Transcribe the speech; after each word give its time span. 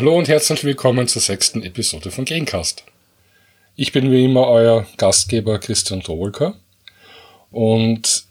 Hallo 0.00 0.16
und 0.16 0.28
herzlich 0.28 0.64
willkommen 0.64 1.08
zur 1.08 1.20
sechsten 1.20 1.62
Episode 1.62 2.10
von 2.10 2.24
Gamecast. 2.24 2.84
Ich 3.76 3.92
bin 3.92 4.10
wie 4.10 4.24
immer 4.24 4.48
euer 4.48 4.86
Gastgeber 4.96 5.58
Christian 5.58 6.00
Towolka 6.00 6.54
und 7.50 8.24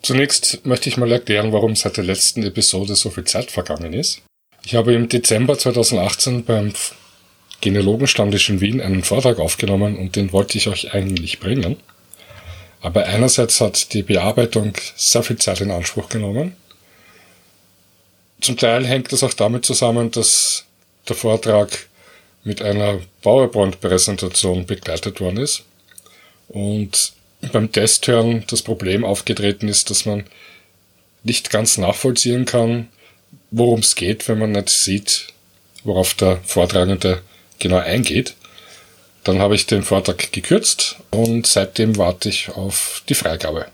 zunächst 0.00 0.64
möchte 0.64 0.88
ich 0.88 0.96
mal 0.96 1.12
erklären, 1.12 1.52
warum 1.52 1.76
seit 1.76 1.98
der 1.98 2.04
letzten 2.04 2.44
Episode 2.44 2.96
so 2.96 3.10
viel 3.10 3.24
Zeit 3.24 3.50
vergangen 3.50 3.92
ist. 3.92 4.22
Ich 4.64 4.74
habe 4.74 4.94
im 4.94 5.10
Dezember 5.10 5.58
2018 5.58 6.46
beim 6.46 6.72
Genealogenstammtisch 7.60 8.48
in 8.48 8.62
Wien 8.62 8.80
einen 8.80 9.04
Vortrag 9.04 9.38
aufgenommen 9.38 9.98
und 9.98 10.16
den 10.16 10.32
wollte 10.32 10.56
ich 10.56 10.66
euch 10.68 10.94
eigentlich 10.94 11.40
bringen. 11.40 11.76
Aber 12.80 13.04
einerseits 13.04 13.60
hat 13.60 13.92
die 13.92 14.02
Bearbeitung 14.02 14.72
sehr 14.96 15.22
viel 15.24 15.36
Zeit 15.36 15.60
in 15.60 15.72
Anspruch 15.72 16.08
genommen. 16.08 16.56
Zum 18.40 18.56
Teil 18.56 18.86
hängt 18.86 19.12
es 19.12 19.22
auch 19.22 19.34
damit 19.34 19.66
zusammen, 19.66 20.10
dass 20.10 20.64
der 21.08 21.16
Vortrag 21.16 21.86
mit 22.44 22.62
einer 22.62 23.00
PowerPoint-Präsentation 23.22 24.66
begleitet 24.66 25.20
worden 25.20 25.38
ist 25.38 25.64
und 26.48 27.12
beim 27.52 27.72
Testhören 27.72 28.44
das 28.48 28.62
Problem 28.62 29.04
aufgetreten 29.04 29.68
ist, 29.68 29.90
dass 29.90 30.04
man 30.04 30.24
nicht 31.22 31.50
ganz 31.50 31.78
nachvollziehen 31.78 32.44
kann, 32.44 32.88
worum 33.50 33.80
es 33.80 33.94
geht, 33.94 34.28
wenn 34.28 34.38
man 34.38 34.52
nicht 34.52 34.68
sieht, 34.68 35.28
worauf 35.84 36.14
der 36.14 36.38
Vortragende 36.44 37.22
genau 37.58 37.78
eingeht. 37.78 38.34
Dann 39.24 39.38
habe 39.38 39.54
ich 39.54 39.66
den 39.66 39.82
Vortrag 39.82 40.32
gekürzt 40.32 40.96
und 41.10 41.46
seitdem 41.46 41.96
warte 41.98 42.28
ich 42.28 42.48
auf 42.50 43.02
die 43.08 43.14
Freigabe. 43.14 43.66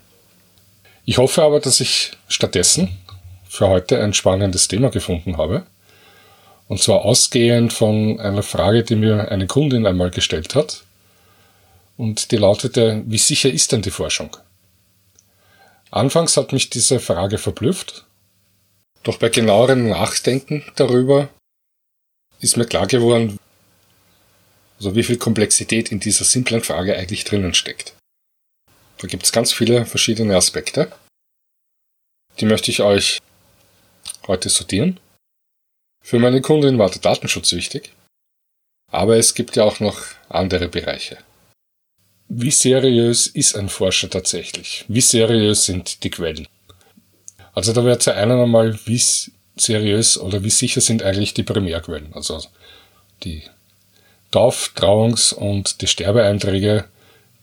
Ich 1.05 1.19
hoffe 1.19 1.43
aber, 1.43 1.61
dass 1.61 1.81
ich 1.81 2.13
stattdessen 2.27 2.99
für 3.49 3.69
heute 3.69 4.03
ein 4.03 4.13
spannendes 4.13 4.67
Thema 4.67 4.91
gefunden 4.91 5.37
habe. 5.37 5.65
Und 6.69 6.83
zwar 6.83 7.05
ausgehend 7.05 7.73
von 7.73 8.19
einer 8.21 8.43
Frage, 8.43 8.83
die 8.83 8.97
mir 8.97 9.31
eine 9.31 9.47
Kundin 9.47 9.87
einmal 9.87 10.11
gestellt 10.11 10.55
hat. 10.55 10.85
Und 11.97 12.33
die 12.33 12.37
lautete, 12.37 13.03
wie 13.07 13.19
sicher 13.19 13.51
ist 13.51 13.73
denn 13.73 13.83
die 13.83 13.91
Forschung? 13.91 14.37
Anfangs 15.91 16.37
hat 16.37 16.53
mich 16.53 16.69
diese 16.69 17.01
Frage 17.01 17.39
verblüfft. 17.39 18.05
Doch 19.03 19.19
bei 19.19 19.29
genauerem 19.29 19.89
Nachdenken 19.89 20.65
darüber 20.75 21.29
ist 22.41 22.57
mir 22.57 22.67
klar 22.67 22.87
geworden, 22.87 23.39
also 24.79 24.95
wie 24.95 25.05
viel 25.05 25.17
Komplexität 25.17 25.91
in 25.91 26.01
dieser 26.01 26.25
simplen 26.25 26.63
Frage 26.63 26.97
eigentlich 26.97 27.25
drinnen 27.25 27.55
steckt. 27.55 27.95
Da 28.99 29.07
gibt 29.07 29.25
es 29.25 29.33
ganz 29.33 29.53
viele 29.53 29.87
verschiedene 29.87 30.37
Aspekte. 30.37 30.93
Die 32.41 32.47
möchte 32.47 32.71
ich 32.71 32.83
euch 32.83 33.21
heute 34.27 34.49
sortieren. 34.49 34.99
Für 36.07 36.21
meine 36.21 36.41
Kundin 36.41 36.79
war 36.79 36.89
der 36.89 37.01
Datenschutz 37.01 37.51
wichtig, 37.51 37.91
aber 38.93 39.17
es 39.17 39.35
gibt 39.35 39.57
ja 39.57 39.65
auch 39.65 39.81
noch 39.81 40.03
andere 40.29 40.69
Bereiche. 40.69 41.19
Wie 42.29 42.53
seriös 42.53 43.27
ist 43.27 43.57
ein 43.57 43.69
Forscher 43.69 44.09
tatsächlich? 44.09 44.85
Wie 44.87 45.01
seriös 45.01 45.65
sind 45.65 46.05
die 46.05 46.11
Quellen? 46.11 46.47
Also 47.55 47.73
da 47.73 47.85
wäre 47.85 47.99
zu 47.99 48.15
einem 48.15 48.41
einmal, 48.41 48.79
wie 48.85 49.03
seriös 49.57 50.17
oder 50.17 50.45
wie 50.45 50.51
sicher 50.51 50.81
sind 50.81 51.03
eigentlich 51.03 51.35
die 51.35 51.43
Primärquellen, 51.43 52.13
also 52.13 52.41
die 53.25 53.43
Tauf-, 54.31 54.75
Trauungs- 54.77 55.35
und 55.35 55.81
die 55.81 55.89
Sterbeeinträge, 55.89 56.85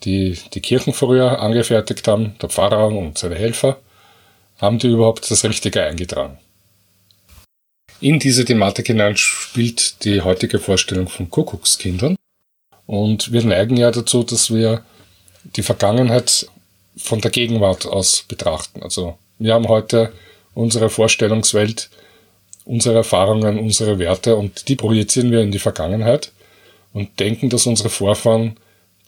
die 0.06 0.40
die 0.54 0.62
Kirchen 0.62 0.94
früher 0.94 1.42
angefertigt 1.42 2.08
haben, 2.08 2.38
der 2.42 2.48
Pfarrer 2.48 2.88
und 2.88 3.18
seine 3.18 3.36
Helfer, 3.36 3.82
haben 4.60 4.80
die 4.80 4.88
überhaupt 4.88 5.30
das 5.30 5.44
Richtige 5.44 5.84
eingetragen? 5.84 6.40
In 8.04 8.20
diese 8.20 8.44
Thematik 8.44 8.88
hinein 8.88 9.16
spielt 9.16 10.04
die 10.04 10.20
heutige 10.20 10.60
Vorstellung 10.60 11.08
von 11.08 11.30
Kuckuckskindern. 11.30 12.18
Und 12.86 13.32
wir 13.32 13.46
neigen 13.46 13.78
ja 13.78 13.92
dazu, 13.92 14.24
dass 14.24 14.54
wir 14.54 14.84
die 15.56 15.64
Vergangenheit 15.64 16.48
von 16.98 17.22
der 17.22 17.32
Gegenwart 17.32 17.86
aus 17.86 18.26
betrachten. 18.28 18.84
Also 18.84 19.18
wir 19.40 19.54
haben 19.54 19.70
heute 19.70 20.12
unsere 20.54 20.90
Vorstellungswelt, 20.90 21.90
unsere 22.66 22.96
Erfahrungen, 22.96 23.58
unsere 23.58 24.00
Werte 24.00 24.36
und 24.36 24.68
die 24.68 24.76
projizieren 24.76 25.32
wir 25.32 25.40
in 25.40 25.54
die 25.54 25.60
Vergangenheit 25.60 26.34
und 26.92 27.22
denken, 27.22 27.50
dass 27.50 27.68
unsere 27.68 27.90
Vorfahren 27.90 28.58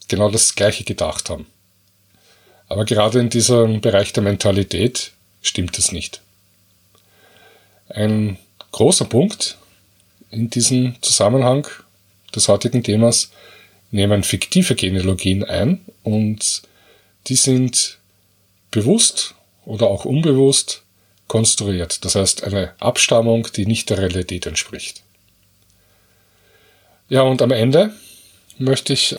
genau 0.07 0.29
das 0.29 0.55
Gleiche 0.55 0.85
gedacht 0.85 1.29
haben. 1.29 1.47
Aber 2.69 2.85
gerade 2.85 3.19
in 3.19 3.29
diesem 3.29 3.81
Bereich 3.81 4.13
der 4.13 4.23
Mentalität 4.23 5.11
stimmt 5.41 5.77
es 5.77 5.91
nicht. 5.91 6.21
Ein 7.89 8.37
großer 8.75 9.05
Punkt 9.05 9.57
in 10.31 10.49
diesem 10.49 11.01
Zusammenhang 11.01 11.65
des 12.35 12.49
heutigen 12.49 12.83
Themas 12.83 13.31
nehmen 13.89 14.21
fiktive 14.21 14.75
Genealogien 14.75 15.45
ein 15.45 15.79
und 16.03 16.63
die 17.27 17.37
sind 17.37 17.99
bewusst 18.71 19.33
oder 19.63 19.87
auch 19.87 20.03
unbewusst 20.03 20.83
konstruiert. 21.29 22.03
Das 22.03 22.15
heißt 22.15 22.43
eine 22.43 22.73
Abstammung, 22.81 23.47
die 23.55 23.65
nicht 23.65 23.89
der 23.89 23.99
Realität 23.99 24.45
entspricht. 24.45 25.03
Ja, 27.07 27.21
und 27.21 27.41
am 27.41 27.51
Ende 27.51 27.93
möchte 28.57 28.91
ich 28.91 29.15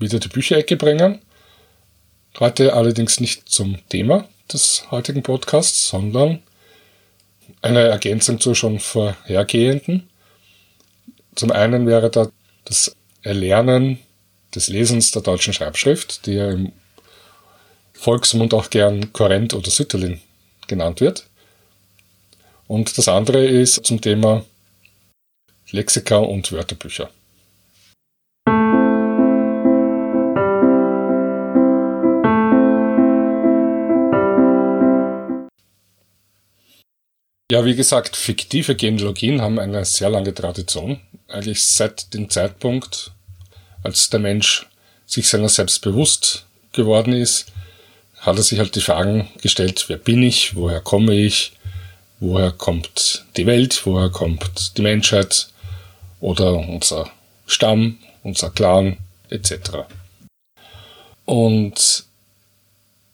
wieder 0.00 0.18
die 0.18 0.26
Bücherecke 0.28 0.76
bringen. 0.76 1.20
Heute 2.40 2.72
allerdings 2.74 3.20
nicht 3.20 3.48
zum 3.48 3.78
Thema 3.90 4.28
des 4.52 4.90
heutigen 4.90 5.22
Podcasts, 5.22 5.88
sondern 5.88 6.42
eine 7.60 7.80
Ergänzung 7.80 8.40
zur 8.40 8.54
schon 8.54 8.80
vorhergehenden. 8.80 10.08
Zum 11.34 11.52
einen 11.52 11.86
wäre 11.86 12.10
da 12.10 12.30
das 12.64 12.96
Erlernen 13.22 13.98
des 14.54 14.68
Lesens 14.68 15.10
der 15.10 15.22
deutschen 15.22 15.52
Schreibschrift, 15.52 16.26
die 16.26 16.34
ja 16.34 16.50
im 16.50 16.72
Volksmund 17.92 18.52
auch 18.54 18.70
gern 18.70 19.12
Korrent 19.12 19.54
oder 19.54 19.70
Sütterlin 19.70 20.20
genannt 20.66 21.00
wird. 21.00 21.26
Und 22.66 22.96
das 22.98 23.08
andere 23.08 23.44
ist 23.44 23.84
zum 23.86 24.00
Thema 24.00 24.44
Lexika 25.70 26.16
und 26.16 26.52
Wörterbücher. 26.52 27.10
Ja, 37.52 37.66
wie 37.66 37.74
gesagt, 37.74 38.16
fiktive 38.16 38.74
Genealogien 38.74 39.42
haben 39.42 39.58
eine 39.58 39.84
sehr 39.84 40.08
lange 40.08 40.32
Tradition. 40.32 41.00
Eigentlich 41.28 41.62
seit 41.62 42.14
dem 42.14 42.30
Zeitpunkt, 42.30 43.10
als 43.82 44.08
der 44.08 44.20
Mensch 44.20 44.64
sich 45.04 45.28
seiner 45.28 45.50
selbst 45.50 45.82
bewusst 45.82 46.46
geworden 46.72 47.12
ist, 47.12 47.52
hat 48.20 48.38
er 48.38 48.42
sich 48.42 48.58
halt 48.58 48.74
die 48.74 48.80
Fragen 48.80 49.28
gestellt, 49.42 49.84
wer 49.88 49.98
bin 49.98 50.22
ich, 50.22 50.56
woher 50.56 50.80
komme 50.80 51.12
ich, 51.12 51.52
woher 52.20 52.52
kommt 52.52 53.26
die 53.36 53.44
Welt, 53.44 53.82
woher 53.84 54.08
kommt 54.08 54.78
die 54.78 54.82
Menschheit 54.82 55.48
oder 56.20 56.54
unser 56.54 57.12
Stamm, 57.46 57.98
unser 58.22 58.48
Clan 58.48 58.96
etc. 59.28 59.84
Und 61.26 62.04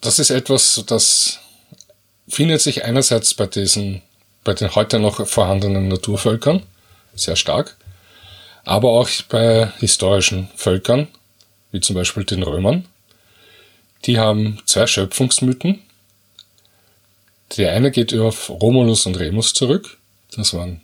das 0.01 0.21
ist 0.21 0.31
etwas, 0.31 0.81
das 0.87 1.41
findet 2.29 2.61
sich 2.61 2.85
einerseits 2.85 3.35
bei 3.35 3.47
diesen 3.47 4.03
bei 4.49 4.55
den 4.55 4.75
heute 4.75 4.99
noch 4.99 5.27
vorhandenen 5.27 5.89
Naturvölkern 5.89 6.63
sehr 7.15 7.37
stark, 7.37 7.77
aber 8.65 8.93
auch 8.93 9.07
bei 9.29 9.71
historischen 9.79 10.49
Völkern, 10.57 11.07
wie 11.71 11.81
zum 11.81 11.95
Beispiel 11.95 12.25
den 12.25 12.43
Römern. 12.43 12.87
Die 14.07 14.19
haben 14.19 14.59
zwei 14.65 14.87
Schöpfungsmythen. 14.87 15.83
Der 17.59 17.73
eine 17.75 17.91
geht 17.91 18.15
auf 18.15 18.49
Romulus 18.49 19.05
und 19.05 19.19
Remus 19.19 19.53
zurück. 19.53 19.99
Das 20.35 20.55
waren 20.55 20.81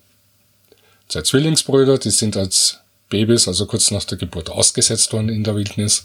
zwei 1.08 1.22
Zwillingsbrüder, 1.22 1.96
die 1.96 2.10
sind 2.10 2.36
als 2.36 2.80
Babys, 3.08 3.48
also 3.48 3.64
kurz 3.64 3.90
nach 3.90 4.04
der 4.04 4.18
Geburt, 4.18 4.50
ausgesetzt 4.50 5.10
worden 5.14 5.30
in 5.30 5.42
der 5.42 5.56
Wildnis 5.56 6.04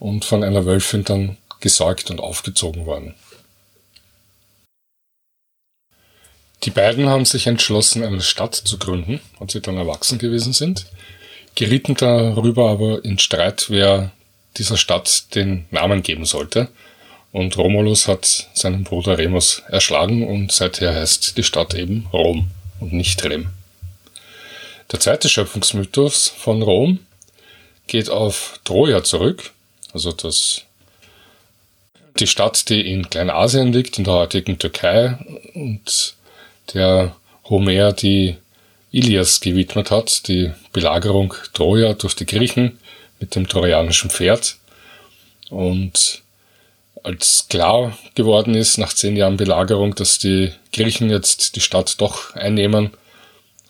und 0.00 0.24
von 0.24 0.42
einer 0.42 0.66
Wölfin 0.66 1.04
dann 1.04 1.36
gesäugt 1.60 2.10
und 2.10 2.18
aufgezogen 2.18 2.86
worden. 2.86 3.14
Die 6.64 6.70
beiden 6.70 7.08
haben 7.08 7.24
sich 7.24 7.46
entschlossen, 7.46 8.04
eine 8.04 8.20
Stadt 8.20 8.54
zu 8.54 8.78
gründen, 8.78 9.20
als 9.38 9.52
sie 9.52 9.62
dann 9.62 9.78
erwachsen 9.78 10.18
gewesen 10.18 10.52
sind, 10.52 10.86
gerieten 11.54 11.94
darüber 11.94 12.68
aber 12.68 13.04
in 13.04 13.18
Streit, 13.18 13.66
wer 13.70 14.12
dieser 14.56 14.76
Stadt 14.76 15.34
den 15.34 15.66
Namen 15.70 16.02
geben 16.02 16.26
sollte. 16.26 16.68
Und 17.32 17.56
Romulus 17.56 18.08
hat 18.08 18.48
seinen 18.54 18.84
Bruder 18.84 19.16
Remus 19.16 19.62
erschlagen 19.68 20.26
und 20.26 20.52
seither 20.52 20.94
heißt 20.94 21.36
die 21.38 21.44
Stadt 21.44 21.74
eben 21.74 22.06
Rom 22.12 22.50
und 22.80 22.92
nicht 22.92 23.24
Rem. 23.24 23.50
Der 24.90 24.98
zweite 24.98 25.28
Schöpfungsmythos 25.28 26.28
von 26.28 26.62
Rom 26.62 26.98
geht 27.86 28.10
auf 28.10 28.58
Troja 28.64 29.04
zurück, 29.04 29.52
also 29.92 30.12
das, 30.12 30.62
die 32.18 32.26
Stadt, 32.26 32.68
die 32.68 32.80
in 32.80 33.08
Kleinasien 33.08 33.72
liegt, 33.72 33.98
in 33.98 34.04
der 34.04 34.14
heutigen 34.14 34.58
Türkei 34.58 35.16
und 35.54 36.14
der 36.74 37.16
Homer 37.48 37.92
die 37.92 38.36
Ilias 38.92 39.40
gewidmet 39.40 39.90
hat, 39.90 40.26
die 40.28 40.52
Belagerung 40.72 41.34
Troja 41.52 41.94
durch 41.94 42.16
die 42.16 42.26
Griechen 42.26 42.78
mit 43.20 43.34
dem 43.34 43.46
trojanischen 43.46 44.10
Pferd. 44.10 44.56
Und 45.48 46.22
als 47.02 47.46
klar 47.48 47.96
geworden 48.14 48.54
ist, 48.54 48.78
nach 48.78 48.92
zehn 48.92 49.16
Jahren 49.16 49.36
Belagerung, 49.36 49.94
dass 49.94 50.18
die 50.18 50.52
Griechen 50.72 51.10
jetzt 51.10 51.56
die 51.56 51.60
Stadt 51.60 52.00
doch 52.00 52.34
einnehmen, 52.34 52.90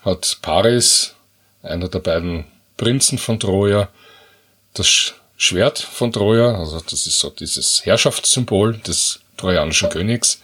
hat 0.03 0.39
Paris, 0.43 1.15
einer 1.63 1.89
der 1.89 2.01
beiden 2.01 2.45
Prinzen 2.77 3.19
von 3.19 3.39
Troja, 3.39 3.89
das 4.75 5.15
Schwert 5.37 5.79
von 5.79 6.13
Troja, 6.13 6.55
also 6.55 6.81
das 6.81 7.07
ist 7.07 7.19
so 7.19 7.31
dieses 7.31 7.85
Herrschaftssymbol 7.85 8.79
des 8.79 9.21
trojanischen 9.37 9.89
Königs, 9.89 10.41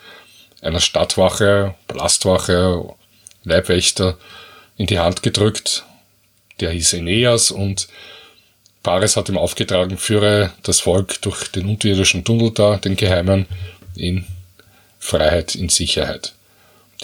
einer 0.61 0.81
Stadtwache, 0.81 1.75
Palastwache, 1.87 2.95
Leibwächter 3.45 4.19
in 4.77 4.87
die 4.87 4.99
Hand 4.99 5.23
gedrückt. 5.23 5.85
Der 6.61 6.71
hieß 6.71 6.95
Aeneas 6.95 7.51
und 7.51 7.89
Paris 8.83 9.17
hat 9.17 9.29
ihm 9.29 9.39
aufgetragen, 9.39 9.99
führe 9.99 10.53
das 10.63 10.81
Volk 10.81 11.21
durch 11.23 11.49
den 11.49 11.69
unterirdischen 11.69 12.25
Tunnel 12.25 12.53
da, 12.53 12.77
den 12.77 12.97
geheimen, 12.97 13.47
in 13.97 14.27
Freiheit, 14.99 15.55
in 15.55 15.69
Sicherheit. 15.69 16.35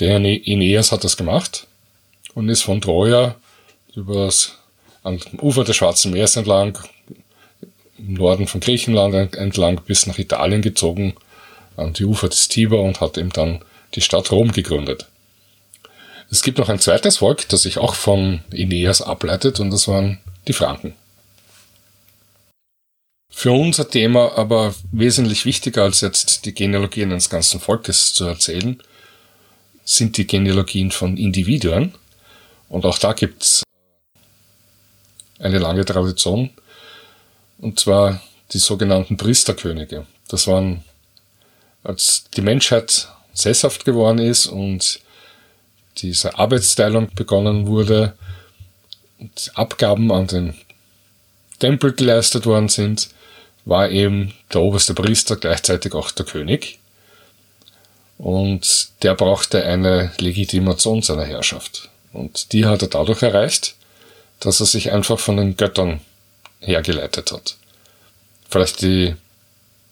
Der 0.00 0.16
Aeneas 0.16 0.92
hat 0.92 1.04
das 1.04 1.16
gemacht 1.16 1.66
und 2.34 2.48
ist 2.48 2.62
von 2.62 2.80
Troja 2.80 3.34
übers 3.94 4.58
am 5.02 5.18
Ufer 5.40 5.64
des 5.64 5.76
Schwarzen 5.76 6.12
Meeres 6.12 6.36
entlang, 6.36 6.78
im 7.98 8.14
Norden 8.14 8.46
von 8.46 8.60
Griechenland 8.60 9.34
entlang 9.34 9.80
bis 9.84 10.06
nach 10.06 10.18
Italien 10.18 10.62
gezogen, 10.62 11.14
an 11.76 11.92
die 11.92 12.04
Ufer 12.04 12.28
des 12.28 12.48
Tiber 12.48 12.80
und 12.82 13.00
hat 13.00 13.18
eben 13.18 13.30
dann 13.30 13.60
die 13.94 14.00
Stadt 14.00 14.30
Rom 14.30 14.52
gegründet. 14.52 15.06
Es 16.30 16.42
gibt 16.42 16.58
noch 16.58 16.68
ein 16.68 16.78
zweites 16.78 17.18
Volk, 17.18 17.48
das 17.48 17.62
sich 17.62 17.78
auch 17.78 17.94
von 17.94 18.40
Aeneas 18.52 19.02
ableitet, 19.02 19.60
und 19.60 19.70
das 19.70 19.86
waren 19.86 20.18
die 20.48 20.54
Franken. 20.54 20.94
Für 23.30 23.52
unser 23.52 23.88
Thema 23.88 24.38
aber 24.38 24.74
wesentlich 24.92 25.44
wichtiger 25.44 25.82
als 25.82 26.00
jetzt 26.00 26.44
die 26.44 26.54
Genealogien 26.54 27.10
eines 27.10 27.28
ganzen 27.28 27.60
Volkes 27.60 28.12
zu 28.14 28.24
erzählen, 28.24 28.80
sind 29.84 30.16
die 30.16 30.26
Genealogien 30.26 30.90
von 30.90 31.16
Individuen. 31.16 31.94
Und 32.68 32.86
auch 32.86 32.98
da 32.98 33.12
gibt's 33.14 33.64
eine 35.38 35.58
lange 35.58 35.84
Tradition, 35.84 36.50
und 37.58 37.80
zwar 37.80 38.22
die 38.52 38.58
sogenannten 38.58 39.16
Priesterkönige. 39.16 40.06
Das 40.28 40.46
waren, 40.46 40.84
als 41.84 42.24
die 42.36 42.42
Menschheit 42.42 43.08
sesshaft 43.32 43.84
geworden 43.84 44.18
ist 44.18 44.46
und 44.46 45.00
diese 45.98 46.38
Arbeitsteilung 46.38 47.10
begonnen 47.14 47.66
wurde 47.66 48.14
und 49.18 49.52
Abgaben 49.54 50.10
an 50.10 50.26
den 50.26 50.54
Tempel 51.58 51.92
geleistet 51.92 52.46
worden 52.46 52.68
sind, 52.68 53.08
war 53.64 53.90
eben 53.90 54.34
der 54.52 54.62
oberste 54.62 54.94
Priester 54.94 55.36
gleichzeitig 55.36 55.94
auch 55.94 56.10
der 56.10 56.26
König. 56.26 56.78
Und 58.18 58.88
der 59.02 59.14
brauchte 59.14 59.64
eine 59.64 60.12
Legitimation 60.18 61.02
seiner 61.02 61.24
Herrschaft. 61.24 61.88
Und 62.12 62.52
die 62.52 62.66
hat 62.66 62.82
er 62.82 62.88
dadurch 62.88 63.22
erreicht, 63.22 63.74
dass 64.40 64.60
er 64.60 64.66
sich 64.66 64.92
einfach 64.92 65.18
von 65.18 65.36
den 65.36 65.56
Göttern 65.56 66.00
hergeleitet 66.60 67.32
hat. 67.32 67.56
Vielleicht 68.48 68.82
die 68.82 69.14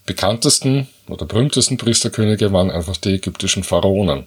bekanntesten 0.07 0.89
oder 1.13 1.27
berühmtesten 1.27 1.77
Priesterkönige 1.77 2.53
waren 2.53 2.71
einfach 2.71 2.97
die 2.97 3.15
ägyptischen 3.15 3.65
Pharaonen. 3.65 4.27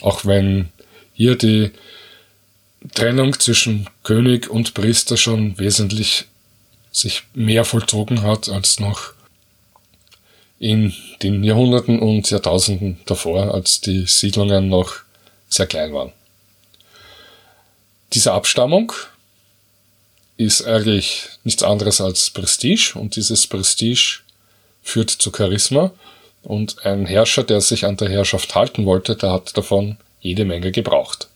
Auch 0.00 0.24
wenn 0.24 0.70
hier 1.14 1.36
die 1.36 1.70
Trennung 2.94 3.38
zwischen 3.38 3.88
König 4.02 4.50
und 4.50 4.74
Priester 4.74 5.16
schon 5.16 5.58
wesentlich 5.58 6.24
sich 6.90 7.22
mehr 7.34 7.64
vollzogen 7.64 8.22
hat 8.22 8.48
als 8.48 8.80
noch 8.80 9.12
in 10.58 10.92
den 11.22 11.42
Jahrhunderten 11.42 11.98
und 11.98 12.30
Jahrtausenden 12.30 13.00
davor, 13.06 13.52
als 13.54 13.80
die 13.80 14.06
Siedlungen 14.06 14.68
noch 14.68 14.94
sehr 15.48 15.66
klein 15.66 15.92
waren. 15.92 16.12
Diese 18.12 18.32
Abstammung 18.32 18.92
ist 20.36 20.64
eigentlich 20.64 21.28
nichts 21.44 21.62
anderes 21.62 22.00
als 22.00 22.30
Prestige 22.30 22.92
und 22.94 23.16
dieses 23.16 23.46
Prestige 23.46 24.20
führt 24.82 25.10
zu 25.10 25.30
Charisma 25.34 25.92
und 26.42 26.84
ein 26.84 27.06
Herrscher, 27.06 27.44
der 27.44 27.60
sich 27.60 27.86
an 27.86 27.96
der 27.96 28.08
Herrschaft 28.08 28.54
halten 28.54 28.84
wollte, 28.84 29.16
der 29.16 29.32
hat 29.32 29.56
davon 29.56 29.96
jede 30.20 30.44
Menge 30.44 30.72
gebraucht. 30.72 31.28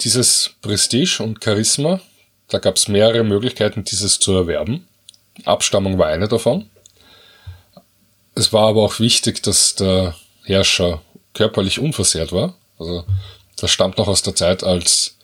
Dieses 0.00 0.50
Prestige 0.60 1.22
und 1.22 1.42
Charisma, 1.42 2.00
da 2.48 2.58
gab 2.58 2.76
es 2.76 2.88
mehrere 2.88 3.24
Möglichkeiten, 3.24 3.84
dieses 3.84 4.18
zu 4.18 4.32
erwerben. 4.32 4.86
Abstammung 5.44 5.98
war 5.98 6.08
eine 6.08 6.28
davon. 6.28 6.68
Es 8.34 8.52
war 8.52 8.68
aber 8.68 8.82
auch 8.82 9.00
wichtig, 9.00 9.42
dass 9.42 9.74
der 9.76 10.14
Herrscher 10.44 11.00
körperlich 11.32 11.78
unversehrt 11.78 12.32
war. 12.32 12.54
Also 12.78 13.04
das 13.56 13.70
stammt 13.70 13.98
noch 13.98 14.08
aus 14.08 14.22
der 14.22 14.34
Zeit, 14.34 14.64
als 14.64 15.16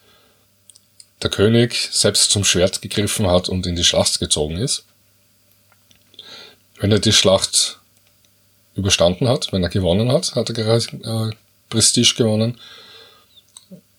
der 1.22 1.30
König 1.30 1.88
selbst 1.92 2.30
zum 2.30 2.44
Schwert 2.44 2.82
gegriffen 2.82 3.26
hat 3.26 3.48
und 3.48 3.66
in 3.66 3.76
die 3.76 3.84
Schlacht 3.84 4.18
gezogen 4.20 4.56
ist. 4.56 4.84
Wenn 6.78 6.92
er 6.92 6.98
die 6.98 7.12
Schlacht 7.12 7.78
überstanden 8.74 9.28
hat, 9.28 9.52
wenn 9.52 9.62
er 9.62 9.68
gewonnen 9.68 10.10
hat, 10.10 10.34
hat 10.34 10.48
er 10.48 10.54
gerade 10.54 11.30
äh, 11.30 11.36
Prestige 11.68 12.14
gewonnen 12.16 12.58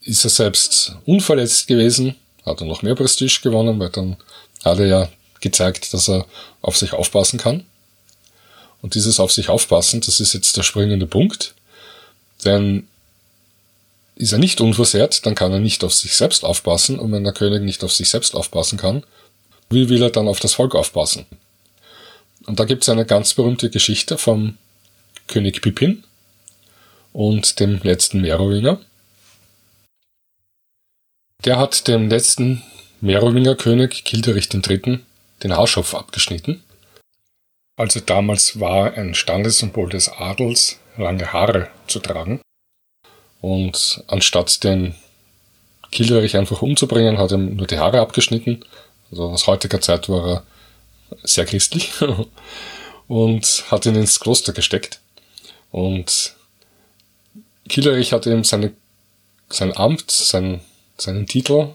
ist 0.04 0.24
er 0.24 0.30
selbst 0.30 0.96
unverletzt 1.06 1.68
gewesen, 1.68 2.16
hat 2.46 2.62
er 2.62 2.68
noch 2.68 2.82
mehr 2.82 2.96
Prestige 2.96 3.40
gewonnen, 3.44 3.80
weil 3.80 3.90
dann 3.90 4.18
hat 4.64 4.80
er 4.80 4.88
ja 4.88 5.10
gezeigt, 5.40 5.94
dass 5.94 6.10
er 6.10 6.26
auf 6.62 6.78
sich 6.78 6.94
aufpassen 6.94 7.40
kann. 7.40 7.66
Und 8.82 8.96
dieses 8.96 9.20
auf 9.20 9.32
sich 9.32 9.50
aufpassen, 9.50 10.02
das 10.02 10.20
ist 10.20 10.34
jetzt 10.34 10.58
der 10.58 10.64
springende 10.64 11.06
Punkt. 11.06 11.54
Denn 12.44 12.88
ist 14.22 14.32
er 14.32 14.38
nicht 14.38 14.62
unversehrt, 14.62 15.26
dann 15.26 15.36
kann 15.36 15.52
er 15.52 15.60
nicht 15.60 15.84
auf 15.84 15.94
sich 15.94 16.16
selbst 16.16 16.44
aufpassen. 16.44 17.00
Und 17.00 17.12
wenn 17.12 17.24
der 17.24 17.34
König 17.34 17.64
nicht 17.64 17.84
auf 17.84 17.94
sich 17.94 18.10
selbst 18.10 18.36
aufpassen 18.36 18.78
kann, 18.78 19.04
wie 19.70 19.90
will 19.90 20.02
er 20.02 20.10
dann 20.10 20.28
auf 20.28 20.40
das 20.40 20.54
Volk 20.54 20.76
aufpassen? 20.76 21.26
Und 22.46 22.60
da 22.60 22.66
gibt 22.66 22.84
es 22.84 22.90
eine 22.90 23.06
ganz 23.06 23.34
berühmte 23.34 23.70
Geschichte 23.70 24.18
vom 24.18 24.58
König 25.28 25.62
Pippin 25.62 26.04
und 27.14 27.60
dem 27.60 27.80
letzten 27.84 28.22
Merowinger. 28.22 28.80
Der 31.46 31.58
hat 31.58 31.88
dem 31.88 32.10
letzten 32.10 32.62
Merowinger 33.00 33.56
König 33.56 34.04
Kilderich 34.04 34.54
III. 34.54 35.00
den 35.44 35.56
Haarschopf 35.56 35.96
abgeschnitten. 35.96 36.64
Also 37.78 38.00
damals 38.00 38.60
war 38.60 38.94
ein 38.94 39.16
Standessymbol 39.16 39.90
des 39.90 40.10
Adels, 40.10 40.80
lange 40.98 41.34
Haare 41.34 41.70
zu 41.88 42.00
tragen. 42.00 42.41
Und 43.42 44.04
anstatt 44.08 44.64
den 44.64 44.96
Kilderich 45.92 46.38
einfach 46.38 46.62
umzubringen, 46.62 47.18
hat 47.18 47.32
ihm 47.32 47.56
nur 47.56 47.68
die 47.68 47.80
Haare 47.80 48.00
abgeschnitten. 48.00 48.64
Also 49.10 49.26
aus 49.30 49.48
heutiger 49.48 49.82
Zeit 49.82 50.08
war 50.08 50.28
er 50.28 50.44
sehr 51.24 51.46
christlich 51.46 51.92
und 53.08 53.64
hat 53.70 53.86
ihn 53.86 53.96
ins 53.96 54.20
Kloster 54.20 54.54
gesteckt. 54.54 55.00
Und 55.72 56.36
Kilderich 57.68 58.14
hat 58.14 58.26
ihm 58.26 58.44
seine, 58.44 58.74
sein 59.50 59.76
Amt, 59.76 60.12
sein 60.12 60.62
seinen 61.02 61.28
Titel, 61.28 61.70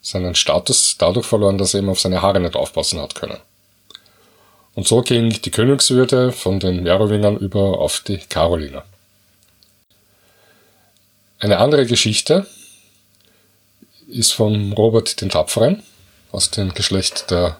seinen 0.00 0.34
Status 0.34 0.96
dadurch 0.98 1.26
verloren, 1.26 1.58
dass 1.58 1.74
er 1.74 1.80
eben 1.80 1.88
auf 1.88 2.00
seine 2.00 2.22
Haare 2.22 2.40
nicht 2.40 2.56
aufpassen 2.56 3.00
hat 3.00 3.14
können. 3.14 3.38
Und 4.74 4.88
so 4.88 5.02
ging 5.02 5.30
die 5.30 5.50
Königswürde 5.50 6.32
von 6.32 6.58
den 6.58 6.82
Merowingern 6.82 7.36
über 7.36 7.78
auf 7.78 8.00
die 8.00 8.18
Karolinger. 8.18 8.84
Eine 11.42 11.58
andere 11.58 11.86
Geschichte 11.86 12.46
ist 14.06 14.32
von 14.32 14.72
Robert 14.74 15.20
den 15.20 15.28
Tapferen 15.28 15.82
aus 16.30 16.52
dem 16.52 16.72
Geschlecht 16.72 17.32
der 17.32 17.58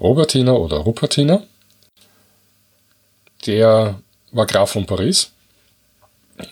Robertiner 0.00 0.58
oder 0.58 0.78
Rupertiner. 0.78 1.42
Der 3.44 4.00
war 4.32 4.46
Graf 4.46 4.70
von 4.70 4.86
Paris 4.86 5.32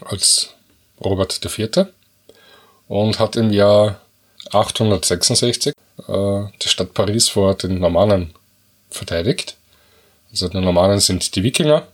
als 0.05 0.51
Robert 1.03 1.43
IV. 1.43 1.87
und 2.87 3.19
hat 3.19 3.37
im 3.37 3.51
Jahr 3.51 4.03
866 4.51 5.73
äh, 6.07 6.45
die 6.63 6.69
Stadt 6.69 6.93
Paris 6.93 7.31
vor 7.31 7.55
den 7.55 7.79
Normannen 7.79 8.35
verteidigt. 8.91 9.57
Also 10.31 10.51
die 10.51 10.61
Normannen 10.61 11.01
sind 11.01 11.35
die 11.35 11.45
Wikinger 11.45 11.87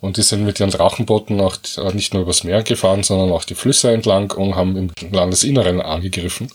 und 0.00 0.16
die 0.16 0.22
sind 0.22 0.44
mit 0.44 0.60
ihren 0.60 0.70
Drachenbooten 0.70 1.40
auch 1.40 1.56
äh, 1.78 1.92
nicht 1.92 2.12
nur 2.12 2.22
übers 2.22 2.44
Meer 2.44 2.62
gefahren, 2.62 3.02
sondern 3.02 3.32
auch 3.32 3.44
die 3.44 3.54
Flüsse 3.54 3.92
entlang 3.92 4.30
und 4.32 4.54
haben 4.54 4.76
im 4.76 4.90
Landesinneren 5.10 5.80
angegriffen 5.80 6.50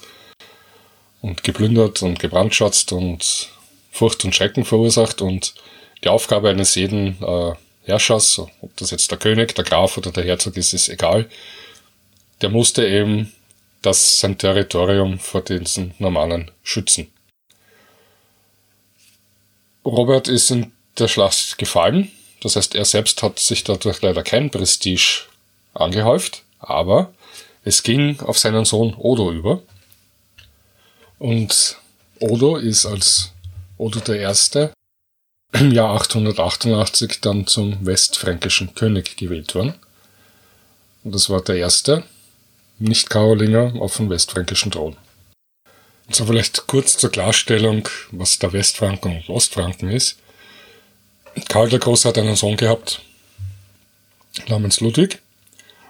und 1.21 1.43
geplündert 1.43 2.01
und 2.01 2.19
gebrandschatzt 2.19 2.91
und 2.91 3.49
Furcht 3.91 4.23
und 4.25 4.35
Schrecken 4.35 4.65
verursacht. 4.65 5.21
Und 5.21 5.55
die 6.03 6.09
Aufgabe 6.09 6.49
eines 6.49 6.75
jeden 6.75 7.21
äh, 7.21 7.53
Herrschers, 7.83 8.39
ob 8.61 8.75
das 8.77 8.91
jetzt 8.91 9.11
der 9.11 9.17
König, 9.17 9.55
der 9.55 9.65
Graf 9.65 9.97
oder 9.97 10.11
der 10.11 10.23
Herzog 10.23 10.55
ist, 10.57 10.73
ist 10.73 10.89
egal, 10.89 11.27
der 12.41 12.49
musste 12.49 12.87
eben 12.87 13.31
das 13.81 14.19
sein 14.19 14.37
Territorium 14.37 15.19
vor 15.19 15.41
diesen 15.41 15.93
Normannen 15.97 16.51
schützen. 16.63 17.11
Robert 19.83 20.27
ist 20.27 20.51
in 20.51 20.71
der 20.97 21.07
Schlacht 21.07 21.57
gefallen, 21.57 22.11
das 22.41 22.55
heißt, 22.55 22.75
er 22.75 22.85
selbst 22.85 23.21
hat 23.23 23.39
sich 23.39 23.63
dadurch 23.63 24.01
leider 24.01 24.23
kein 24.23 24.49
Prestige 24.49 25.23
angehäuft, 25.73 26.43
aber 26.59 27.13
es 27.63 27.83
ging 27.83 28.19
auf 28.21 28.37
seinen 28.37 28.65
Sohn 28.65 28.93
Odo 28.95 29.31
über. 29.31 29.61
Und 31.19 31.77
Odo 32.19 32.57
ist 32.57 32.85
als 32.85 33.31
Odo 33.77 33.99
der 33.99 34.19
Erste 34.19 34.73
im 35.53 35.71
Jahr 35.71 35.93
888 35.95 37.19
dann 37.21 37.45
zum 37.45 37.85
westfränkischen 37.85 38.73
König 38.73 39.17
gewählt 39.17 39.53
worden. 39.53 39.75
Und 41.03 41.13
das 41.13 41.29
war 41.29 41.41
der 41.41 41.57
erste 41.57 42.03
Nicht-Karolinger 42.79 43.73
auf 43.79 43.97
dem 43.97 44.09
westfränkischen 44.09 44.71
Thron. 44.71 44.95
So 46.09 46.25
vielleicht 46.25 46.67
kurz 46.67 46.97
zur 46.97 47.11
Klarstellung, 47.11 47.87
was 48.11 48.39
der 48.39 48.53
Westfranken 48.53 49.17
und 49.17 49.29
Ostfranken 49.29 49.89
ist. 49.89 50.17
Karl 51.47 51.69
der 51.69 51.79
Große 51.79 52.07
hat 52.07 52.17
einen 52.17 52.35
Sohn 52.35 52.57
gehabt, 52.57 53.01
namens 54.47 54.79
Ludwig. 54.81 55.19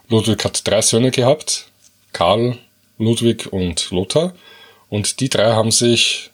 Ludwig 0.10 0.44
hat 0.44 0.68
drei 0.68 0.82
Söhne 0.82 1.12
gehabt, 1.12 1.68
Karl, 2.14 2.58
Ludwig 2.98 3.52
und 3.52 3.90
Lothar. 3.92 4.34
Und 4.90 5.20
die 5.20 5.30
drei 5.30 5.54
haben 5.54 5.72
sich 5.72 6.32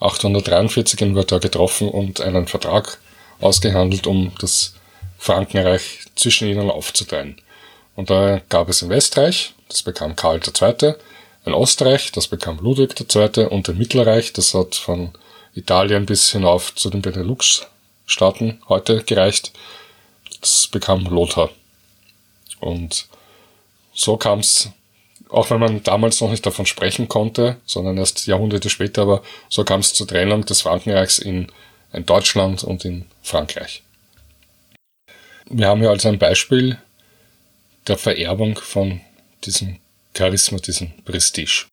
843 0.00 1.00
in 1.00 1.14
Wörter 1.14 1.40
getroffen 1.40 1.88
und 1.88 2.20
einen 2.20 2.46
Vertrag 2.46 2.98
ausgehandelt, 3.40 4.06
um 4.06 4.32
das 4.40 4.74
Frankenreich 5.18 6.00
zwischen 6.14 6.48
ihnen 6.48 6.70
aufzuteilen. 6.70 7.36
Und 7.94 8.10
da 8.10 8.40
gab 8.48 8.68
es 8.68 8.82
ein 8.82 8.88
Westreich, 8.88 9.52
das 9.68 9.82
bekam 9.82 10.16
Karl 10.16 10.40
II., 10.40 10.94
ein 11.44 11.54
Ostreich, 11.54 12.12
das 12.12 12.28
bekam 12.28 12.58
Ludwig 12.60 12.94
II. 13.00 13.46
und 13.46 13.68
ein 13.68 13.78
Mittelreich, 13.78 14.32
das 14.32 14.54
hat 14.54 14.76
von 14.76 15.10
Italien 15.54 16.06
bis 16.06 16.30
hinauf 16.30 16.74
zu 16.74 16.88
den 16.88 17.02
Benelux-Staaten 18.06 18.60
heute 18.68 19.02
gereicht. 19.04 19.52
Das 20.40 20.68
bekam 20.68 21.04
Lothar. 21.04 21.50
Und 22.60 23.06
so 23.94 24.16
kam 24.16 24.40
es 24.40 24.70
auch 25.28 25.48
wenn 25.48 25.60
man 25.60 25.82
damals 25.82 26.20
noch 26.20 26.30
nicht 26.30 26.44
davon 26.44 26.66
sprechen 26.66 27.08
konnte, 27.08 27.56
sondern 27.64 27.96
erst 27.96 28.26
Jahrhunderte 28.26 28.68
später, 28.68 29.02
aber 29.02 29.22
so 29.48 29.64
kam 29.64 29.80
es 29.80 29.94
zur 29.94 30.06
Trennung 30.06 30.44
des 30.44 30.60
Frankenreichs 30.60 31.18
in, 31.18 31.50
in 31.94 32.04
Deutschland 32.04 32.62
und 32.62 32.84
in 32.84 33.06
Frankreich. 33.22 33.82
Wir 35.46 35.68
haben 35.68 35.80
hier 35.80 35.88
also 35.88 36.08
ein 36.08 36.18
Beispiel 36.18 36.76
der 37.86 37.96
Vererbung 37.96 38.58
von 38.58 39.00
diesem 39.44 39.78
Charisma, 40.14 40.58
diesem 40.58 40.92
Prestige. 41.04 41.66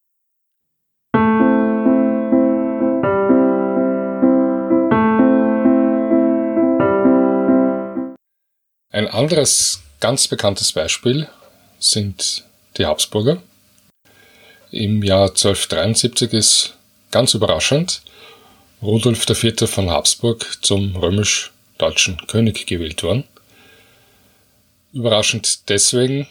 Ein 8.92 9.08
anderes 9.08 9.84
ganz 10.00 10.28
bekanntes 10.28 10.72
Beispiel 10.72 11.28
sind 11.80 12.44
die 12.78 12.88
Habsburger. 12.88 13.40
Im 14.72 15.04
Jahr 15.04 15.30
1273 15.30 16.34
ist 16.34 16.74
ganz 17.12 17.36
überraschend 17.36 18.02
Rudolf 18.82 19.30
IV. 19.30 19.70
von 19.70 19.92
Habsburg 19.92 20.58
zum 20.64 20.96
römisch-deutschen 20.96 22.18
König 22.26 22.66
gewählt 22.66 23.04
worden. 23.04 23.26
Überraschend 24.92 25.70
deswegen, 25.70 26.28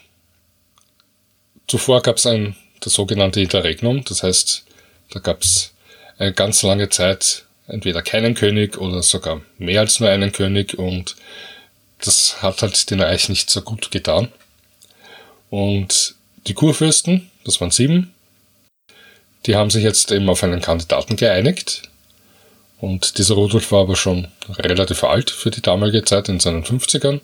zuvor 1.69 2.03
gab 2.03 2.17
es 2.17 2.27
ein 2.27 2.57
das 2.81 2.95
sogenannte 2.95 3.41
Interregnum, 3.41 4.05
das 4.05 4.25
heißt, 4.25 4.65
da 5.11 5.21
gab 5.21 5.43
es 5.43 5.75
eine 6.19 6.33
ganz 6.33 6.63
lange 6.65 6.89
Zeit 6.89 7.45
entweder 7.69 8.03
keinen 8.03 8.35
König 8.35 8.79
oder 8.79 9.05
sogar 9.05 9.43
mehr 9.59 9.81
als 9.81 10.01
nur 10.01 10.09
einen 10.09 10.33
König 10.33 10.77
und 10.77 11.15
das 12.01 12.43
hat 12.43 12.63
halt 12.63 12.91
den 12.91 13.01
Reich 13.01 13.29
nicht 13.29 13.51
so 13.51 13.63
gut 13.63 13.91
getan. 13.91 14.29
Und 15.51 16.15
die 16.47 16.55
Kurfürsten, 16.55 17.31
das 17.45 17.61
waren 17.61 17.71
sieben, 17.71 18.15
die 19.47 19.57
haben 19.57 19.71
sich 19.71 19.83
jetzt 19.83 20.11
eben 20.13 20.29
auf 20.29 20.43
einen 20.43 20.61
Kandidaten 20.61 21.17
geeinigt. 21.17 21.83
Und 22.81 23.19
dieser 23.19 23.35
Rudolf 23.35 23.73
war 23.73 23.83
aber 23.83 23.97
schon 23.97 24.29
relativ 24.49 25.03
alt 25.05 25.31
für 25.31 25.51
die 25.51 25.63
damalige 25.63 26.05
Zeit, 26.05 26.29
in 26.29 26.39
seinen 26.39 26.65
50ern. 26.65 27.21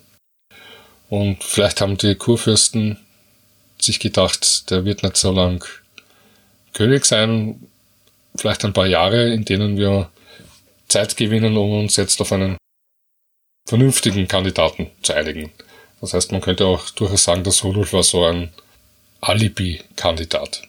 Und 1.09 1.43
vielleicht 1.43 1.81
haben 1.81 1.97
die 1.97 2.15
Kurfürsten 2.15 2.97
sich 3.79 3.99
gedacht, 3.99 4.69
der 4.69 4.85
wird 4.85 5.03
nicht 5.03 5.17
so 5.17 5.31
lang 5.31 5.63
König 6.73 7.05
sein. 7.05 7.67
Vielleicht 8.35 8.65
ein 8.65 8.73
paar 8.73 8.87
Jahre, 8.87 9.31
in 9.31 9.45
denen 9.45 9.77
wir 9.77 10.09
Zeit 10.87 11.15
gewinnen, 11.15 11.55
um 11.55 11.79
uns 11.79 11.95
jetzt 11.95 12.19
auf 12.21 12.31
einen 12.31 12.57
vernünftigen 13.65 14.27
Kandidaten 14.27 14.91
zu 15.01 15.13
einigen. 15.13 15.51
Das 16.01 16.13
heißt, 16.13 16.31
man 16.31 16.41
könnte 16.41 16.67
auch 16.67 16.89
durchaus 16.91 17.23
sagen, 17.23 17.43
dass 17.43 17.63
Rudolf 17.63 17.93
war 17.93 18.03
so 18.03 18.25
ein 18.25 18.51
Alibi-Kandidat. 19.21 20.63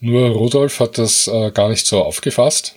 Nur 0.00 0.30
Rudolf 0.30 0.80
hat 0.80 0.98
das 0.98 1.26
äh, 1.26 1.50
gar 1.52 1.68
nicht 1.68 1.86
so 1.86 2.02
aufgefasst. 2.02 2.76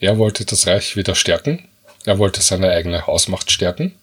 Er 0.00 0.18
wollte 0.18 0.44
das 0.44 0.66
Reich 0.66 0.96
wieder 0.96 1.14
stärken. 1.14 1.68
Er 2.04 2.18
wollte 2.18 2.42
seine 2.42 2.70
eigene 2.70 3.06
Hausmacht 3.06 3.50
stärken. 3.50 3.94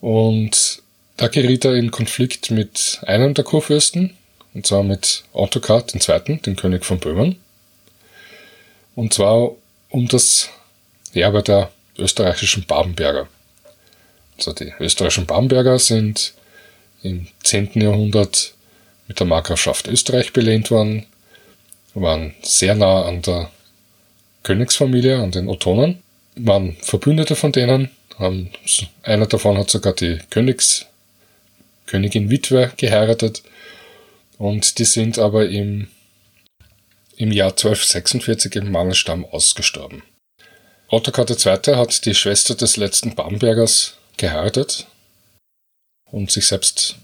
Und 0.00 0.82
da 1.16 1.28
geriet 1.28 1.64
er 1.64 1.74
in 1.74 1.90
Konflikt 1.90 2.50
mit 2.50 3.00
einem 3.02 3.34
der 3.34 3.44
Kurfürsten, 3.44 4.16
und 4.54 4.66
zwar 4.66 4.82
mit 4.82 5.24
Ottokar 5.32 5.84
II., 5.92 6.38
den 6.38 6.56
König 6.56 6.84
von 6.84 6.98
Böhmen. 6.98 7.40
Und 8.94 9.14
zwar 9.14 9.52
um 9.90 10.08
das 10.08 10.50
Erbe 11.14 11.42
der 11.42 11.70
österreichischen 11.98 12.64
Babenberger. 12.64 13.28
Also 14.36 14.52
die 14.52 14.72
österreichischen 14.80 15.26
Babenberger 15.26 15.78
sind 15.78 16.34
im 17.02 17.26
10. 17.42 17.80
Jahrhundert 17.80 18.54
mit 19.08 19.18
der 19.18 19.26
Markgrafschaft 19.26 19.88
Österreich 19.88 20.32
belehnt 20.32 20.70
worden, 20.70 21.06
waren 21.94 22.34
sehr 22.42 22.74
nah 22.74 23.04
an 23.04 23.22
der 23.22 23.50
Königsfamilie, 24.42 25.18
an 25.18 25.30
den 25.30 25.48
Ottonen, 25.48 26.02
waren 26.36 26.76
Verbündete 26.80 27.34
von 27.34 27.52
denen, 27.52 27.90
haben, 28.18 28.50
einer 29.02 29.26
davon 29.26 29.58
hat 29.58 29.70
sogar 29.70 29.92
die 29.92 30.18
Königs, 30.30 30.86
Königin 31.86 32.30
Witwe 32.30 32.72
geheiratet 32.76 33.42
und 34.36 34.78
die 34.78 34.84
sind 34.84 35.18
aber 35.18 35.48
im, 35.48 35.88
im 37.16 37.32
Jahr 37.32 37.50
1246 37.50 38.56
im 38.56 38.70
Mangelstamm 38.70 39.24
ausgestorben. 39.24 40.02
Ottokar 40.90 41.28
II. 41.28 41.76
hat 41.76 42.06
die 42.06 42.14
Schwester 42.14 42.54
des 42.54 42.78
letzten 42.78 43.14
Bambergers 43.14 43.98
geheiratet 44.16 44.86
und 46.06 46.30
sich 46.30 46.46
selbst 46.46 46.96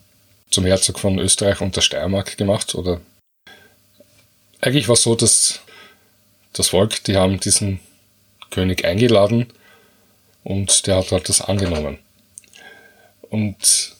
zum 0.50 0.64
Herzog 0.64 0.98
von 0.98 1.18
Österreich 1.18 1.60
und 1.60 1.76
der 1.76 1.82
Steiermark 1.82 2.38
gemacht 2.38 2.74
oder 2.74 3.02
eigentlich 4.62 4.88
war 4.88 4.94
es 4.94 5.02
so, 5.02 5.14
dass 5.14 5.60
das 6.54 6.68
Volk, 6.68 7.04
die 7.04 7.18
haben 7.18 7.38
diesen 7.40 7.80
König 8.50 8.86
eingeladen 8.86 9.52
und 10.44 10.86
der 10.86 10.96
hat 10.96 11.12
halt 11.12 11.28
das 11.28 11.42
angenommen. 11.42 11.98
Und 13.20 13.96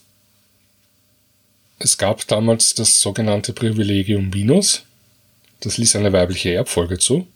es 1.79 1.99
gab 1.99 2.27
damals 2.29 2.73
das 2.73 3.01
sogenannte 3.01 3.53
Privilegium 3.53 4.31
Minus. 4.31 4.85
Das 5.61 5.77
ließ 5.77 5.97
eine 5.97 6.15
weibliche 6.15 6.55
Erbfolge 6.55 6.99
zu. 6.99 7.27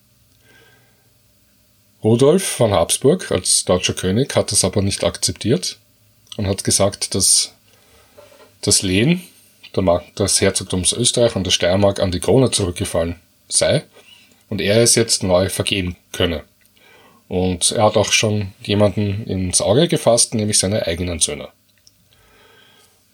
Rudolf 2.03 2.45
von 2.45 2.73
Habsburg 2.73 3.33
als 3.33 3.65
deutscher 3.65 3.95
König 3.95 4.37
hat 4.37 4.53
das 4.53 4.65
aber 4.65 4.83
nicht 4.83 5.03
akzeptiert 5.03 5.79
und 6.37 6.47
hat 6.47 6.63
gesagt, 6.63 7.17
dass 7.17 7.53
das 8.61 8.83
Lehen 8.83 9.23
des 10.17 10.41
Herzogtums 10.41 10.93
Österreich 10.93 11.35
und 11.35 11.45
der 11.45 11.51
Steiermark 11.51 12.01
an 12.01 12.13
die 12.13 12.21
Krone 12.21 12.53
zurückgefallen 12.53 13.17
sei 13.49 13.85
und 14.49 14.61
er 14.61 14.77
es 14.83 14.95
jetzt 14.95 15.25
neu 15.25 15.49
vergeben 15.49 15.97
könne. 16.13 16.45
Und 17.27 17.73
er 17.73 17.85
hat 17.85 17.97
auch 17.97 18.13
schon 18.13 18.53
jemanden 18.63 19.25
ins 19.27 19.61
Auge 19.61 19.89
gefasst, 19.89 20.35
nämlich 20.35 20.59
seine 20.59 20.87
eigenen 20.87 21.19
Söhne. 21.19 21.49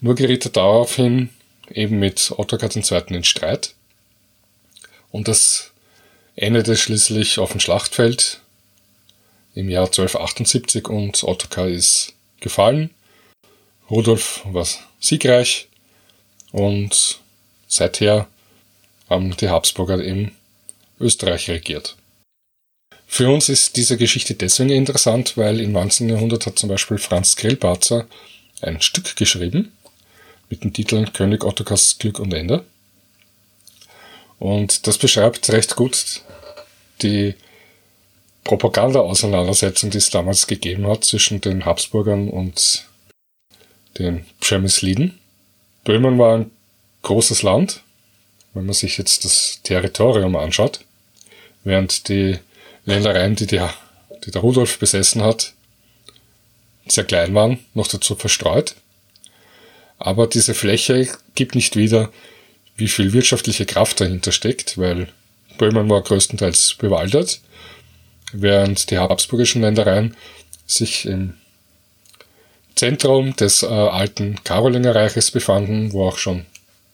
Nur 0.01 0.15
geriet 0.15 0.45
er 0.45 0.53
daraufhin 0.53 1.31
eben 1.71 1.99
mit 1.99 2.33
Ottokar 2.37 2.71
II. 2.75 3.03
in 3.09 3.25
Streit. 3.25 3.75
Und 5.11 5.27
das 5.27 5.73
endete 6.37 6.77
schließlich 6.77 7.39
auf 7.39 7.53
dem 7.53 7.61
Schlachtfeld 7.61 8.41
im 9.55 9.69
Jahr 9.71 9.87
1278 9.87 10.89
und 10.89 11.23
Ottokar 11.25 11.69
ist 11.69 12.13
gefallen. 12.41 12.91
Rudolf 13.91 14.43
war 14.45 14.67
siegreich 15.01 15.69
und 16.53 17.21
seither 17.69 18.27
haben 19.09 19.37
die 19.37 19.49
Habsburger 19.49 20.03
in 20.03 20.33
Österreich 20.99 21.49
regiert. 21.49 21.97
Für 23.07 23.29
uns 23.31 23.49
ist 23.49 23.77
diese 23.77 23.97
Geschichte 23.97 24.35
deswegen 24.35 24.71
interessant, 24.71 25.37
weil 25.37 25.61
im 25.61 25.73
19. 25.73 26.09
Jahrhundert 26.09 26.47
hat 26.47 26.59
zum 26.59 26.69
Beispiel 26.69 26.99
Franz 26.99 27.37
Grillparzer 27.37 28.07
ein 28.61 28.81
Stück 28.81 29.15
geschrieben 29.17 29.73
mit 30.49 30.65
dem 30.65 30.73
Titel 30.73 31.07
König 31.13 31.45
Ottokars 31.45 31.99
Glück 31.99 32.19
und 32.19 32.33
Ende. 32.33 32.65
Und 34.39 34.87
das 34.87 34.99
beschreibt 34.99 35.49
recht 35.51 35.77
gut 35.77 36.23
die 37.03 37.35
Propaganda-Auseinandersetzung, 38.45 39.91
die 39.91 39.99
es 39.99 40.11
damals 40.11 40.47
gegeben 40.47 40.87
hat 40.87 41.05
zwischen 41.05 41.41
den 41.41 41.65
Habsburgern 41.65 42.29
und 42.29 42.87
den 43.99 44.27
Przemysliden. 44.41 45.19
Böhmen 45.85 46.19
war 46.19 46.39
ein 46.39 46.51
großes 47.03 47.43
Land, 47.43 47.83
wenn 48.53 48.67
man 48.67 48.75
sich 48.75 48.99
jetzt 48.99 49.25
das 49.25 49.61
Territorium 49.63 50.37
anschaut, 50.37 50.81
während 51.65 52.09
die 52.09 52.39
Ländereien, 52.85 53.35
die, 53.35 53.47
die, 53.47 53.61
die 54.25 54.31
der 54.31 54.41
Rudolf 54.43 54.79
besessen 54.79 55.23
hat, 55.23 55.55
sehr 56.87 57.05
klein 57.05 57.35
waren, 57.35 57.59
noch 57.73 57.87
dazu 57.87 58.15
verstreut. 58.15 58.75
Aber 59.99 60.27
diese 60.27 60.55
Fläche 60.55 61.09
gibt 61.35 61.55
nicht 61.55 61.77
wieder, 61.77 62.13
wie 62.77 62.89
viel 62.89 63.13
wirtschaftliche 63.13 63.65
Kraft 63.65 64.01
dahinter 64.01 64.33
steckt, 64.33 64.77
weil 64.77 65.09
Böhmen 65.57 65.89
war 65.89 66.03
größtenteils 66.03 66.75
bewaldet, 66.75 67.41
während 68.35 68.91
die 68.91 68.99
habsburgischen 68.99 69.63
Ländereien 69.63 70.17
sich 70.67 71.07
im 71.07 71.35
Zentrum 72.75 73.37
des 73.37 73.63
äh, 73.63 73.67
alten 73.67 74.43
Karolingerreiches 74.43 75.31
befanden, 75.31 75.93
wo 75.93 76.09
auch 76.09 76.19
schon 76.19 76.45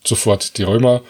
sofort 0.04 0.58
die 0.58 0.62
Römer 0.62 1.02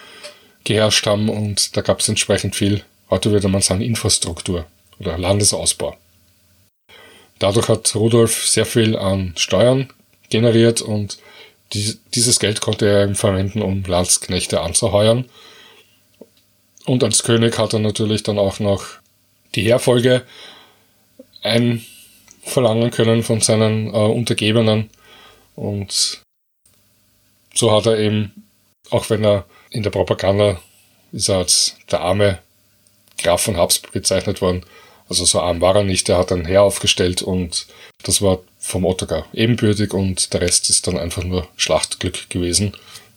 geherrscht 0.65 1.07
haben 1.07 1.29
und 1.29 1.77
da 1.77 1.81
gab 1.81 2.01
es 2.01 2.09
entsprechend 2.09 2.55
viel, 2.55 2.85
heute 3.09 3.31
würde 3.31 3.49
man 3.49 3.63
sagen, 3.63 3.81
Infrastruktur 3.81 4.67
oder 4.99 5.19
Landesausbau. 5.19 5.97
Dadurch 7.39 7.69
hat 7.69 7.95
Rudolf 7.95 8.47
sehr 8.47 8.67
viel 8.67 8.97
an 8.97 9.33
Steuern 9.37 9.91
generiert 10.29 10.83
und 10.83 11.19
dieses 11.73 12.39
Geld 12.39 12.61
konnte 12.61 12.87
er 12.87 13.15
verwenden, 13.15 13.63
um 13.63 13.83
Landsknechte 13.85 14.61
anzuheuern. 14.61 15.25
Und 16.85 17.05
als 17.05 17.23
König 17.23 17.59
hat 17.59 17.73
er 17.73 17.79
natürlich 17.79 18.23
dann 18.23 18.39
auch 18.39 18.59
noch 18.59 18.85
die 19.55 19.63
Heerfolge 19.63 20.25
einverlangen 21.43 22.91
können 22.91 23.23
von 23.23 23.41
seinen 23.41 23.89
äh, 23.89 23.91
Untergebenen. 23.91 24.91
Und 25.57 26.23
so 27.55 27.73
hat 27.73 27.87
er 27.87 27.99
eben, 27.99 28.45
auch 28.91 29.11
wenn 29.11 29.25
er 29.25 29.45
in 29.71 29.83
der 29.83 29.91
Propaganda 29.91 30.61
ist 31.13 31.29
er 31.29 31.39
als 31.39 31.77
der 31.91 32.01
arme 32.01 32.39
Graf 33.19 33.43
von 33.43 33.57
Habsburg 33.57 33.93
bezeichnet 33.93 34.41
worden, 34.41 34.65
also 35.09 35.25
so 35.25 35.41
arm 35.41 35.61
war 35.61 35.75
er 35.75 35.83
nicht, 35.83 36.09
er 36.09 36.19
hat 36.19 36.31
ein 36.31 36.47
Heer 36.47 36.63
aufgestellt 36.63 37.21
und 37.21 37.67
das 38.05 38.23
war 38.23 38.39
vom 38.61 38.85
Ottokar 38.85 39.27
ebenbürtig 39.33 39.93
und 39.93 40.33
der 40.33 40.41
Rest 40.41 40.71
ist 40.71 40.87
dann 40.87 40.97
einfach 40.97 41.25
nur 41.25 41.49
Schlachtglück 41.57 42.31
gewesen, 42.31 42.73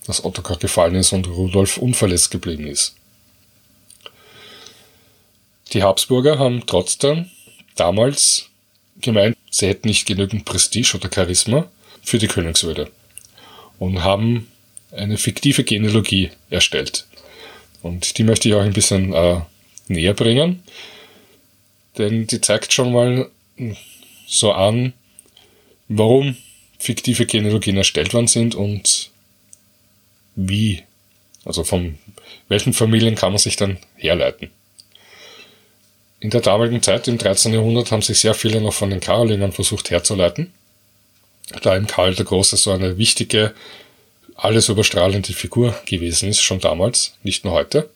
dass 0.08 0.26
Ottokar 0.26 0.58
gefallen 0.58 0.96
ist 0.96 1.13
und 1.13 1.28
Rudolf 1.28 1.78
unverletzt 1.78 2.32
geblieben 2.32 2.65
ist. 2.65 2.96
Die 5.71 5.84
Habsburger 5.84 6.38
haben 6.38 6.65
trotzdem 6.65 7.30
damals 7.76 8.49
gemeint, 9.02 9.38
sie 9.49 9.67
hätten 9.67 9.88
nicht 9.88 10.06
genügend 10.06 10.45
Prestige 10.45 10.95
oder 10.95 11.10
Charisma 11.13 11.69
für 12.04 12.17
die 12.17 12.28
Königswürde 12.28 12.91
und 13.80 14.04
haben 14.04 14.52
eine 14.91 15.17
fiktive 15.17 15.63
Genealogie 15.63 16.30
erstellt. 16.49 17.08
Und 17.82 18.17
die 18.17 18.23
möchte 18.23 18.47
ich 18.47 18.56
auch 18.56 18.62
ein 18.62 18.73
bisschen 18.73 19.13
äh, 19.13 19.41
näher 19.88 20.13
bringen, 20.13 20.63
denn 21.97 22.28
die 22.28 22.41
zeigt 22.41 22.73
schon 22.73 22.91
mal 22.91 23.30
so 24.28 24.52
an, 24.52 24.93
warum 25.88 26.38
fiktive 26.80 27.26
Genealogien 27.26 27.78
erstellt 27.78 28.13
worden 28.13 28.28
sind 28.28 28.56
und 28.56 29.12
wie. 30.36 30.84
Also 31.45 31.63
von 31.63 31.97
welchen 32.47 32.73
Familien 32.73 33.15
kann 33.15 33.32
man 33.34 33.39
sich 33.39 33.58
dann 33.58 33.78
herleiten. 33.95 34.49
In 36.23 36.29
der 36.29 36.39
damaligen 36.39 36.81
Zeit, 36.81 37.09
im 37.09 37.17
13. 37.17 37.53
Jahrhundert, 37.53 37.91
haben 37.91 38.01
sich 38.01 38.17
sehr 38.17 38.33
viele 38.33 38.62
noch 38.62 38.71
von 38.71 38.89
den 38.89 39.01
Karolingern 39.01 39.51
versucht 39.51 39.91
herzuleiten. 39.91 40.53
Da 41.63 41.75
eben 41.75 41.86
Karl 41.86 42.15
der 42.15 42.23
Große 42.23 42.55
so 42.55 42.71
eine 42.71 42.97
wichtige, 42.97 43.53
alles 44.36 44.69
überstrahlende 44.69 45.33
Figur 45.33 45.75
gewesen 45.86 46.29
ist, 46.29 46.39
schon 46.39 46.62
damals, 46.62 47.15
nicht 47.23 47.43
nur 47.43 47.51
heute. 47.51 47.89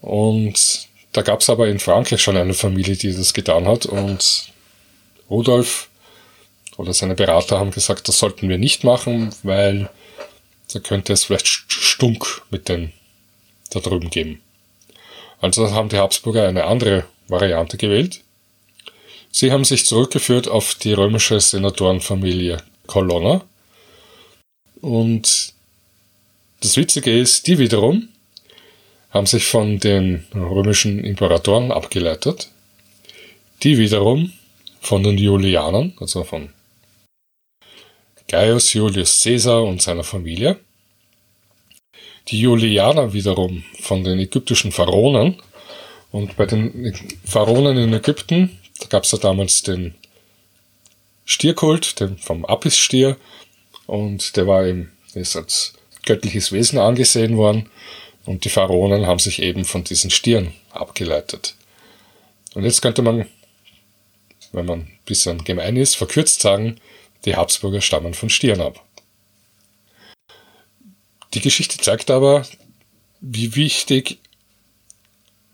Und 0.00 0.86
da 1.10 1.22
gab 1.22 1.40
es 1.40 1.50
aber 1.50 1.66
in 1.66 1.80
Frankreich 1.80 2.22
schon 2.22 2.36
eine 2.36 2.54
Familie, 2.54 2.94
die 2.94 3.12
das 3.12 3.34
getan 3.34 3.66
hat 3.66 3.84
und 3.84 4.52
Rudolf 5.28 5.88
oder 6.76 6.92
seine 6.92 7.16
Berater 7.16 7.58
haben 7.58 7.72
gesagt, 7.72 8.06
das 8.06 8.20
sollten 8.20 8.48
wir 8.48 8.58
nicht 8.58 8.84
machen, 8.84 9.34
weil 9.42 9.90
da 10.72 10.78
könnte 10.78 11.12
es 11.12 11.24
vielleicht 11.24 11.48
Stunk 11.48 12.42
mit 12.50 12.68
den 12.68 12.92
da 13.70 13.80
drüben 13.80 14.08
geben. 14.08 14.40
Also 15.42 15.72
haben 15.72 15.88
die 15.88 15.98
Habsburger 15.98 16.48
eine 16.48 16.64
andere 16.64 17.04
Variante 17.28 17.76
gewählt. 17.76 18.22
Sie 19.32 19.50
haben 19.50 19.64
sich 19.64 19.86
zurückgeführt 19.86 20.46
auf 20.46 20.76
die 20.76 20.92
römische 20.92 21.40
Senatorenfamilie 21.40 22.58
Colonna. 22.86 23.44
Und 24.80 25.52
das 26.60 26.76
Witzige 26.76 27.18
ist, 27.18 27.48
die 27.48 27.58
wiederum 27.58 28.08
haben 29.10 29.26
sich 29.26 29.44
von 29.44 29.80
den 29.80 30.24
römischen 30.32 31.02
Imperatoren 31.02 31.72
abgeleitet, 31.72 32.48
die 33.62 33.78
wiederum 33.78 34.32
von 34.80 35.02
den 35.02 35.18
Julianern, 35.18 35.92
also 35.98 36.22
von 36.22 36.50
Gaius 38.28 38.72
Julius 38.72 39.22
Caesar 39.22 39.64
und 39.64 39.82
seiner 39.82 40.04
Familie. 40.04 40.58
Die 42.28 42.40
Julianer 42.40 43.12
wiederum 43.12 43.64
von 43.80 44.04
den 44.04 44.18
ägyptischen 44.18 44.72
Pharaonen. 44.72 45.36
Und 46.10 46.36
bei 46.36 46.46
den 46.46 46.94
Pharaonen 47.24 47.78
in 47.78 47.92
Ägypten, 47.92 48.58
da 48.80 48.86
gab 48.86 49.04
es 49.04 49.12
ja 49.12 49.18
damals 49.18 49.62
den 49.62 49.94
Stierkult, 51.24 52.00
den 52.00 52.18
vom 52.18 52.44
Apis-Stier. 52.44 53.16
Und 53.86 54.36
der 54.36 54.46
war 54.46 54.66
eben, 54.66 54.92
der 55.14 55.22
ist 55.22 55.36
als 55.36 55.74
göttliches 56.04 56.52
Wesen 56.52 56.78
angesehen 56.78 57.36
worden. 57.36 57.68
Und 58.24 58.44
die 58.44 58.50
Pharaonen 58.50 59.06
haben 59.06 59.18
sich 59.18 59.42
eben 59.42 59.64
von 59.64 59.84
diesen 59.84 60.10
Stieren 60.10 60.52
abgeleitet. 60.70 61.56
Und 62.54 62.64
jetzt 62.64 62.82
könnte 62.82 63.02
man 63.02 63.26
wenn 64.52 64.66
man 64.66 64.80
ein 64.80 64.98
bisschen 65.04 65.42
gemein 65.44 65.76
ist, 65.76 65.96
verkürzt 65.96 66.40
sagen, 66.40 66.78
die 67.24 67.36
Habsburger 67.36 67.80
stammen 67.80 68.14
von 68.14 68.30
Stieren 68.30 68.60
ab. 68.60 68.84
Die 71.34 71.40
Geschichte 71.40 71.78
zeigt 71.78 72.10
aber, 72.10 72.46
wie 73.20 73.54
wichtig 73.54 74.18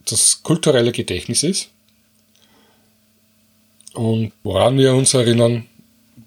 das 0.05 0.43
kulturelle 0.43 0.93
Gedächtnis 0.93 1.43
ist 1.43 1.69
und 3.93 4.33
woran 4.43 4.79
wir 4.79 4.95
uns 4.95 5.15
erinnern, 5.15 5.67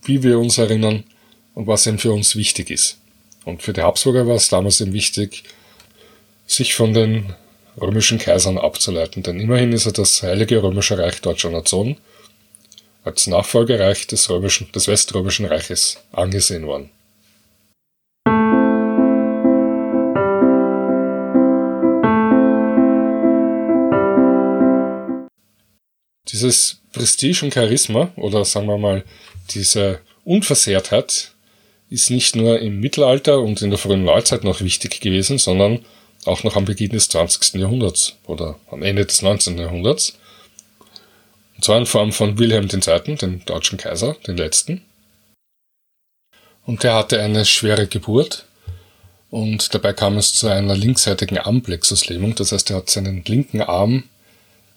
wie 0.04 0.24
wir 0.24 0.40
uns 0.40 0.58
erinnern 0.58 1.04
und 1.56 1.68
was 1.68 1.88
eben 1.88 2.00
für 2.00 2.14
uns 2.14 2.36
wichtig 2.36 2.70
ist. 2.70 2.98
Und 3.44 3.64
für 3.64 3.74
die 3.74 3.82
Habsburger 3.82 4.28
war 4.28 4.36
es 4.36 4.50
damals 4.50 4.82
eben 4.82 4.94
wichtig, 4.94 5.44
sich 6.46 6.76
von 6.76 6.94
den 6.94 7.34
römischen 7.80 8.20
Kaisern 8.20 8.58
abzuleiten, 8.58 9.24
denn 9.24 9.40
immerhin 9.40 9.72
ist 9.72 9.86
er 9.86 9.94
das 9.94 10.22
Heilige 10.22 10.62
Römische 10.62 10.98
Reich 10.98 11.22
Deutscher 11.22 11.50
Nation 11.50 11.98
als 13.04 13.26
Nachfolgereich 13.28 14.06
des, 14.08 14.30
Römischen, 14.30 14.72
des 14.74 14.88
Weströmischen 14.88 15.46
Reiches 15.46 15.98
angesehen 16.12 16.68
worden. 16.68 16.92
Dieses 26.32 26.80
Prestige 26.94 27.44
und 27.44 27.54
Charisma 27.54 28.12
oder 28.16 28.46
sagen 28.46 28.68
wir 28.68 28.78
mal 28.78 29.04
diese 29.52 30.00
Unversehrtheit 30.24 31.32
ist 31.90 32.10
nicht 32.10 32.36
nur 32.36 32.60
im 32.60 32.80
Mittelalter 32.80 33.40
und 33.40 33.62
in 33.62 33.70
der 33.70 33.80
frühen 33.80 34.04
Neuzeit 34.04 34.44
noch 34.44 34.62
wichtig 34.62 35.02
gewesen, 35.02 35.38
sondern 35.38 35.80
auch 36.26 36.44
noch 36.44 36.56
am 36.56 36.66
Beginn 36.66 36.92
des 36.92 37.10
20. 37.10 37.56
Jahrhunderts 37.56 38.14
oder 38.28 38.58
am 38.70 38.84
Ende 38.84 39.06
des 39.06 39.22
19. 39.22 39.58
Jahrhunderts. 39.58 40.18
Und 41.56 41.66
zwar 41.66 41.78
in 41.78 41.86
Form 41.86 42.12
von 42.12 42.38
Wilhelm 42.40 42.70
II., 42.72 43.16
dem 43.16 43.44
deutschen 43.46 43.78
Kaiser, 43.78 44.16
den 44.26 44.38
letzten. 44.38 44.82
Und 46.66 46.84
der 46.84 46.94
hatte 46.94 47.20
eine 47.22 47.46
schwere 47.46 47.88
Geburt 47.88 48.46
und 49.30 49.74
dabei 49.74 49.94
kam 49.94 50.18
es 50.18 50.34
zu 50.34 50.48
einer 50.48 50.76
linksseitigen 50.76 51.38
Armplexuslähmung. 51.38 52.36
Das 52.36 52.52
heißt, 52.52 52.70
er 52.70 52.78
hat 52.78 52.90
seinen 52.90 53.24
linken 53.26 53.62
Arm 53.62 54.04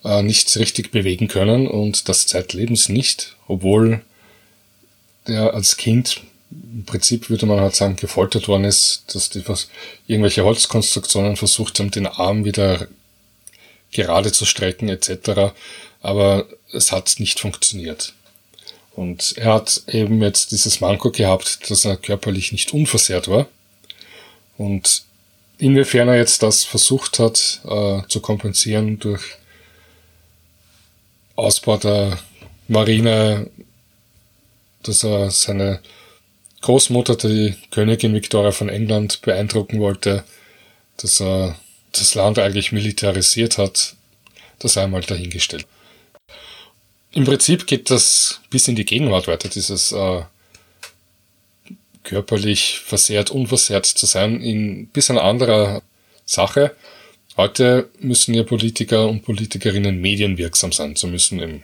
äh, 0.05 0.23
nicht 0.23 0.57
richtig 0.57 0.91
bewegen 0.91 1.29
können 1.29 1.67
und 1.67 2.09
das 2.09 2.27
zeitlebens 2.27 2.89
nicht, 2.89 3.37
obwohl 3.49 4.03
der 5.27 5.55
als 5.55 5.77
Kind 5.77 6.21
im 6.51 6.85
Prinzip 6.85 7.31
würde 7.31 7.47
man 7.47 7.61
halt 7.61 7.75
sagen, 7.75 7.97
gefoltert 7.97 8.49
worden 8.49 8.65
ist, 8.65 9.05
dass 9.15 9.31
die 9.31 9.47
was, 9.49 9.69
irgendwelche 10.07 10.45
Holzkonstruktionen 10.45 11.37
versucht 11.37 11.79
haben, 11.79 11.91
den 11.91 12.07
Arm 12.07 12.45
wieder 12.45 12.87
gerade 13.91 14.31
zu 14.33 14.45
strecken 14.45 14.89
etc. 14.89 15.53
Aber 16.01 16.47
es 16.73 16.93
hat 16.93 17.15
nicht 17.19 17.41
funktioniert. 17.41 18.15
Und 18.95 19.35
er 19.37 19.55
hat 19.55 19.83
eben 19.89 20.23
jetzt 20.23 20.53
dieses 20.53 20.81
Manko 20.81 21.11
gehabt, 21.11 21.71
dass 21.71 21.85
er 21.85 21.97
körperlich 21.97 22.53
nicht 22.53 22.73
unversehrt 22.73 23.27
war. 23.29 23.49
Und 24.57 25.03
inwiefern 25.59 26.09
er 26.09 26.17
jetzt 26.17 26.43
das 26.43 26.65
versucht 26.65 27.19
hat 27.19 27.61
äh, 27.65 28.03
zu 28.09 28.21
kompensieren 28.21 29.01
durch 29.01 29.37
Ausbau 31.37 31.77
der 31.77 32.19
Marine, 32.69 33.51
dass 34.83 35.05
er 35.05 35.31
seine 35.31 35.81
Großmutter, 36.63 37.17
die 37.17 37.55
Königin 37.71 38.15
Victoria 38.15 38.51
von 38.51 38.69
England, 38.69 39.21
beeindrucken 39.23 39.81
wollte, 39.81 40.25
dass 40.97 41.21
er 41.21 41.57
das 41.93 42.15
Land 42.15 42.39
eigentlich 42.39 42.73
militarisiert 42.73 43.59
hat, 43.59 43.97
das 44.59 44.77
einmal 44.77 45.03
dahingestellt. 45.03 45.67
Im 47.13 47.25
Prinzip 47.25 47.67
geht 47.67 47.91
das 47.91 48.41
bis 48.51 48.67
in 48.67 48.77
die 48.77 48.85
Gegenwart 48.85 49.29
weiter, 49.29 49.49
dieses 49.49 49.93
äh, 49.93 50.23
körperlich 52.03 52.81
versehrt, 52.81 53.31
unversehrt 53.31 53.87
zu 53.87 54.07
sein, 54.07 54.41
in 54.41 54.89
bis 54.89 55.11
eine 55.11 55.23
anderer 55.23 55.83
Sache. 56.25 56.75
Heute 57.37 57.91
müssen 57.99 58.33
ja 58.33 58.45
Politiker 58.45 59.09
und 59.09 59.23
Politikerinnen 59.23 60.01
medienwirksam 60.01 60.71
sein. 60.71 60.95
Sie 60.95 61.09
müssen 61.09 61.41
im, 61.41 61.63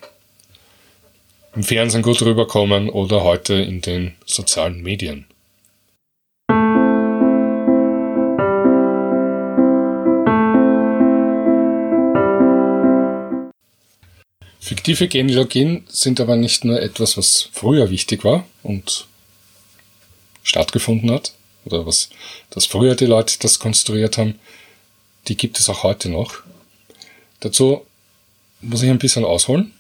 im 1.55 1.63
Fernsehen 1.63 2.03
gut 2.03 2.21
rüberkommen 2.23 2.89
oder 2.91 3.23
heute 3.23 3.55
in 3.55 3.81
den 3.81 4.17
sozialen 4.27 4.83
Medien. 4.83 5.27
Fiktive 14.59 15.07
Genealogien 15.07 15.85
sind 15.89 16.19
aber 16.19 16.35
nicht 16.35 16.65
nur 16.65 16.83
etwas, 16.83 17.17
was 17.17 17.49
früher 17.53 17.91
wichtig 17.91 18.25
war 18.25 18.45
und 18.65 19.07
stattgefunden 20.43 21.13
hat, 21.13 21.33
oder 21.65 21.87
was, 21.87 22.11
dass 22.51 22.67
früher 22.67 22.97
die 22.97 23.07
Leute 23.07 23.39
das 23.39 23.61
konstruiert 23.61 24.19
haben, 24.19 24.41
die 25.29 25.37
gibt 25.37 25.59
es 25.59 25.69
auch 25.69 25.83
heute 25.83 26.09
noch. 26.09 26.43
Dazu 27.41 27.87
muss 28.61 28.83
ich 28.83 28.91
ein 28.91 28.99
bisschen 28.99 29.25
ausholen. 29.25 29.73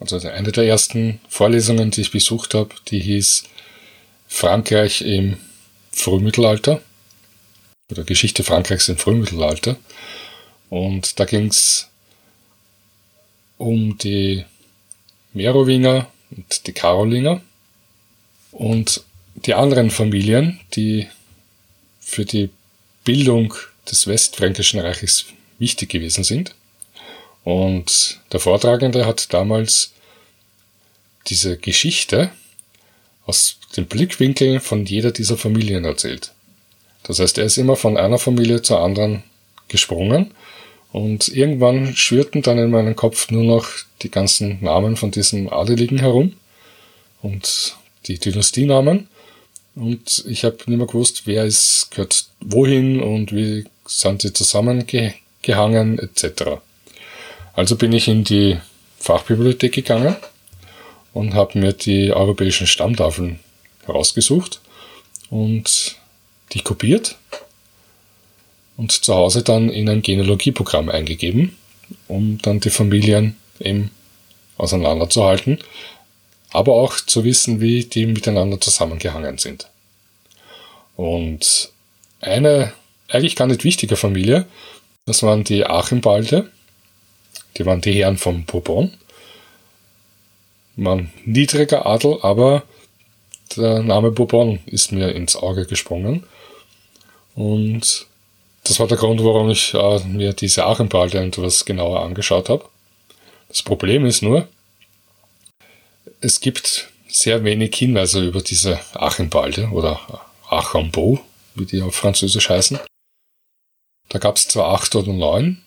Also 0.00 0.18
eine 0.28 0.52
der 0.52 0.64
ersten 0.64 1.20
Vorlesungen, 1.28 1.90
die 1.90 2.02
ich 2.02 2.10
besucht 2.10 2.54
habe, 2.54 2.74
die 2.88 3.00
hieß 3.00 3.44
Frankreich 4.28 5.02
im 5.02 5.38
Frühmittelalter 5.92 6.82
oder 7.90 8.04
Geschichte 8.04 8.42
Frankreichs 8.42 8.88
im 8.88 8.98
Frühmittelalter. 8.98 9.76
Und 10.70 11.20
da 11.20 11.24
ging 11.24 11.46
es 11.46 11.88
um 13.58 13.96
die 13.98 14.44
Merowinger 15.32 16.10
und 16.30 16.66
die 16.66 16.72
Karolinger 16.72 17.40
und 18.50 19.04
die 19.34 19.54
anderen 19.54 19.90
Familien, 19.90 20.60
die 20.74 21.08
für 22.00 22.24
die 22.24 22.50
Bildung 23.04 23.54
des 23.90 24.06
Westfränkischen 24.06 24.80
Reiches 24.80 25.26
wichtig 25.58 25.90
gewesen 25.90 26.24
sind. 26.24 26.54
Und 27.44 28.20
der 28.32 28.40
Vortragende 28.40 29.06
hat 29.06 29.32
damals 29.32 29.92
diese 31.26 31.56
Geschichte 31.56 32.30
aus 33.26 33.58
dem 33.76 33.86
Blickwinkel 33.86 34.60
von 34.60 34.86
jeder 34.86 35.10
dieser 35.10 35.36
Familien 35.36 35.84
erzählt. 35.84 36.32
Das 37.02 37.18
heißt, 37.18 37.38
er 37.38 37.44
ist 37.44 37.58
immer 37.58 37.76
von 37.76 37.96
einer 37.96 38.18
Familie 38.18 38.62
zur 38.62 38.80
anderen 38.80 39.22
gesprungen 39.68 40.32
und 40.92 41.28
irgendwann 41.28 41.96
schwirrten 41.96 42.42
dann 42.42 42.58
in 42.58 42.70
meinem 42.70 42.96
Kopf 42.96 43.30
nur 43.30 43.44
noch 43.44 43.68
die 44.02 44.10
ganzen 44.10 44.62
Namen 44.62 44.96
von 44.96 45.10
diesen 45.10 45.50
Adeligen 45.50 45.98
herum 45.98 46.34
und 47.20 47.76
die 48.06 48.18
Dynastienamen. 48.18 49.08
Und 49.76 50.24
ich 50.28 50.44
habe 50.44 50.56
nicht 50.66 50.68
mehr 50.68 50.86
gewusst, 50.86 51.22
wer 51.24 51.44
ist, 51.44 51.90
gehört 51.90 52.26
wohin 52.40 53.02
und 53.02 53.32
wie 53.32 53.64
sind 53.86 54.22
sie 54.22 54.32
zusammengehangen 54.32 55.98
etc. 55.98 56.60
Also 57.54 57.76
bin 57.76 57.92
ich 57.92 58.08
in 58.08 58.24
die 58.24 58.58
Fachbibliothek 58.98 59.72
gegangen 59.72 60.16
und 61.12 61.34
habe 61.34 61.58
mir 61.58 61.72
die 61.72 62.12
europäischen 62.12 62.66
Stammtafeln 62.66 63.40
herausgesucht 63.84 64.60
und 65.30 65.96
die 66.52 66.60
kopiert 66.60 67.16
und 68.76 68.92
zu 68.92 69.14
Hause 69.14 69.42
dann 69.42 69.70
in 69.70 69.88
ein 69.88 70.02
Genealogieprogramm 70.02 70.88
eingegeben, 70.88 71.56
um 72.08 72.38
dann 72.42 72.60
die 72.60 72.70
Familien 72.70 73.36
eben 73.60 73.90
auseinanderzuhalten, 74.56 75.58
aber 76.54 76.74
auch 76.74 76.96
zu 76.96 77.24
wissen, 77.24 77.60
wie 77.60 77.84
die 77.84 78.06
miteinander 78.06 78.60
zusammengehangen 78.60 79.38
sind. 79.38 79.68
Und 80.96 81.72
eine 82.20 82.72
eigentlich 83.08 83.34
gar 83.34 83.48
nicht 83.48 83.64
wichtige 83.64 83.96
Familie, 83.96 84.46
das 85.04 85.24
waren 85.24 85.42
die 85.42 85.66
Achimbalde, 85.66 86.48
die 87.56 87.66
waren 87.66 87.80
die 87.80 87.92
Herren 87.92 88.16
von 88.18 88.44
Bourbon, 88.44 88.92
Man 90.76 91.12
niedriger 91.24 91.86
Adel, 91.86 92.18
aber 92.22 92.62
der 93.56 93.82
Name 93.82 94.12
Bourbon 94.12 94.60
ist 94.66 94.92
mir 94.92 95.12
ins 95.12 95.34
Auge 95.34 95.66
gesprungen. 95.66 96.24
Und 97.34 98.06
das 98.62 98.78
war 98.78 98.86
der 98.86 98.96
Grund, 98.96 99.22
warum 99.24 99.50
ich 99.50 99.74
äh, 99.74 99.98
mir 100.04 100.32
diese 100.32 100.66
Achenbalde 100.66 101.18
etwas 101.18 101.64
genauer 101.64 102.02
angeschaut 102.02 102.48
habe. 102.48 102.64
Das 103.48 103.62
Problem 103.62 104.06
ist 104.06 104.22
nur, 104.22 104.48
es 106.20 106.40
gibt 106.40 106.88
sehr 107.08 107.44
wenig 107.44 107.74
Hinweise 107.74 108.24
über 108.24 108.40
diese 108.40 108.80
Achenbalde 108.94 109.68
oder 109.68 110.00
Achambeau, 110.48 111.20
wie 111.54 111.66
die 111.66 111.82
auf 111.82 111.94
Französisch 111.94 112.48
heißen. 112.48 112.80
Da 114.08 114.18
gab 114.18 114.36
es 114.36 114.48
zwar 114.48 114.68
acht 114.74 114.94
oder 114.96 115.12
neun, 115.12 115.62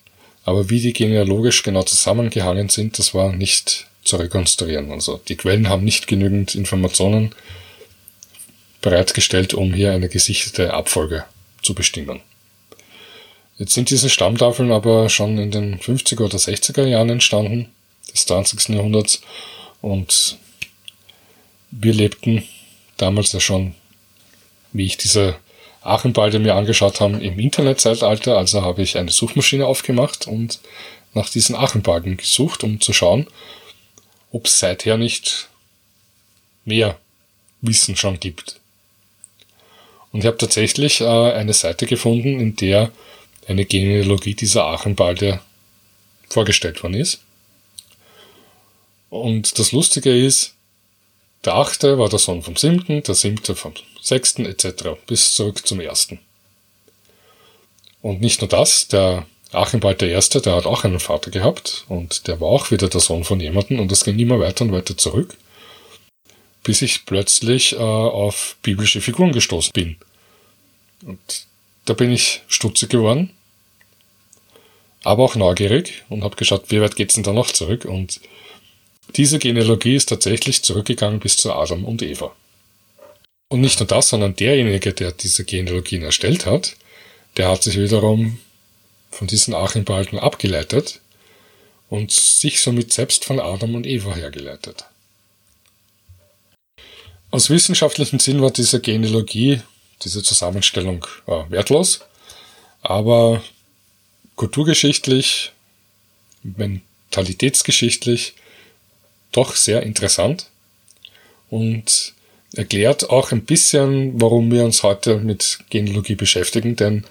aber 0.46 0.70
wie 0.70 0.80
die 0.80 0.94
genealogisch 0.94 1.64
genau 1.64 1.84
zusammengehangen 1.84 2.70
sind, 2.70 3.00
das 3.00 3.14
war 3.14 3.34
nicht 3.34 3.88
zu 4.04 4.18
rekonstruieren. 4.18 4.92
Also 4.92 5.20
die 5.28 5.36
Quellen 5.36 5.70
haben 5.70 5.84
nicht 5.84 6.08
genügend 6.08 6.56
Informationen 6.56 7.34
bereitgestellt, 8.82 9.54
um 9.54 9.74
hier 9.74 9.92
eine 9.92 10.10
gesicherte 10.10 10.74
Abfolge 10.74 11.26
zu 11.62 11.74
bestimmen. 11.74 12.22
Jetzt 13.58 13.74
sind 13.74 13.90
diese 13.90 14.10
Stammtafeln 14.10 14.72
aber 14.72 15.10
schon 15.10 15.38
in 15.40 15.52
den 15.52 15.80
50er 15.80 16.22
oder 16.22 16.38
60er 16.38 16.86
Jahren 16.86 17.10
entstanden, 17.10 17.70
des 18.12 18.26
20. 18.26 18.70
Jahrhunderts. 18.70 19.22
Und 19.82 20.38
wir 21.72 21.94
lebten 21.94 22.44
damals 22.98 23.32
ja 23.32 23.40
schon, 23.40 23.76
wie 24.74 24.86
ich 24.86 24.98
diese 24.98 25.36
Achenbalde 25.82 26.40
mir 26.40 26.56
angeschaut 26.56 27.00
habe, 27.00 27.18
im 27.24 27.40
Internetzeitalter. 27.40 28.38
Also 28.38 28.62
habe 28.62 28.82
ich 28.82 28.98
eine 28.98 29.12
Suchmaschine 29.12 29.66
aufgemacht 29.66 30.28
und 30.28 30.60
nach 31.14 31.30
diesen 31.30 31.56
Achenbalden 31.56 32.18
gesucht, 32.18 32.64
um 32.64 32.82
zu 32.82 32.94
schauen, 32.94 33.28
ob 34.32 34.46
es 34.46 34.60
seither 34.60 34.98
nicht 34.98 35.50
mehr 36.66 37.00
Wissen 37.62 37.96
schon 37.96 38.20
gibt. 38.20 38.60
Und 40.12 40.20
ich 40.20 40.26
habe 40.26 40.38
tatsächlich 40.38 41.02
äh, 41.02 41.06
eine 41.06 41.54
Seite 41.54 41.86
gefunden, 41.86 42.40
in 42.40 42.56
der 42.56 42.92
eine 43.48 43.66
Genealogie 43.66 44.36
dieser 44.36 44.66
Achenbalde 44.66 45.40
vorgestellt 46.30 46.84
worden 46.84 46.96
ist. 46.96 47.22
Und 49.10 49.58
das 49.60 49.72
Lustige 49.72 50.16
ist, 50.16 50.54
der 51.46 51.56
achte 51.56 51.98
war 51.98 52.10
der 52.10 52.20
Sohn 52.20 52.42
vom 52.42 52.56
siebten, 52.56 53.04
der 53.04 53.16
siebte 53.16 53.56
vom 53.56 53.74
sechsten 54.02 54.46
etc. 54.46 55.00
bis 55.06 55.34
zurück 55.34 55.66
zum 55.66 55.80
ersten. 55.80 56.20
Und 58.02 58.22
nicht 58.22 58.42
nur 58.42 58.50
das, 58.50 58.88
der 58.88 59.26
der 59.54 60.10
Erste, 60.10 60.42
der 60.42 60.56
hat 60.56 60.66
auch 60.66 60.84
einen 60.84 61.00
Vater 61.00 61.32
gehabt 61.32 61.86
und 61.88 62.28
der 62.28 62.42
war 62.42 62.50
auch 62.50 62.70
wieder 62.70 62.90
der 62.90 63.00
Sohn 63.00 63.24
von 63.24 63.40
jemandem 63.40 63.80
und 63.80 63.90
das 63.92 64.04
ging 64.04 64.20
immer 64.20 64.42
weiter 64.42 64.66
und 64.66 64.74
weiter 64.74 64.98
zurück, 64.98 65.38
bis 66.64 66.82
ich 66.82 67.06
plötzlich 67.06 67.74
äh, 67.74 67.78
auf 67.78 68.58
biblische 68.62 69.00
Figuren 69.00 69.32
gestoßen 69.32 69.72
bin. 69.72 69.96
Und 71.06 71.48
da 71.86 71.94
bin 71.94 72.12
ich 72.12 72.42
stutzig 72.50 72.90
geworden 72.90 73.32
aber 75.08 75.24
auch 75.24 75.36
neugierig 75.36 76.04
und 76.10 76.24
habe 76.26 76.36
geschaut, 76.36 76.66
wie 76.68 76.82
weit 76.82 76.98
geht's 76.98 77.14
denn 77.14 77.24
da 77.24 77.32
noch 77.32 77.52
zurück 77.52 77.86
und 77.86 78.20
diese 79.16 79.40
Genealogie 79.40 79.96
ist 79.96 80.10
tatsächlich 80.10 80.64
zurückgegangen 80.64 81.20
bis 81.20 81.38
zu 81.38 81.54
Adam 81.54 81.86
und 81.86 82.02
Eva. 82.02 82.36
Und 83.50 83.62
nicht 83.62 83.80
nur 83.80 83.88
das, 83.88 84.10
sondern 84.10 84.36
derjenige, 84.36 84.94
der 84.94 85.12
diese 85.12 85.46
Genealogien 85.46 86.04
erstellt 86.04 86.46
hat, 86.46 86.76
der 87.38 87.50
hat 87.50 87.64
sich 87.64 87.78
wiederum 87.78 88.40
von 89.12 89.28
diesen 89.28 89.54
Archenbalken 89.54 90.20
abgeleitet 90.20 91.00
und 91.90 92.12
sich 92.12 92.62
somit 92.62 92.92
selbst 92.92 93.24
von 93.24 93.40
Adam 93.40 93.76
und 93.76 93.88
Eva 93.88 94.14
hergeleitet. 94.16 94.86
Aus 97.32 97.50
wissenschaftlichem 97.50 98.20
Sinn 98.20 98.42
war 98.42 98.52
diese 98.52 98.82
Genealogie, 98.82 99.62
diese 100.04 100.24
Zusammenstellung 100.24 101.06
äh, 101.28 101.44
wertlos, 101.50 102.02
aber 102.82 103.42
kulturgeschichtlich, 104.36 105.52
mentalitätsgeschichtlich 106.44 108.34
doch 109.38 109.56
sehr 109.56 109.84
interessant 109.84 110.48
und 111.50 112.14
erklärt 112.54 113.10
auch 113.10 113.32
ein 113.32 113.46
bisschen, 113.46 114.20
warum 114.20 114.52
wir 114.52 114.66
uns 114.66 114.82
heute 114.84 115.18
mit 115.18 115.60
Genealogie 115.70 116.16
beschäftigen, 116.16 116.76
denn 116.76 117.06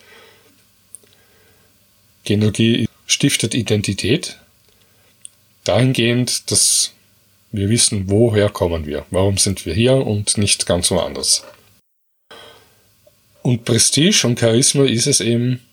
Genealogie 2.25 2.89
stiftet 3.07 3.55
Identität 3.55 4.39
dahingehend, 5.62 6.51
dass 6.51 6.93
wir 7.53 7.69
wissen, 7.69 8.11
woher 8.11 8.51
kommen 8.51 8.87
wir, 8.87 9.07
warum 9.11 9.39
sind 9.39 9.65
wir 9.65 9.75
hier 9.75 9.95
und 9.95 10.37
nicht 10.37 10.67
ganz 10.67 10.91
woanders. 10.91 11.45
Und 13.43 13.65
Prestige 13.65 14.27
und 14.27 14.41
Charisma 14.41 14.85
ist 14.85 15.07
es 15.07 15.21
eben, 15.21 15.65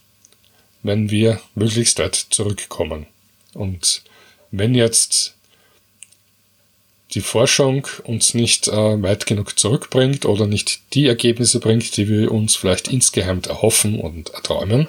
wenn 0.83 1.09
wir 1.09 1.41
möglichst 1.55 1.97
weit 1.97 2.15
zurückkommen. 2.15 3.07
Und 3.55 4.03
wenn 4.51 4.75
jetzt 4.75 5.32
die 7.13 7.21
Forschung 7.21 7.87
uns 8.03 8.33
nicht 8.33 8.67
äh, 8.67 9.01
weit 9.01 9.25
genug 9.25 9.57
zurückbringt 9.59 10.25
oder 10.25 10.47
nicht 10.47 10.81
die 10.93 11.07
Ergebnisse 11.07 11.59
bringt, 11.59 11.95
die 11.97 12.09
wir 12.09 12.31
uns 12.31 12.55
vielleicht 12.55 12.87
insgeheim 12.87 13.41
erhoffen 13.47 13.99
und 13.99 14.29
erträumen, 14.29 14.87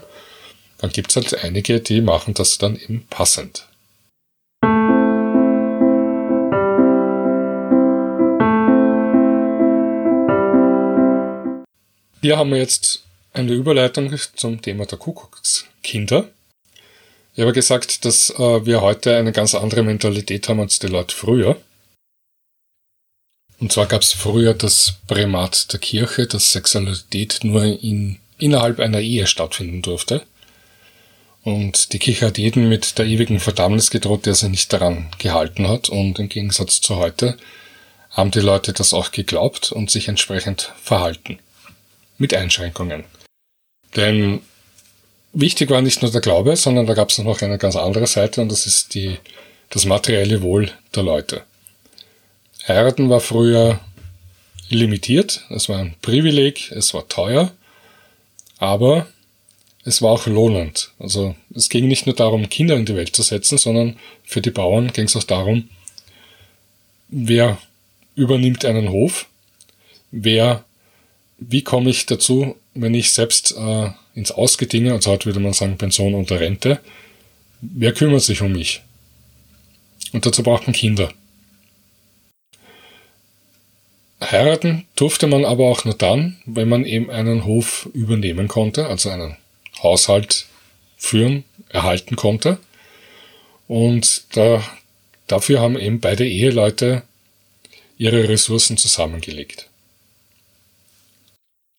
dann 0.79 0.91
gibt 0.91 1.11
es 1.11 1.17
halt 1.17 1.45
einige, 1.45 1.81
die 1.81 2.01
machen 2.01 2.35
das 2.35 2.59
dann 2.59 2.77
eben 2.77 3.07
passend. 3.11 3.67
Hier 12.23 12.39
haben 12.39 12.51
wir 12.51 12.59
jetzt 12.59 13.05
eine 13.35 13.53
Überleitung 13.53 14.15
zum 14.35 14.63
Thema 14.63 14.87
der 14.87 14.97
Kuckuckskinder. 14.97 16.31
Ich 17.35 17.43
habe 17.43 17.53
gesagt, 17.53 18.05
dass 18.07 18.31
äh, 18.31 18.65
wir 18.65 18.81
heute 18.81 19.17
eine 19.17 19.33
ganz 19.33 19.55
andere 19.55 19.83
Mentalität 19.83 20.49
haben 20.49 20.61
als 20.61 20.79
die 20.79 20.87
Leute 20.87 21.15
früher. 21.15 21.57
Und 23.61 23.73
zwar 23.73 23.87
gab 23.87 24.03
es 24.03 24.13
früher 24.13 24.55
das 24.55 24.95
Primat 25.07 25.73
der 25.73 25.81
Kirche, 25.81 26.27
dass 26.27 26.53
Sexualität 26.53 27.41
nur 27.43 27.65
in, 27.65 28.19
innerhalb 28.39 28.81
einer 28.81 29.01
Ehe 29.01 29.27
stattfinden 29.27 29.83
durfte. 29.83 30.23
Und 31.43 31.93
die 31.93 31.99
Kirche 31.99 32.27
hat 32.27 32.39
jeden 32.39 32.69
mit 32.69 32.99
der 32.99 33.05
ewigen 33.05 33.39
Verdammnis 33.39 33.91
gedroht, 33.91 34.27
der 34.27 34.35
sich 34.35 34.49
nicht 34.49 34.73
daran 34.73 35.11
gehalten 35.19 35.69
hat. 35.69 35.89
Und 35.89 36.19
im 36.19 36.29
Gegensatz 36.29 36.81
zu 36.81 36.97
heute 36.97 37.37
haben 38.11 38.31
die 38.31 38.41
Leute 38.41 38.73
das 38.73 38.95
auch 38.95 39.13
geglaubt 39.13 39.71
und 39.71 39.91
sich 39.91 40.09
entsprechend 40.09 40.73
verhalten. 40.83 41.39
Mit 42.17 42.33
Einschränkungen. 42.33 43.05
Denn 43.95 44.41
wichtig 45.33 45.71
war 45.71 45.83
nicht 45.83 46.01
nur 46.01 46.11
der 46.11 46.21
Glaube, 46.21 46.57
sondern 46.57 46.87
da 46.87 46.95
gab 46.95 47.11
es 47.11 47.19
noch 47.19 47.43
eine 47.43 47.59
ganz 47.59 47.77
andere 47.77 48.07
Seite 48.07 48.41
und 48.41 48.51
das 48.51 48.67
ist 48.67 48.95
die, 48.95 49.19
das 49.71 49.85
materielle 49.85 50.43
Wohl 50.43 50.71
der 50.95 51.03
Leute. 51.03 51.43
Heiraten 52.67 53.11
war 53.11 53.21
früher 53.21 53.81
limitiert, 54.69 55.45
es 55.51 55.69
war 55.69 55.79
ein 55.79 55.95
Privileg, 56.01 56.71
es 56.73 56.95
war 56.95 57.09
teuer, 57.09 57.53
aber 58.59 59.07
es 59.85 60.01
war 60.01 60.13
auch 60.13 60.27
lohnend. 60.27 60.93
Also 60.99 61.35
es 61.55 61.69
ging 61.69 61.89
nicht 61.89 62.07
nur 62.07 62.15
darum, 62.15 62.49
Kinder 62.49 62.77
in 62.77 62.87
die 62.87 62.97
Welt 62.97 63.15
zu 63.15 63.23
setzen, 63.23 63.59
sondern 63.59 63.97
für 64.25 64.41
die 64.41 64.51
Bauern 64.51 64.93
ging 64.93 65.05
es 65.05 65.17
auch 65.17 65.25
darum, 65.25 65.69
wer 67.09 67.59
übernimmt 68.15 68.65
einen 68.65 68.91
Hof, 68.91 69.27
wer, 70.11 70.65
wie 71.39 71.63
komme 71.63 71.91
ich 71.91 72.07
dazu, 72.07 72.57
wenn 72.73 72.95
ich 72.95 73.13
selbst 73.13 73.55
äh, 73.57 73.91
ins 74.15 74.33
Ausgedinge, 74.33 74.93
also 74.93 75.11
heute 75.11 75.27
würde 75.27 75.41
man 75.41 75.53
sagen 75.53 75.77
Pension 75.77 76.15
oder 76.15 76.41
Rente, 76.41 76.81
wer 77.61 77.93
kümmert 77.93 78.23
sich 78.23 78.41
um 78.41 78.53
mich? 78.53 78.81
Und 80.13 80.25
dazu 80.25 80.43
braucht 80.43 80.67
man 80.67 80.75
Kinder. 80.75 81.13
Heiraten 84.31 84.87
durfte 84.97 85.27
man 85.27 85.45
aber 85.45 85.65
auch 85.69 85.85
nur 85.85 85.95
dann, 85.95 86.37
wenn 86.47 86.69
man 86.69 86.85
eben 86.85 87.11
einen 87.11 87.45
Hof 87.45 87.89
übernehmen 87.93 88.49
konnte, 88.49 88.87
also 88.87 89.11
einen 89.11 89.37
Haushalt 89.83 90.47
führen, 90.97 91.45
erhalten 91.69 92.17
konnte. 92.17 92.59
Und 93.69 94.37
da, 94.37 94.63
dafür 95.27 95.61
haben 95.61 95.79
eben 95.79 96.01
beide 96.01 96.27
Eheleute 96.27 97.03
ihre 97.97 98.29
Ressourcen 98.29 98.77
zusammengelegt. 98.77 99.69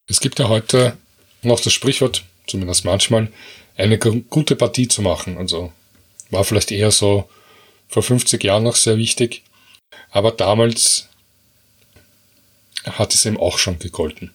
Es 0.07 0.19
gibt 0.19 0.39
ja 0.39 0.49
heute 0.49 0.97
noch 1.41 1.59
das 1.59 1.73
Sprichwort, 1.73 2.23
zumindest 2.47 2.85
manchmal, 2.85 3.31
eine 3.77 3.97
gute 3.97 4.55
Partie 4.55 4.87
zu 4.87 5.01
machen. 5.01 5.37
Also 5.37 5.71
war 6.29 6.43
vielleicht 6.43 6.71
eher 6.71 6.91
so 6.91 7.29
vor 7.87 8.03
50 8.03 8.43
Jahren 8.43 8.63
noch 8.63 8.75
sehr 8.75 8.97
wichtig. 8.97 9.43
Aber 10.11 10.31
damals 10.31 11.09
hat 12.85 13.13
es 13.13 13.25
eben 13.25 13.39
auch 13.39 13.57
schon 13.57 13.79
gegolten. 13.79 14.31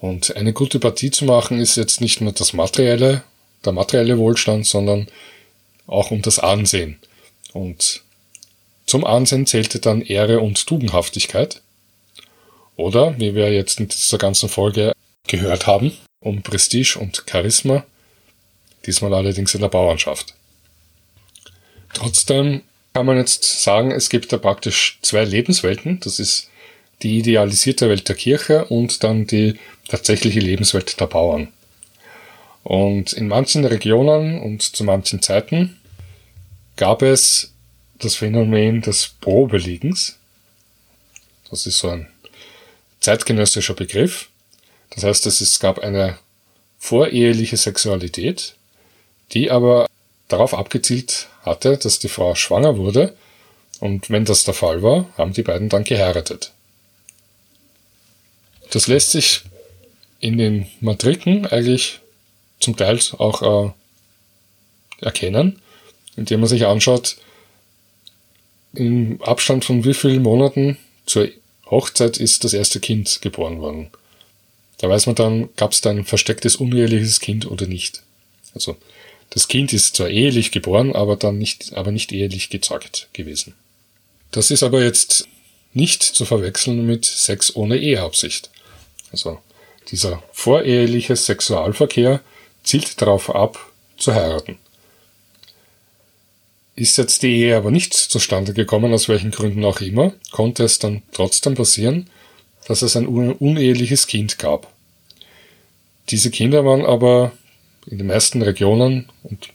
Und 0.00 0.36
eine 0.36 0.52
gute 0.52 0.78
Partie 0.80 1.10
zu 1.10 1.24
machen 1.24 1.60
ist 1.60 1.76
jetzt 1.76 2.00
nicht 2.00 2.20
nur 2.20 2.32
das 2.32 2.52
materielle, 2.52 3.22
der 3.64 3.72
materielle 3.72 4.18
Wohlstand, 4.18 4.66
sondern 4.66 5.08
auch 5.86 6.10
um 6.10 6.22
das 6.22 6.38
Ansehen. 6.38 6.98
Und 7.52 8.02
zum 8.86 9.04
Ansehen 9.04 9.46
zählte 9.46 9.78
dann 9.78 10.02
Ehre 10.02 10.40
und 10.40 10.66
Tugendhaftigkeit. 10.66 11.62
Oder, 12.76 13.18
wie 13.18 13.34
wir 13.34 13.52
jetzt 13.52 13.80
in 13.80 13.88
dieser 13.88 14.18
ganzen 14.18 14.48
Folge 14.48 14.92
gehört 15.26 15.66
haben, 15.66 15.96
um 16.20 16.42
Prestige 16.42 16.98
und 16.98 17.24
Charisma, 17.30 17.84
diesmal 18.86 19.14
allerdings 19.14 19.54
in 19.54 19.60
der 19.60 19.68
Bauernschaft. 19.68 20.34
Trotzdem 21.94 22.62
kann 22.92 23.06
man 23.06 23.16
jetzt 23.16 23.62
sagen, 23.62 23.90
es 23.90 24.08
gibt 24.08 24.32
da 24.32 24.38
praktisch 24.38 24.98
zwei 25.02 25.24
Lebenswelten. 25.24 26.00
Das 26.00 26.18
ist 26.18 26.50
die 27.04 27.18
idealisierte 27.18 27.88
Welt 27.88 28.08
der 28.08 28.16
Kirche 28.16 28.64
und 28.64 29.04
dann 29.04 29.26
die 29.26 29.58
tatsächliche 29.88 30.40
Lebenswelt 30.40 30.98
der 30.98 31.06
Bauern. 31.06 31.48
Und 32.62 33.12
in 33.12 33.28
manchen 33.28 33.64
Regionen 33.64 34.40
und 34.40 34.62
zu 34.62 34.84
manchen 34.84 35.20
Zeiten 35.20 35.78
gab 36.76 37.02
es 37.02 37.52
das 37.98 38.16
Phänomen 38.16 38.80
des 38.80 39.14
Probeliegens. 39.20 40.16
Das 41.50 41.66
ist 41.66 41.78
so 41.78 41.90
ein 41.90 42.08
zeitgenössischer 43.00 43.74
Begriff. 43.74 44.30
Das 44.90 45.04
heißt, 45.04 45.26
es 45.26 45.60
gab 45.60 45.78
eine 45.80 46.18
voreheliche 46.78 47.58
Sexualität, 47.58 48.54
die 49.32 49.50
aber 49.50 49.86
darauf 50.28 50.54
abgezielt 50.54 51.28
hatte, 51.42 51.76
dass 51.76 51.98
die 51.98 52.08
Frau 52.08 52.34
schwanger 52.34 52.78
wurde. 52.78 53.14
Und 53.80 54.08
wenn 54.08 54.24
das 54.24 54.44
der 54.44 54.54
Fall 54.54 54.82
war, 54.82 55.06
haben 55.18 55.34
die 55.34 55.42
beiden 55.42 55.68
dann 55.68 55.84
geheiratet. 55.84 56.52
Das 58.70 58.86
lässt 58.86 59.10
sich 59.10 59.42
in 60.20 60.38
den 60.38 60.66
Matriken 60.80 61.46
eigentlich 61.46 62.00
zum 62.60 62.76
Teil 62.76 62.98
auch 63.18 63.66
äh, 63.66 65.04
erkennen, 65.04 65.60
indem 66.16 66.40
man 66.40 66.48
sich 66.48 66.66
anschaut, 66.66 67.16
im 68.72 69.22
Abstand 69.22 69.64
von 69.64 69.84
wie 69.84 69.94
vielen 69.94 70.22
Monaten 70.22 70.78
zur 71.06 71.28
Hochzeit 71.66 72.18
ist 72.18 72.44
das 72.44 72.52
erste 72.52 72.80
Kind 72.80 73.20
geboren 73.22 73.60
worden. 73.60 73.90
Da 74.78 74.88
weiß 74.88 75.06
man 75.06 75.14
dann, 75.14 75.48
gab 75.56 75.72
es 75.72 75.80
da 75.80 75.90
ein 75.90 76.04
verstecktes 76.04 76.56
uneheliches 76.56 77.20
Kind 77.20 77.46
oder 77.46 77.66
nicht. 77.66 78.02
Also 78.54 78.76
das 79.30 79.48
Kind 79.48 79.72
ist 79.72 79.96
zwar 79.96 80.08
ehelich 80.08 80.50
geboren, 80.50 80.94
aber 80.94 81.16
dann 81.16 81.38
nicht, 81.38 81.74
aber 81.74 81.92
nicht 81.92 82.12
ehelich 82.12 82.50
gezeugt 82.50 83.08
gewesen. 83.12 83.54
Das 84.30 84.50
ist 84.50 84.62
aber 84.62 84.82
jetzt 84.82 85.28
nicht 85.72 86.02
zu 86.02 86.24
verwechseln 86.24 86.86
mit 86.86 87.04
Sex 87.04 87.54
ohne 87.54 87.78
Eheabsicht. 87.78 88.50
Also 89.14 89.38
dieser 89.92 90.20
voreheliche 90.32 91.14
Sexualverkehr 91.14 92.20
zielt 92.64 93.00
darauf 93.00 93.32
ab, 93.32 93.70
zu 93.96 94.12
heiraten. 94.12 94.58
Ist 96.74 96.98
jetzt 96.98 97.22
die 97.22 97.42
Ehe 97.42 97.56
aber 97.56 97.70
nicht 97.70 97.94
zustande 97.94 98.54
gekommen, 98.54 98.92
aus 98.92 99.08
welchen 99.08 99.30
Gründen 99.30 99.64
auch 99.64 99.80
immer, 99.80 100.12
konnte 100.32 100.64
es 100.64 100.80
dann 100.80 101.02
trotzdem 101.12 101.54
passieren, 101.54 102.10
dass 102.66 102.82
es 102.82 102.96
ein 102.96 103.06
uneheliches 103.06 104.08
Kind 104.08 104.40
gab. 104.40 104.66
Diese 106.08 106.32
Kinder 106.32 106.64
waren 106.64 106.84
aber 106.84 107.30
in 107.86 107.98
den 107.98 108.08
meisten 108.08 108.42
Regionen 108.42 109.08
und 109.22 109.50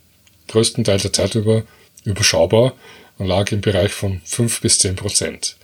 größten 0.47 0.85
Teil 0.85 0.99
der 0.99 1.11
Zeit 1.11 1.35
über 1.35 1.63
überschaubar 2.05 2.75
und 3.17 3.27
lag 3.27 3.51
im 3.51 3.59
Bereich 3.59 3.91
von 3.91 4.21
5 4.23 4.61
bis 4.61 4.79
10 4.79 4.95
Prozent. 4.95 5.57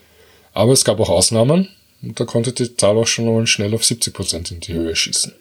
Aber 0.51 0.73
es 0.73 0.83
gab 0.83 0.99
auch 0.99 1.09
Ausnahmen 1.09 1.69
und 2.05 2.19
da 2.19 2.25
konnte 2.25 2.53
die 2.53 2.75
Zahl 2.77 2.97
auch 2.97 3.07
schon 3.07 3.25
mal 3.25 3.47
schnell 3.47 3.73
auf 3.73 3.83
70 3.83 4.13
Prozent 4.13 4.51
in 4.51 4.59
die 4.59 4.73
Höhe 4.73 4.95
schießen. 4.95 5.33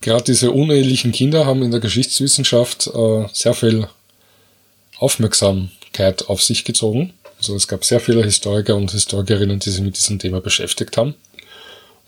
Gerade 0.00 0.24
diese 0.24 0.50
unehelichen 0.50 1.10
Kinder 1.10 1.46
haben 1.46 1.62
in 1.62 1.70
der 1.70 1.80
Geschichtswissenschaft 1.80 2.86
äh, 2.88 3.26
sehr 3.32 3.54
viel 3.54 3.88
Aufmerksamkeit 4.98 6.28
auf 6.28 6.42
sich 6.42 6.64
gezogen. 6.64 7.14
Also 7.38 7.56
es 7.56 7.66
gab 7.66 7.84
sehr 7.84 8.00
viele 8.00 8.22
Historiker 8.22 8.76
und 8.76 8.92
Historikerinnen, 8.92 9.58
die 9.58 9.70
sich 9.70 9.80
mit 9.80 9.96
diesem 9.96 10.18
Thema 10.18 10.40
beschäftigt 10.40 10.96
haben. 10.96 11.14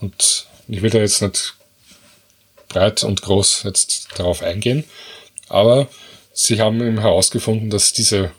Und 0.01 0.47
ich 0.69 0.83
will 0.83 0.91
da 0.91 0.99
jetzt 0.99 1.23
nicht 1.23 1.55
breit 2.69 3.03
und 3.03 3.23
groß 3.23 3.63
jetzt 3.65 4.09
darauf 4.17 4.43
eingehen, 4.43 4.85
aber 5.49 5.89
sie 6.33 6.61
haben 6.61 6.81
eben 6.81 7.01
herausgefunden, 7.01 7.71
dass 7.71 7.95
diese, 7.95 8.31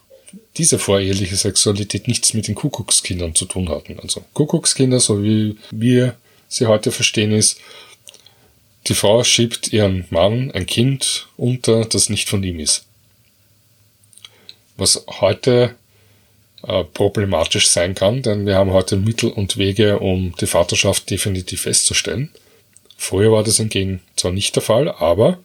diese 0.57 0.79
voreheliche 0.79 1.35
Sexualität 1.35 2.07
nichts 2.07 2.33
mit 2.33 2.47
den 2.47 2.55
Kuckuckskindern 2.55 3.35
zu 3.35 3.45
tun 3.45 3.69
hatten. 3.69 3.99
Also 3.99 4.23
Kuckuckskinder, 4.33 4.99
so 4.99 5.23
wie 5.23 5.57
wir 5.71 6.15
sie 6.47 6.67
heute 6.67 6.91
verstehen, 6.91 7.31
ist, 7.31 7.59
die 8.87 8.95
Frau 8.95 9.23
schiebt 9.23 9.71
ihren 9.73 10.05
Mann 10.09 10.51
ein 10.51 10.65
Kind 10.65 11.27
unter, 11.37 11.85
das 11.85 12.09
nicht 12.09 12.29
von 12.29 12.43
ihm 12.43 12.59
ist. 12.59 12.85
Was 14.77 15.05
heute 15.19 15.75
äh, 16.63 16.83
problematisch 16.83 17.67
sein 17.69 17.95
kann, 17.95 18.21
denn 18.21 18.45
wir 18.45 18.55
haben 18.55 18.71
heute 18.71 18.95
Mittel 18.95 19.29
und 19.29 19.57
Wege, 19.57 19.99
um 19.99 20.33
die 20.39 20.47
Vaterschaft 20.47 21.09
definitiv 21.09 21.61
festzustellen. 21.61 22.29
Früher 22.97 23.31
war 23.31 23.43
das 23.43 23.57
hingegen 23.57 24.01
zwar 24.15 24.31
nicht 24.31 24.55
der 24.55 24.63
Fall, 24.63 24.89
aber 24.89 25.39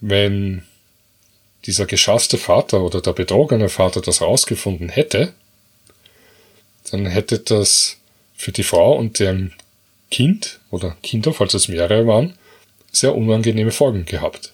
wenn 0.00 0.62
dieser 1.66 1.86
geschasste 1.86 2.38
Vater 2.38 2.82
oder 2.82 3.00
der 3.00 3.12
betrogene 3.12 3.68
Vater 3.68 4.00
das 4.00 4.20
herausgefunden 4.20 4.88
hätte, 4.88 5.32
dann 6.90 7.06
hätte 7.06 7.38
das 7.38 7.96
für 8.36 8.52
die 8.52 8.62
Frau 8.62 8.96
und 8.96 9.18
deren 9.18 9.54
Kind 10.10 10.60
oder 10.70 10.96
Kinder, 11.02 11.32
falls 11.32 11.54
es 11.54 11.68
mehrere 11.68 12.06
waren, 12.06 12.34
sehr 12.92 13.14
unangenehme 13.14 13.72
Folgen 13.72 14.04
gehabt. 14.04 14.52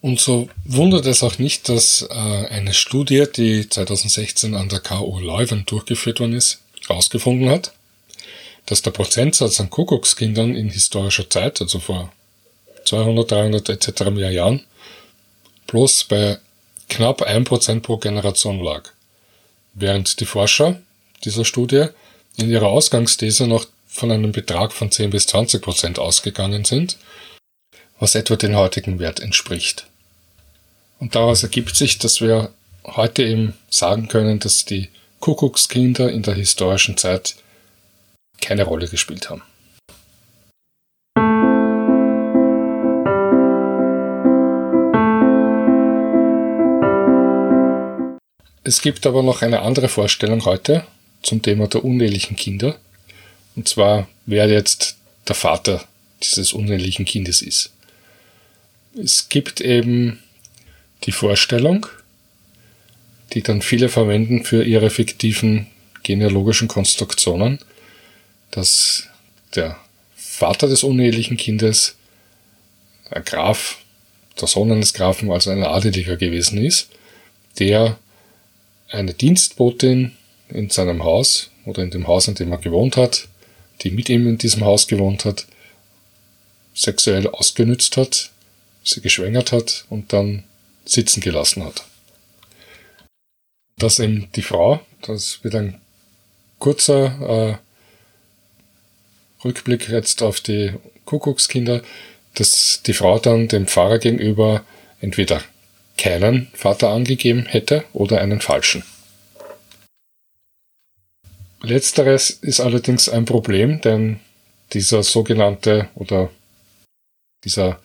Und 0.00 0.18
so 0.18 0.48
wundert 0.64 1.06
es 1.06 1.22
auch 1.22 1.38
nicht, 1.38 1.68
dass 1.68 2.02
äh, 2.02 2.14
eine 2.14 2.74
Studie, 2.74 3.24
die 3.34 3.68
2016 3.68 4.54
an 4.54 4.68
der 4.68 4.80
KU 4.80 5.20
Leuven 5.20 5.64
durchgeführt 5.66 6.18
worden 6.18 6.34
ist, 6.34 6.60
herausgefunden 6.88 7.48
hat, 7.48 7.72
dass 8.66 8.82
der 8.82 8.90
Prozentsatz 8.90 9.60
an 9.60 9.70
Kuckuckskindern 9.70 10.56
in 10.56 10.70
historischer 10.70 11.30
Zeit, 11.30 11.60
also 11.60 11.78
vor 11.78 12.12
200, 12.84 13.30
300 13.30 13.68
etc. 13.68 14.10
mehr 14.10 14.32
Jahren, 14.32 14.64
bloß 15.72 16.04
bei 16.04 16.38
knapp 16.90 17.22
1% 17.22 17.80
pro 17.80 17.96
Generation 17.96 18.62
lag. 18.62 18.90
Während 19.72 20.20
die 20.20 20.26
Forscher 20.26 20.80
dieser 21.24 21.46
Studie 21.46 21.86
in 22.36 22.50
ihrer 22.50 22.66
Ausgangsthese 22.66 23.46
noch 23.46 23.64
von 23.86 24.10
einem 24.10 24.32
Betrag 24.32 24.72
von 24.72 24.90
10 24.90 25.10
bis 25.10 25.26
20% 25.28 25.98
ausgegangen 25.98 26.66
sind, 26.66 26.98
was 27.98 28.14
etwa 28.14 28.36
den 28.36 28.54
heutigen 28.54 28.98
Wert 28.98 29.20
entspricht. 29.20 29.86
Und 30.98 31.14
daraus 31.14 31.42
ergibt 31.42 31.74
sich, 31.74 31.98
dass 31.98 32.20
wir 32.20 32.52
heute 32.84 33.22
eben 33.22 33.54
sagen 33.70 34.08
können, 34.08 34.40
dass 34.40 34.66
die 34.66 34.90
Kuckuckskinder 35.20 36.10
in 36.10 36.22
der 36.22 36.34
historischen 36.34 36.98
Zeit 36.98 37.36
keine 38.42 38.64
Rolle 38.64 38.88
gespielt 38.88 39.30
haben. 39.30 39.42
Es 48.64 48.80
gibt 48.80 49.06
aber 49.06 49.22
noch 49.22 49.42
eine 49.42 49.62
andere 49.62 49.88
Vorstellung 49.88 50.44
heute 50.44 50.86
zum 51.22 51.42
Thema 51.42 51.66
der 51.66 51.84
unehelichen 51.84 52.36
Kinder. 52.36 52.78
Und 53.56 53.68
zwar, 53.68 54.08
wer 54.24 54.48
jetzt 54.48 54.96
der 55.26 55.34
Vater 55.34 55.84
dieses 56.22 56.52
unehelichen 56.52 57.04
Kindes 57.04 57.42
ist. 57.42 57.70
Es 58.96 59.28
gibt 59.28 59.60
eben 59.60 60.22
die 61.04 61.12
Vorstellung, 61.12 61.86
die 63.32 63.42
dann 63.42 63.62
viele 63.62 63.88
verwenden 63.88 64.44
für 64.44 64.62
ihre 64.62 64.90
fiktiven 64.90 65.66
genealogischen 66.02 66.68
Konstruktionen, 66.68 67.58
dass 68.50 69.08
der 69.54 69.76
Vater 70.14 70.68
des 70.68 70.84
unehelichen 70.84 71.36
Kindes 71.36 71.96
ein 73.10 73.24
Graf, 73.24 73.78
der 74.40 74.48
Sohn 74.48 74.70
eines 74.70 74.94
Grafen, 74.94 75.30
also 75.32 75.50
ein 75.50 75.64
Adeliger 75.64 76.16
gewesen 76.16 76.64
ist, 76.64 76.88
der 77.58 77.98
eine 78.92 79.14
Dienstbotin 79.14 80.12
in 80.48 80.70
seinem 80.70 81.02
Haus 81.02 81.50
oder 81.64 81.82
in 81.82 81.90
dem 81.90 82.06
Haus, 82.06 82.28
in 82.28 82.34
dem 82.34 82.52
er 82.52 82.58
gewohnt 82.58 82.96
hat, 82.96 83.28
die 83.82 83.90
mit 83.90 84.08
ihm 84.08 84.28
in 84.28 84.38
diesem 84.38 84.64
Haus 84.64 84.86
gewohnt 84.86 85.24
hat, 85.24 85.46
sexuell 86.74 87.26
ausgenützt 87.26 87.96
hat, 87.96 88.30
sie 88.84 89.00
geschwängert 89.00 89.52
hat 89.52 89.84
und 89.88 90.12
dann 90.12 90.44
sitzen 90.84 91.20
gelassen 91.20 91.64
hat. 91.64 91.84
Dass 93.76 93.98
eben 93.98 94.28
die 94.36 94.42
Frau, 94.42 94.80
das 95.00 95.42
wird 95.42 95.54
ein 95.54 95.80
kurzer 96.58 97.58
äh, 97.60 99.44
Rückblick 99.44 99.88
jetzt 99.88 100.22
auf 100.22 100.40
die 100.40 100.72
Kuckuckskinder, 101.04 101.82
dass 102.34 102.82
die 102.86 102.94
Frau 102.94 103.18
dann 103.18 103.48
dem 103.48 103.66
Pfarrer 103.66 103.98
gegenüber 103.98 104.64
entweder 105.00 105.42
keinen 105.98 106.48
Vater 106.54 106.90
angegeben 106.90 107.46
hätte 107.46 107.84
oder 107.92 108.20
einen 108.20 108.40
falschen. 108.40 108.82
Letzteres 111.62 112.30
ist 112.30 112.60
allerdings 112.60 113.08
ein 113.08 113.24
Problem, 113.24 113.80
denn 113.80 114.18
dieser 114.72 115.02
sogenannte 115.02 115.88
oder 115.94 116.30
dieser 117.44 117.80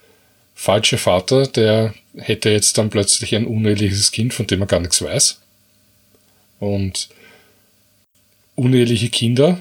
falsche 0.55 0.97
Vater, 0.97 1.45
der 1.45 1.93
hätte 2.15 2.49
jetzt 2.49 2.77
dann 2.77 2.89
plötzlich 2.89 3.35
ein 3.35 3.45
uneheliches 3.45 4.11
Kind, 4.11 4.33
von 4.33 4.47
dem 4.47 4.61
er 4.61 4.67
gar 4.67 4.79
nichts 4.79 5.01
weiß. 5.01 5.39
Und 6.59 7.09
uneheliche 8.55 9.09
Kinder, 9.09 9.59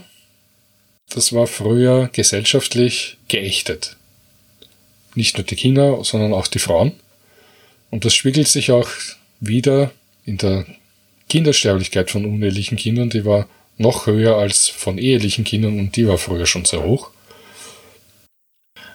das 1.11 1.35
war 1.35 1.47
früher 1.47 2.09
gesellschaftlich 2.13 3.19
geächtet. 3.29 3.97
Nicht 5.15 5.37
nur 5.37 5.45
die 5.45 5.57
Kinder, 5.57 6.03
sondern 6.05 6.33
auch 6.33 6.47
die 6.47 6.59
Frauen. 6.59 6.93
Und 7.91 8.05
das 8.05 8.15
spiegelt 8.15 8.49
sich 8.49 8.71
auch 8.73 8.89
wieder 9.41 9.93
in 10.25 10.39
der 10.39 10.67
Kindersterblichkeit 11.29 12.11
von 12.11 12.25
unehelichen 12.25 12.77
Kindern, 12.77 13.11
die 13.11 13.25
war 13.25 13.49
noch 13.79 14.07
höher 14.07 14.37
als 14.37 14.69
von 14.69 14.99
ehelichen 14.99 15.45
Kindern 15.45 15.79
und 15.79 15.97
die 15.97 16.07
war 16.09 16.19
früher 16.19 16.47
schon 16.47 16.65
sehr 16.65 16.83
hoch. 16.83 17.11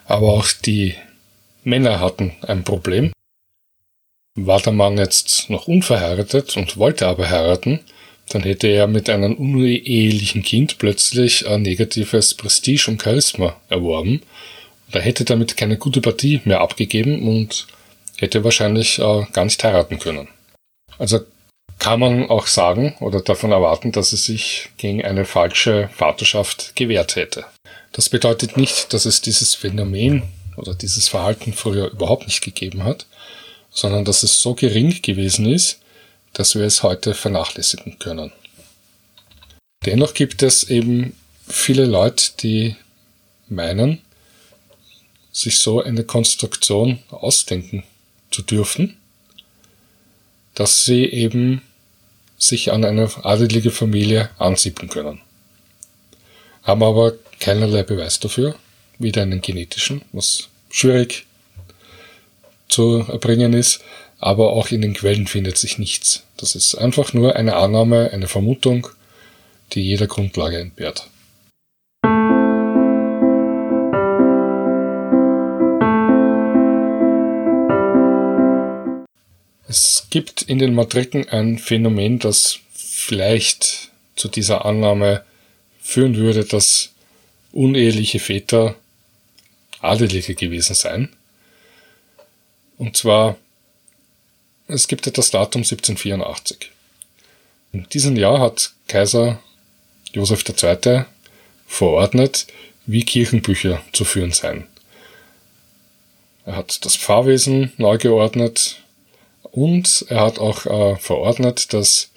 Aber 0.06 0.32
auch 0.32 0.48
die 0.64 0.94
Männer 1.64 2.00
hatten 2.00 2.32
ein 2.42 2.64
Problem. 2.64 3.12
War 4.34 4.60
der 4.60 4.72
Mann 4.72 4.96
jetzt 4.96 5.50
noch 5.50 5.68
unverheiratet 5.68 6.56
und 6.56 6.76
wollte 6.78 7.06
aber 7.06 7.30
heiraten, 7.30 7.80
dann 8.28 8.42
hätte 8.42 8.66
er 8.68 8.86
mit 8.86 9.10
einem 9.10 9.34
unehelichen 9.34 10.42
Kind 10.42 10.78
plötzlich 10.78 11.46
ein 11.46 11.62
negatives 11.62 12.34
Prestige 12.34 12.90
und 12.90 13.02
Charisma 13.02 13.56
erworben. 13.68 14.22
Er 14.90 15.02
hätte 15.02 15.24
damit 15.24 15.56
keine 15.56 15.76
gute 15.76 16.00
Partie 16.00 16.40
mehr 16.44 16.60
abgegeben 16.60 17.28
und 17.28 17.66
hätte 18.22 18.44
wahrscheinlich 18.44 18.98
äh, 19.00 19.26
gar 19.32 19.44
nicht 19.44 19.62
heiraten 19.62 19.98
können. 19.98 20.28
Also 20.96 21.20
kann 21.78 21.98
man 21.98 22.30
auch 22.30 22.46
sagen 22.46 22.94
oder 23.00 23.20
davon 23.20 23.50
erwarten, 23.50 23.90
dass 23.90 24.12
es 24.12 24.24
sich 24.24 24.70
gegen 24.76 25.04
eine 25.04 25.24
falsche 25.24 25.90
Vaterschaft 25.96 26.76
gewehrt 26.76 27.16
hätte. 27.16 27.44
Das 27.90 28.08
bedeutet 28.08 28.56
nicht, 28.56 28.92
dass 28.92 29.04
es 29.04 29.20
dieses 29.20 29.56
Phänomen 29.56 30.22
oder 30.56 30.74
dieses 30.74 31.08
Verhalten 31.08 31.52
früher 31.52 31.90
überhaupt 31.90 32.26
nicht 32.26 32.42
gegeben 32.42 32.84
hat, 32.84 33.06
sondern 33.70 34.04
dass 34.04 34.22
es 34.22 34.40
so 34.40 34.54
gering 34.54 35.02
gewesen 35.02 35.52
ist, 35.52 35.80
dass 36.32 36.54
wir 36.54 36.62
es 36.62 36.84
heute 36.84 37.14
vernachlässigen 37.14 37.98
können. 37.98 38.32
Dennoch 39.84 40.14
gibt 40.14 40.42
es 40.44 40.62
eben 40.64 41.16
viele 41.48 41.86
Leute, 41.86 42.32
die 42.40 42.76
meinen, 43.48 44.00
sich 45.32 45.58
so 45.58 45.82
eine 45.82 46.04
Konstruktion 46.04 47.00
ausdenken 47.10 47.82
zu 48.32 48.42
dürfen, 48.42 48.96
dass 50.54 50.84
sie 50.84 51.04
eben 51.04 51.62
sich 52.38 52.72
an 52.72 52.84
eine 52.84 53.08
adelige 53.24 53.70
Familie 53.70 54.30
ansiedeln 54.38 54.88
können. 54.88 55.20
Haben 56.62 56.82
aber 56.82 57.14
keinerlei 57.40 57.82
Beweis 57.82 58.20
dafür, 58.20 58.56
weder 58.98 59.22
einen 59.22 59.40
genetischen, 59.40 60.02
was 60.12 60.48
schwierig 60.70 61.26
zu 62.68 63.04
erbringen 63.08 63.52
ist, 63.52 63.80
aber 64.18 64.52
auch 64.52 64.70
in 64.70 64.82
den 64.82 64.94
Quellen 64.94 65.26
findet 65.26 65.58
sich 65.58 65.78
nichts. 65.78 66.22
Das 66.36 66.54
ist 66.54 66.74
einfach 66.74 67.12
nur 67.12 67.36
eine 67.36 67.56
Annahme, 67.56 68.10
eine 68.12 68.28
Vermutung, 68.28 68.88
die 69.72 69.82
jeder 69.82 70.06
Grundlage 70.06 70.58
entbehrt. 70.58 71.08
Gibt 80.12 80.42
in 80.42 80.58
den 80.58 80.74
Matriken 80.74 81.26
ein 81.30 81.58
Phänomen, 81.58 82.18
das 82.18 82.58
vielleicht 82.74 83.88
zu 84.14 84.28
dieser 84.28 84.66
Annahme 84.66 85.24
führen 85.80 86.16
würde, 86.16 86.44
dass 86.44 86.90
uneheliche 87.50 88.18
Väter 88.18 88.74
Adelige 89.80 90.34
gewesen 90.34 90.74
seien. 90.74 91.08
Und 92.76 92.94
zwar, 92.94 93.38
es 94.68 94.86
gibt 94.86 95.06
das 95.16 95.30
Datum 95.30 95.62
1784. 95.62 96.70
In 97.72 97.88
diesem 97.88 98.16
Jahr 98.16 98.38
hat 98.38 98.74
Kaiser 98.88 99.40
Joseph 100.12 100.44
II. 100.46 101.04
verordnet, 101.66 102.48
wie 102.84 103.02
Kirchenbücher 103.02 103.80
zu 103.94 104.04
führen 104.04 104.32
seien. 104.32 104.66
Er 106.44 106.56
hat 106.56 106.84
das 106.84 106.96
Pfarrwesen 106.96 107.72
neu 107.78 107.96
geordnet 107.96 108.81
und 109.52 110.06
er 110.08 110.20
hat 110.22 110.38
auch 110.38 110.66
äh, 110.66 110.96
verordnet, 110.96 111.72
dass 111.72 112.10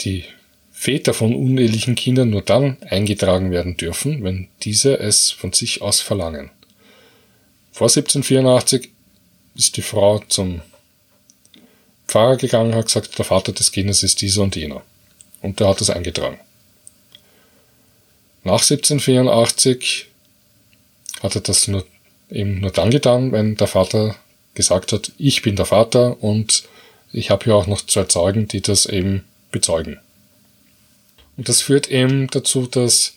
die 0.00 0.24
Väter 0.70 1.14
von 1.14 1.34
unehelichen 1.34 1.94
Kindern 1.94 2.28
nur 2.30 2.42
dann 2.42 2.76
eingetragen 2.82 3.50
werden 3.50 3.78
dürfen, 3.78 4.22
wenn 4.22 4.48
diese 4.62 4.98
es 4.98 5.30
von 5.30 5.54
sich 5.54 5.80
aus 5.80 6.02
verlangen. 6.02 6.50
Vor 7.72 7.86
1784 7.86 8.90
ist 9.54 9.76
die 9.78 9.82
Frau 9.82 10.18
zum 10.28 10.60
Pfarrer 12.06 12.36
gegangen 12.36 12.72
und 12.72 12.76
hat 12.76 12.86
gesagt, 12.86 13.18
der 13.18 13.24
Vater 13.24 13.52
des 13.52 13.72
Kindes 13.72 14.02
ist 14.02 14.20
dieser 14.20 14.42
und 14.42 14.56
jener. 14.56 14.82
Und 15.40 15.58
der 15.58 15.68
hat 15.68 15.80
das 15.80 15.88
eingetragen. 15.88 16.38
Nach 18.42 18.60
1784 18.60 20.06
hat 21.22 21.34
er 21.34 21.40
das 21.40 21.66
nur, 21.66 21.86
eben 22.30 22.60
nur 22.60 22.72
dann 22.72 22.90
getan, 22.90 23.32
wenn 23.32 23.56
der 23.56 23.68
Vater 23.68 24.16
gesagt 24.54 24.92
hat, 24.92 25.12
ich 25.18 25.42
bin 25.42 25.56
der 25.56 25.66
Vater 25.66 26.22
und 26.22 26.64
ich 27.12 27.30
habe 27.30 27.44
hier 27.44 27.54
auch 27.54 27.66
noch 27.66 27.84
zwei 27.86 28.04
Zeugen, 28.04 28.48
die 28.48 28.60
das 28.60 28.86
eben 28.86 29.24
bezeugen. 29.52 29.98
Und 31.36 31.48
das 31.48 31.62
führt 31.62 31.90
eben 31.90 32.28
dazu, 32.28 32.66
dass 32.66 33.14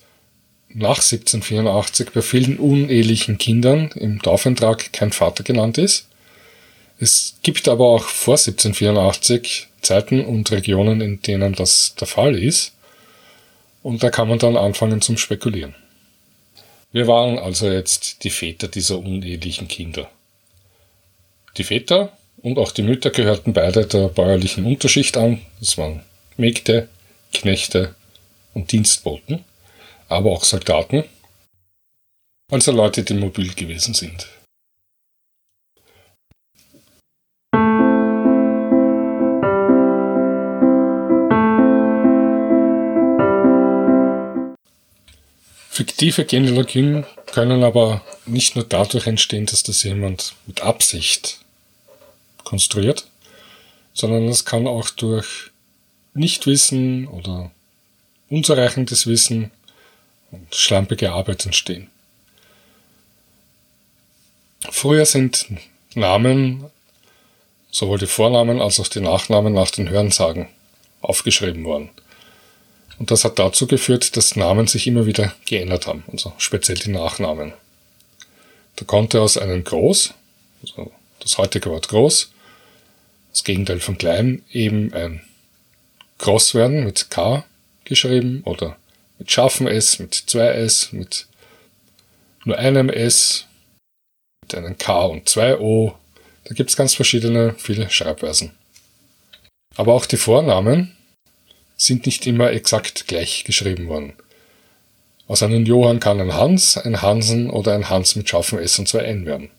nach 0.70 0.98
1784 0.98 2.12
bei 2.12 2.22
vielen 2.22 2.58
unehelichen 2.58 3.38
Kindern 3.38 3.90
im 3.96 4.22
Taufantrag 4.22 4.92
kein 4.94 5.12
Vater 5.12 5.44
genannt 5.44 5.78
ist. 5.78 6.08
Es 7.00 7.36
gibt 7.44 7.68
aber 7.68 7.86
auch 7.86 8.04
vor 8.04 8.36
1784 8.36 9.68
Zeiten 9.82 10.26
und 10.26 10.52
Regionen, 10.52 11.02
in 11.02 11.22
denen 11.22 11.54
das 11.54 11.96
der 11.96 12.08
Fall 12.08 12.38
ist. 12.38 12.74
Und 13.84 14.04
da 14.04 14.10
kann 14.10 14.28
man 14.28 14.40
dann 14.40 14.58
anfangen 14.58 15.02
zum 15.02 15.18
Spekulieren. 15.18 15.76
Wir 16.92 17.08
waren 17.08 17.38
also 17.38 17.70
jetzt 17.70 18.24
die 18.24 18.30
Väter 18.30 18.68
dieser 18.68 18.98
unehelichen 18.98 19.68
Kinder. 19.68 20.10
Die 21.58 21.64
Väter 21.64 22.16
und 22.44 22.60
auch 22.60 22.72
die 22.72 22.84
Mütter 22.84 23.10
gehörten 23.10 23.54
beide 23.54 23.88
der 23.88 24.10
bäuerlichen 24.10 24.66
Unterschicht 24.66 25.18
an. 25.18 25.42
Das 25.60 25.78
waren 25.78 26.04
Mägde, 26.38 26.88
Knechte 27.34 27.96
und 28.54 28.72
Dienstboten, 28.72 29.44
aber 30.08 30.32
auch 30.32 30.44
Soldaten, 30.44 31.04
also 32.52 32.72
Leute, 32.72 33.04
die 33.04 33.16
mobil 33.16 33.54
gewesen 33.54 33.96
sind. 33.96 34.28
Fiktive 45.70 46.26
Genealogien 46.26 47.06
können 47.26 47.64
aber 47.64 48.02
nicht 48.26 48.56
nur 48.56 48.66
dadurch 48.66 49.08
entstehen, 49.08 49.46
dass 49.46 49.64
das 49.64 49.84
jemand 49.84 50.36
mit 50.46 50.62
Absicht 50.62 51.40
konstruiert, 52.48 53.08
sondern 53.94 54.28
es 54.30 54.46
kann 54.46 54.68
auch 54.68 54.90
durch 54.90 55.52
Nichtwissen 56.14 57.08
oder 57.08 57.52
unzureichendes 58.30 59.06
Wissen 59.06 59.52
und 60.32 60.56
schlampige 60.56 61.12
Arbeit 61.12 61.46
entstehen. 61.46 61.90
Früher 64.72 65.06
sind 65.06 65.46
Namen, 65.94 66.66
sowohl 67.70 68.00
die 68.00 68.08
Vornamen 68.08 68.62
als 68.62 68.80
auch 68.80 68.88
die 68.88 69.02
Nachnamen 69.02 69.54
nach 69.54 69.72
den 69.72 69.90
Hörensagen 69.90 70.48
aufgeschrieben 71.02 71.66
worden. 71.66 71.90
Und 72.98 73.12
das 73.12 73.26
hat 73.26 73.38
dazu 73.40 73.68
geführt, 73.68 74.16
dass 74.16 74.36
Namen 74.36 74.68
sich 74.68 74.88
immer 74.88 75.06
wieder 75.06 75.34
geändert 75.46 75.86
haben, 75.86 76.04
also 76.12 76.34
speziell 76.38 76.78
die 76.78 76.92
Nachnamen. 76.92 77.54
Da 78.78 78.86
konnte 78.86 79.22
aus 79.22 79.38
einem 79.38 79.64
Groß, 79.64 80.14
also 80.62 80.92
das 81.20 81.38
heutige 81.38 81.70
Wort 81.70 81.90
Groß, 81.90 82.32
das 83.38 83.44
Gegenteil 83.44 83.80
von 83.80 84.00
Klein, 84.00 84.42
eben 84.52 84.92
ein 84.94 85.22
Groß 86.18 86.56
werden 86.56 86.84
mit 86.84 87.12
K 87.12 87.46
geschrieben 87.86 88.42
oder 88.46 88.78
mit 89.20 89.32
scharfem 89.32 89.68
S, 89.68 90.00
mit 90.00 90.16
zwei 90.16 90.48
S, 90.48 90.92
mit 90.92 91.28
nur 92.46 92.58
einem 92.58 92.90
S, 92.90 93.46
mit 94.42 94.56
einem 94.56 94.76
K 94.80 95.06
und 95.06 95.30
zwei 95.30 95.60
O. 95.60 95.94
Da 96.46 96.56
gibt 96.56 96.72
es 96.72 96.76
ganz 96.76 96.96
verschiedene, 96.96 97.54
viele 97.60 97.92
Schreibweisen. 97.92 98.54
Aber 99.76 99.94
auch 99.94 100.08
die 100.08 100.18
Vornamen 100.18 100.96
sind 101.76 102.08
nicht 102.08 102.26
immer 102.26 102.52
exakt 102.52 103.08
gleich 103.08 103.44
geschrieben 103.44 103.88
worden. 103.88 104.14
Aus 105.28 105.44
einem 105.44 105.64
Johann 105.64 106.00
kann 106.00 106.20
ein 106.20 106.34
Hans, 106.34 106.76
ein 106.76 107.04
Hansen 107.04 107.52
oder 107.52 107.76
ein 107.76 107.88
Hans 107.88 108.16
mit 108.16 108.28
scharfem 108.28 108.58
S 108.58 108.80
und 108.80 108.88
zwei 108.88 109.02
N 109.02 109.28
werden. 109.28 109.52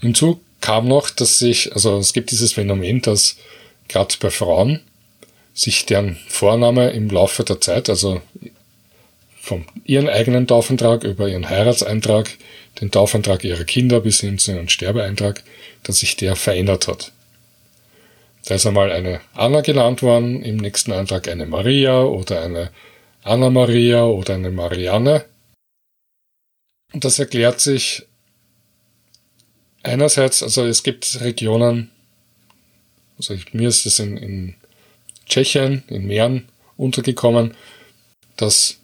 Hinzu 0.00 0.42
kam 0.62 0.88
noch, 0.88 1.10
dass 1.10 1.38
sich, 1.38 1.74
also 1.74 1.98
es 1.98 2.14
gibt 2.14 2.30
dieses 2.30 2.54
Phänomen, 2.54 3.02
dass 3.02 3.36
gerade 3.88 4.14
bei 4.20 4.30
Frauen 4.30 4.80
sich 5.52 5.84
deren 5.84 6.16
Vorname 6.28 6.90
im 6.90 7.10
Laufe 7.10 7.44
der 7.44 7.60
Zeit, 7.60 7.90
also 7.90 8.22
vom 9.38 9.66
ihren 9.84 10.08
eigenen 10.08 10.46
Taufantrag 10.46 11.04
über 11.04 11.28
ihren 11.28 11.50
Heiratseintrag, 11.50 12.30
den 12.80 12.90
Taufantrag 12.90 13.44
ihrer 13.44 13.64
Kinder 13.64 14.00
bis 14.00 14.20
hin 14.20 14.38
zu 14.38 14.52
ihren 14.52 14.68
Sterbeeintrag, 14.68 15.42
dass 15.82 15.98
sich 15.98 16.16
der 16.16 16.36
verändert 16.36 16.88
hat. 16.88 17.12
Da 18.46 18.54
ist 18.54 18.66
einmal 18.66 18.90
eine 18.90 19.20
Anna 19.34 19.60
genannt 19.60 20.02
worden, 20.02 20.42
im 20.42 20.56
nächsten 20.56 20.92
Eintrag 20.92 21.28
eine 21.28 21.46
Maria 21.46 22.02
oder 22.02 22.42
eine 22.42 22.70
Anna 23.24 23.50
Maria 23.50 24.04
oder 24.04 24.34
eine 24.34 24.50
Marianne. 24.50 25.24
Und 26.92 27.04
das 27.04 27.18
erklärt 27.18 27.60
sich 27.60 28.06
einerseits, 29.82 30.42
also 30.42 30.64
es 30.64 30.82
gibt 30.82 31.20
Regionen, 31.20 31.90
also 33.18 33.34
mir 33.52 33.68
ist 33.68 33.86
es 33.86 33.98
in, 33.98 34.16
in 34.16 34.54
Tschechien, 35.26 35.84
in 35.88 36.06
Mähren 36.06 36.48
untergekommen, 36.76 37.54
dass 38.36 38.78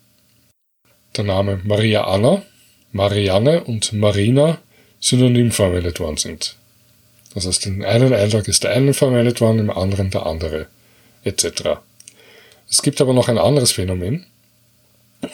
der 1.16 1.24
Name 1.24 1.60
Maria 1.64 2.04
Anna, 2.04 2.42
Marianne 2.92 3.64
und 3.64 3.92
Marina 3.92 4.58
synonym 5.00 5.50
verwendet 5.52 6.00
worden 6.00 6.16
sind. 6.16 6.56
Das 7.34 7.46
heißt, 7.46 7.66
in 7.66 7.84
einem 7.84 8.12
Eintrag 8.12 8.48
ist 8.48 8.64
der 8.64 8.70
eine 8.70 8.94
verwendet 8.94 9.40
worden, 9.40 9.58
im 9.58 9.70
anderen 9.70 10.10
der 10.10 10.26
andere, 10.26 10.66
etc. 11.24 11.80
Es 12.70 12.82
gibt 12.82 13.00
aber 13.00 13.12
noch 13.12 13.28
ein 13.28 13.38
anderes 13.38 13.72
Phänomen, 13.72 14.26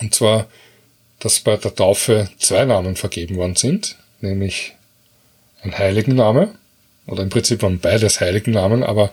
und 0.00 0.14
zwar, 0.14 0.48
dass 1.18 1.40
bei 1.40 1.56
der 1.56 1.74
Taufe 1.74 2.28
zwei 2.38 2.64
Namen 2.64 2.96
vergeben 2.96 3.36
worden 3.36 3.56
sind, 3.56 3.96
nämlich 4.20 4.74
ein 5.64 5.76
Heiligenname, 5.76 6.54
oder 7.06 7.22
im 7.22 7.28
Prinzip 7.28 7.62
waren 7.62 7.80
beides 7.80 8.20
Heiligennamen, 8.20 8.82
aber 8.82 9.10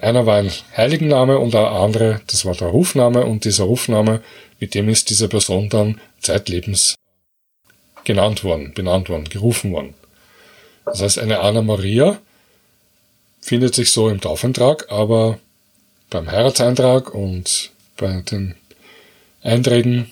einer 0.00 0.26
war 0.26 0.38
ein 0.38 0.52
Heiligenname 0.76 1.38
und 1.38 1.54
der 1.54 1.70
andere, 1.72 2.20
das 2.28 2.44
war 2.44 2.54
der 2.54 2.68
Rufname 2.68 3.24
und 3.24 3.44
dieser 3.44 3.64
Rufname, 3.64 4.22
mit 4.60 4.74
dem 4.74 4.88
ist 4.88 5.10
diese 5.10 5.28
Person 5.28 5.68
dann 5.68 6.00
zeitlebens 6.20 6.94
genannt 8.04 8.44
worden, 8.44 8.72
benannt 8.74 9.08
worden, 9.08 9.28
gerufen 9.28 9.72
worden. 9.72 9.94
Das 10.84 11.02
heißt, 11.02 11.18
eine 11.18 11.40
Anna 11.40 11.62
Maria 11.62 12.18
findet 13.40 13.74
sich 13.74 13.90
so 13.90 14.08
im 14.08 14.20
Taufantrag, 14.20 14.90
aber 14.90 15.38
beim 16.10 16.30
Heiratseintrag 16.30 17.12
und 17.14 17.70
bei 17.96 18.22
den 18.22 18.54
Einträgen 19.42 20.10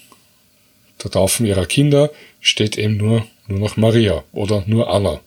der 1.02 1.10
Taufen 1.10 1.46
ihrer 1.46 1.66
Kinder 1.66 2.10
steht 2.40 2.76
eben 2.76 2.96
nur, 2.96 3.26
nur 3.46 3.60
noch 3.60 3.76
Maria 3.76 4.24
oder 4.32 4.64
nur 4.66 4.90
Anna. 4.90 5.20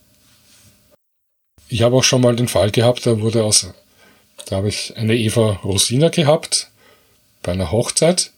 Ich 1.70 1.84
habe 1.84 1.96
auch 1.96 2.04
schon 2.04 2.22
mal 2.22 2.36
den 2.36 2.48
Fall 2.48 2.72
gehabt, 2.72 3.06
da 3.06 3.22
wurde 3.22 3.44
aus 3.44 3.68
da 4.46 4.56
habe 4.56 4.70
ich 4.70 4.98
eine 4.98 5.16
Eva 5.16 5.60
Rosina 5.64 6.10
gehabt 6.10 6.72
bei 7.44 7.52
einer 7.52 7.72
Hochzeit 7.72 8.32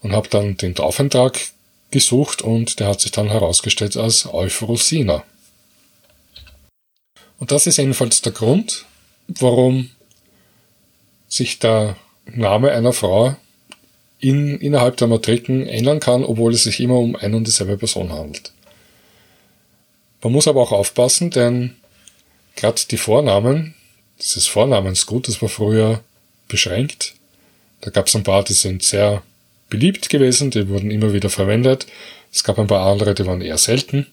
und 0.00 0.12
habe 0.12 0.28
dann 0.28 0.56
den 0.56 0.74
Taufantrag 0.74 1.38
gesucht 1.92 2.42
und 2.42 2.80
der 2.80 2.88
hat 2.88 3.00
sich 3.00 3.12
dann 3.12 3.30
herausgestellt 3.30 3.96
als 3.96 4.26
Euphrosina. 4.26 5.22
Und 7.38 7.52
das 7.52 7.68
ist 7.68 7.76
jedenfalls 7.76 8.20
der 8.20 8.32
Grund, 8.32 8.84
warum 9.28 9.90
sich 11.28 11.60
der 11.60 11.96
Name 12.26 12.72
einer 12.72 12.92
Frau 12.92 13.36
in, 14.18 14.58
innerhalb 14.58 14.96
der 14.96 15.06
Matriken 15.06 15.66
ändern 15.68 16.00
kann, 16.00 16.24
obwohl 16.24 16.52
es 16.52 16.64
sich 16.64 16.80
immer 16.80 16.98
um 16.98 17.14
eine 17.14 17.36
und 17.36 17.46
dieselbe 17.46 17.78
Person 17.78 18.12
handelt. 18.12 18.52
Man 20.20 20.32
muss 20.32 20.48
aber 20.48 20.62
auch 20.62 20.72
aufpassen, 20.72 21.30
denn 21.30 21.76
gerade 22.58 22.82
die 22.90 22.96
Vornamen 22.96 23.74
dieses 24.20 24.46
Vornamensgut, 24.46 25.28
das 25.28 25.40
war 25.40 25.48
früher 25.48 26.00
beschränkt. 26.48 27.14
Da 27.80 27.90
gab 27.90 28.08
es 28.08 28.16
ein 28.16 28.24
paar, 28.24 28.42
die 28.42 28.52
sind 28.52 28.82
sehr 28.82 29.22
beliebt 29.70 30.08
gewesen, 30.08 30.50
die 30.50 30.68
wurden 30.68 30.90
immer 30.90 31.12
wieder 31.12 31.30
verwendet. 31.30 31.86
Es 32.32 32.42
gab 32.42 32.58
ein 32.58 32.66
paar 32.66 32.86
andere, 32.90 33.14
die 33.14 33.26
waren 33.26 33.40
eher 33.40 33.58
selten. 33.58 34.06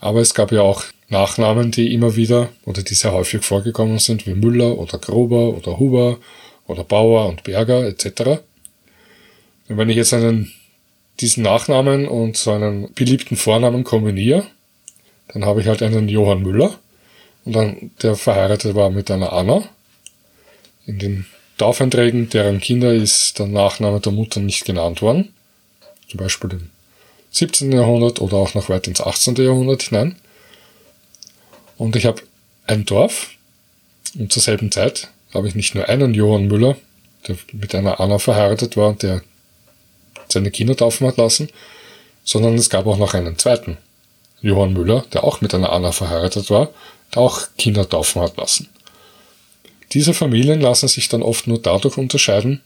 Aber 0.00 0.20
es 0.20 0.34
gab 0.34 0.52
ja 0.52 0.62
auch 0.62 0.84
Nachnamen, 1.08 1.70
die 1.70 1.94
immer 1.94 2.16
wieder 2.16 2.50
oder 2.64 2.82
die 2.82 2.94
sehr 2.94 3.12
häufig 3.12 3.44
vorgekommen 3.44 3.98
sind, 3.98 4.26
wie 4.26 4.34
Müller 4.34 4.78
oder 4.78 4.98
Gruber 4.98 5.54
oder 5.56 5.78
Huber 5.78 6.18
oder 6.66 6.84
Bauer 6.84 7.28
und 7.28 7.44
Berger 7.44 7.86
etc. 7.86 8.40
Und 9.68 9.76
wenn 9.76 9.88
ich 9.88 9.96
jetzt 9.96 10.12
einen, 10.12 10.52
diesen 11.20 11.42
Nachnamen 11.42 12.06
und 12.06 12.36
so 12.36 12.52
einen 12.52 12.92
beliebten 12.94 13.36
Vornamen 13.36 13.84
kombiniere, 13.84 14.46
dann 15.28 15.44
habe 15.44 15.60
ich 15.60 15.66
halt 15.66 15.82
einen 15.82 16.08
Johann 16.08 16.42
Müller 16.42 16.78
und 17.48 17.54
dann 17.54 17.90
der 18.02 18.14
verheiratet 18.14 18.74
war 18.74 18.90
mit 18.90 19.10
einer 19.10 19.32
Anna. 19.32 19.62
In 20.84 20.98
den 20.98 21.24
Taufeinträgen 21.56 22.28
deren 22.28 22.60
Kinder 22.60 22.92
ist 22.92 23.38
der 23.38 23.46
Nachname 23.46 24.00
der 24.00 24.12
Mutter 24.12 24.38
nicht 24.40 24.66
genannt 24.66 25.00
worden. 25.00 25.32
Zum 26.10 26.18
Beispiel 26.18 26.50
im 26.52 26.70
17. 27.30 27.72
Jahrhundert 27.72 28.20
oder 28.20 28.36
auch 28.36 28.52
noch 28.52 28.68
weit 28.68 28.86
ins 28.86 29.00
18. 29.00 29.36
Jahrhundert 29.36 29.80
hinein. 29.80 30.16
Und 31.78 31.96
ich 31.96 32.04
habe 32.04 32.20
ein 32.66 32.84
Dorf 32.84 33.30
und 34.18 34.30
zur 34.30 34.42
selben 34.42 34.70
Zeit 34.70 35.08
habe 35.32 35.48
ich 35.48 35.54
nicht 35.54 35.74
nur 35.74 35.88
einen 35.88 36.12
Johann 36.12 36.48
Müller, 36.48 36.76
der 37.28 37.38
mit 37.52 37.74
einer 37.74 37.98
Anna 37.98 38.18
verheiratet 38.18 38.76
war 38.76 38.90
und 38.90 39.02
der 39.02 39.22
seine 40.28 40.50
Kinder 40.50 40.76
taufen 40.76 41.06
hat 41.06 41.16
lassen, 41.16 41.48
sondern 42.24 42.56
es 42.56 42.68
gab 42.68 42.86
auch 42.86 42.98
noch 42.98 43.14
einen 43.14 43.38
zweiten 43.38 43.78
Johann 44.42 44.74
Müller, 44.74 45.06
der 45.14 45.24
auch 45.24 45.40
mit 45.40 45.54
einer 45.54 45.72
Anna 45.72 45.92
verheiratet 45.92 46.50
war, 46.50 46.68
auch 47.14 47.48
Kinder 47.56 47.88
taufen 47.88 48.22
hat 48.22 48.36
lassen. 48.36 48.68
Diese 49.92 50.12
Familien 50.12 50.60
lassen 50.60 50.88
sich 50.88 51.08
dann 51.08 51.22
oft 51.22 51.46
nur 51.46 51.60
dadurch 51.60 51.96
unterscheiden 51.96 52.60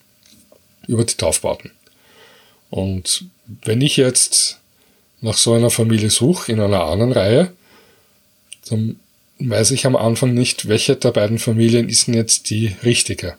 über 0.88 1.04
die 1.04 1.14
Taufbauten. 1.14 1.70
Und 2.70 3.26
wenn 3.46 3.80
ich 3.80 3.96
jetzt 3.96 4.58
nach 5.20 5.36
so 5.36 5.52
einer 5.52 5.70
Familie 5.70 6.10
suche 6.10 6.50
in 6.50 6.60
einer 6.60 6.84
anderen 6.84 7.12
Reihe, 7.12 7.52
dann 8.68 8.98
weiß 9.38 9.70
ich 9.72 9.86
am 9.86 9.96
Anfang 9.96 10.34
nicht, 10.34 10.68
welche 10.68 10.96
der 10.96 11.10
beiden 11.10 11.38
Familien 11.38 11.88
ist 11.88 12.06
denn 12.06 12.14
jetzt 12.14 12.50
die 12.50 12.76
richtige. 12.82 13.36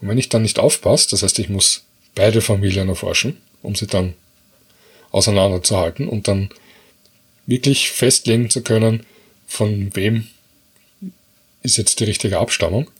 Und 0.00 0.08
wenn 0.08 0.18
ich 0.18 0.28
dann 0.28 0.42
nicht 0.42 0.58
aufpasse, 0.58 1.10
das 1.10 1.22
heißt, 1.22 1.38
ich 1.38 1.48
muss 1.48 1.84
beide 2.14 2.40
Familien 2.40 2.88
erforschen, 2.88 3.38
um 3.62 3.74
sie 3.74 3.86
dann 3.86 4.14
auseinanderzuhalten 5.10 6.08
und 6.08 6.28
dann 6.28 6.50
wirklich 7.46 7.90
festlegen 7.90 8.50
zu 8.50 8.62
können, 8.62 9.04
von 9.52 9.94
wem 9.94 10.28
ist 11.62 11.76
jetzt 11.76 12.00
die 12.00 12.04
richtige 12.04 12.38
Abstammung. 12.38 12.90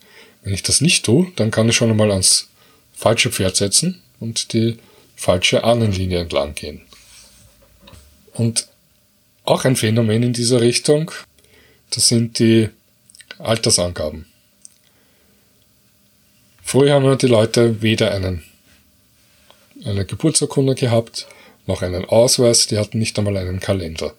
Wenn 0.42 0.52
ich 0.52 0.62
das 0.62 0.82
nicht 0.82 1.02
tue, 1.02 1.32
dann 1.36 1.50
kann 1.50 1.70
ich 1.70 1.76
schon 1.76 1.90
einmal 1.90 2.10
ans 2.10 2.48
falsche 2.92 3.32
Pferd 3.32 3.56
setzen 3.56 4.02
und 4.20 4.52
die 4.52 4.76
falsche 5.16 5.64
Ahnenlinie 5.64 6.20
entlang 6.20 6.54
gehen. 6.54 6.82
Und 8.34 8.68
auch 9.44 9.64
ein 9.64 9.76
Phänomen 9.76 10.22
in 10.22 10.32
dieser 10.34 10.60
Richtung, 10.60 11.10
das 11.88 12.08
sind 12.08 12.38
die 12.38 12.68
Altersangaben. 13.38 14.26
Früher 16.62 16.92
haben 16.92 17.16
die 17.16 17.26
Leute 17.28 17.80
weder 17.80 18.12
einen, 18.12 18.44
eine 19.86 20.04
Geburtsurkunde 20.04 20.74
gehabt, 20.74 21.26
noch 21.66 21.80
einen 21.80 22.04
Ausweis, 22.04 22.66
die 22.66 22.76
hatten 22.76 22.98
nicht 22.98 23.18
einmal 23.18 23.38
einen 23.38 23.58
Kalender. 23.58 24.14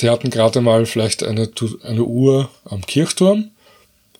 Die 0.00 0.10
hatten 0.10 0.30
gerade 0.30 0.60
mal 0.60 0.86
vielleicht 0.86 1.22
eine, 1.22 1.50
eine 1.82 2.04
Uhr 2.04 2.50
am 2.64 2.84
Kirchturm 2.84 3.50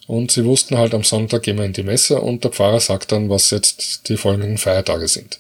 und 0.07 0.31
sie 0.31 0.45
wussten 0.45 0.77
halt, 0.77 0.95
am 0.95 1.05
Sonntag 1.05 1.43
gehen 1.43 1.59
wir 1.59 1.65
in 1.65 1.73
die 1.73 1.83
Messe 1.83 2.21
und 2.21 2.45
der 2.45 2.51
Pfarrer 2.51 2.81
sagt 2.81 3.13
dann, 3.13 3.31
was 3.31 3.51
jetzt 3.51 4.09
die 4.09 4.17
folgenden 4.17 4.59
Feiertage 4.59 5.09
sind. 5.09 5.39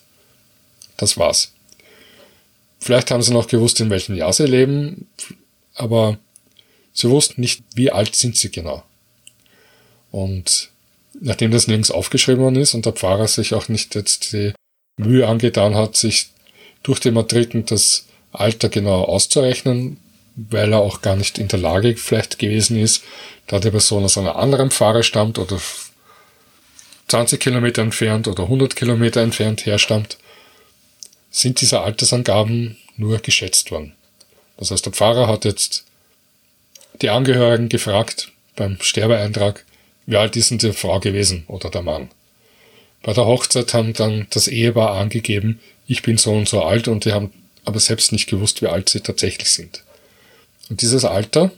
Das 0.96 1.16
war's. 1.16 1.52
Vielleicht 2.78 3.10
haben 3.10 3.22
sie 3.22 3.32
noch 3.32 3.46
gewusst, 3.46 3.80
in 3.80 3.90
welchem 3.90 4.16
Jahr 4.16 4.32
sie 4.32 4.46
leben, 4.46 5.08
aber 5.74 6.18
sie 6.92 7.10
wussten 7.10 7.40
nicht, 7.40 7.62
wie 7.74 7.90
alt 7.90 8.16
sind 8.16 8.36
sie 8.36 8.50
genau. 8.50 8.82
Und 10.10 10.70
nachdem 11.20 11.50
das 11.50 11.66
nirgends 11.66 11.90
aufgeschrieben 11.90 12.42
worden 12.42 12.56
ist 12.56 12.74
und 12.74 12.86
der 12.86 12.92
Pfarrer 12.92 13.28
sich 13.28 13.54
auch 13.54 13.68
nicht 13.68 13.94
jetzt 13.94 14.32
die 14.32 14.52
Mühe 14.96 15.26
angetan 15.26 15.74
hat, 15.74 15.96
sich 15.96 16.30
durch 16.82 17.00
die 17.00 17.10
Matriken 17.10 17.66
das 17.66 18.06
Alter 18.32 18.68
genau 18.68 19.02
auszurechnen, 19.04 19.98
weil 20.34 20.72
er 20.72 20.80
auch 20.80 21.02
gar 21.02 21.16
nicht 21.16 21.38
in 21.38 21.48
der 21.48 21.58
Lage 21.58 21.96
vielleicht 21.96 22.38
gewesen 22.38 22.78
ist, 22.78 23.02
da 23.46 23.58
die 23.58 23.70
Person 23.70 24.04
aus 24.04 24.18
einer 24.18 24.36
anderen 24.36 24.70
Pfarre 24.70 25.02
stammt 25.02 25.38
oder 25.38 25.60
20 27.08 27.40
Kilometer 27.40 27.82
entfernt 27.82 28.28
oder 28.28 28.44
100 28.44 28.74
Kilometer 28.74 29.20
entfernt 29.20 29.66
herstammt, 29.66 30.18
sind 31.30 31.60
diese 31.60 31.80
Altersangaben 31.80 32.78
nur 32.96 33.18
geschätzt 33.18 33.70
worden. 33.70 33.94
Das 34.56 34.70
heißt, 34.70 34.86
der 34.86 34.92
Pfarrer 34.92 35.26
hat 35.26 35.44
jetzt 35.44 35.84
die 37.00 37.10
Angehörigen 37.10 37.68
gefragt 37.68 38.32
beim 38.56 38.78
Sterbeeintrag, 38.80 39.64
wie 40.06 40.16
alt 40.16 40.36
ist 40.36 40.50
denn 40.50 40.58
die 40.58 40.72
Frau 40.72 41.00
gewesen 41.00 41.44
oder 41.48 41.70
der 41.70 41.82
Mann. 41.82 42.10
Bei 43.02 43.12
der 43.12 43.26
Hochzeit 43.26 43.74
haben 43.74 43.92
dann 43.92 44.26
das 44.30 44.46
Ehepaar 44.46 44.96
angegeben, 44.96 45.60
ich 45.86 46.02
bin 46.02 46.16
so 46.16 46.32
und 46.32 46.48
so 46.48 46.62
alt 46.62 46.86
und 46.88 47.04
die 47.04 47.12
haben 47.12 47.32
aber 47.64 47.80
selbst 47.80 48.12
nicht 48.12 48.28
gewusst, 48.28 48.62
wie 48.62 48.68
alt 48.68 48.88
sie 48.88 49.00
tatsächlich 49.00 49.50
sind. 49.52 49.82
Und 50.72 50.80
dieses 50.80 51.04
Alter 51.04 51.50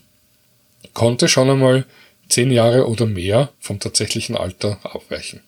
konnte 0.93 1.29
schon 1.29 1.49
einmal 1.49 1.87
zehn 2.29 2.51
Jahre 2.51 2.89
oder 2.89 3.07
mehr 3.07 3.51
vom 3.61 3.79
tatsächlichen 3.79 4.37
Alter 4.37 4.81
abweichen. 4.83 5.41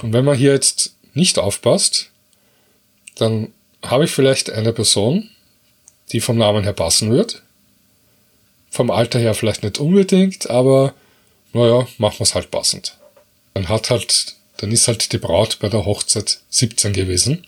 Und 0.00 0.14
wenn 0.14 0.24
man 0.24 0.38
hier 0.38 0.54
jetzt 0.54 0.94
nicht 1.12 1.38
aufpasst, 1.38 2.08
dann 3.16 3.52
habe 3.82 4.06
ich 4.06 4.10
vielleicht 4.10 4.48
eine 4.48 4.72
Person, 4.72 5.28
die 6.12 6.20
vom 6.20 6.38
Namen 6.38 6.64
her 6.64 6.72
passen 6.72 7.10
wird. 7.10 7.42
Vom 8.70 8.90
Alter 8.90 9.18
her 9.18 9.34
vielleicht 9.34 9.62
nicht 9.62 9.76
unbedingt, 9.76 10.48
aber 10.48 10.94
naja, 11.52 11.86
machen 11.98 12.20
wir 12.20 12.24
es 12.24 12.34
halt 12.34 12.50
passend. 12.50 12.96
Dann 13.52 13.68
hat 13.68 13.90
halt, 13.90 14.36
dann 14.56 14.72
ist 14.72 14.88
halt 14.88 15.12
die 15.12 15.18
Braut 15.18 15.58
bei 15.60 15.68
der 15.68 15.84
Hochzeit 15.84 16.40
17 16.48 16.94
gewesen, 16.94 17.46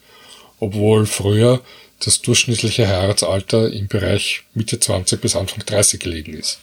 obwohl 0.59 1.07
früher 1.07 1.63
das 2.01 2.23
durchschnittliche 2.23 2.89
Heiratsalter 2.89 3.73
im 3.73 3.89
Bereich 3.89 4.43
Mitte 4.55 4.81
20 4.81 5.21
bis 5.21 5.37
Anfang 5.37 5.65
30 5.65 6.01
gelegen 6.01 6.35
ist. 6.35 6.59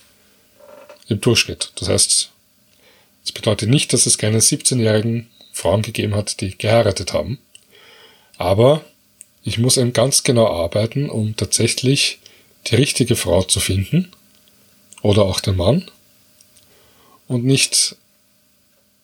Im 1.08 1.22
Durchschnitt. 1.22 1.72
Das 1.76 1.88
heißt, 1.88 2.32
es 3.24 3.32
bedeutet 3.32 3.70
nicht, 3.70 3.94
dass 3.94 4.06
es 4.06 4.18
keine 4.18 4.40
17-jährigen 4.40 5.28
Frauen 5.54 5.84
gegeben 5.84 6.16
hat, 6.16 6.42
die 6.42 6.58
geheiratet 6.58 7.14
haben. 7.14 7.40
Aber 8.38 8.84
ich 9.44 9.58
muss 9.58 9.78
eben 9.78 9.94
ganz 9.94 10.24
genau 10.24 10.48
arbeiten, 10.48 11.10
um 11.10 11.36
tatsächlich 11.36 12.20
die 12.68 12.76
richtige 12.76 13.16
Frau 13.16 13.44
zu 13.44 13.60
finden. 13.60 14.12
Oder 15.02 15.24
auch 15.24 15.40
den 15.40 15.56
Mann. 15.56 15.90
Und 17.28 17.46
nicht 17.46 17.96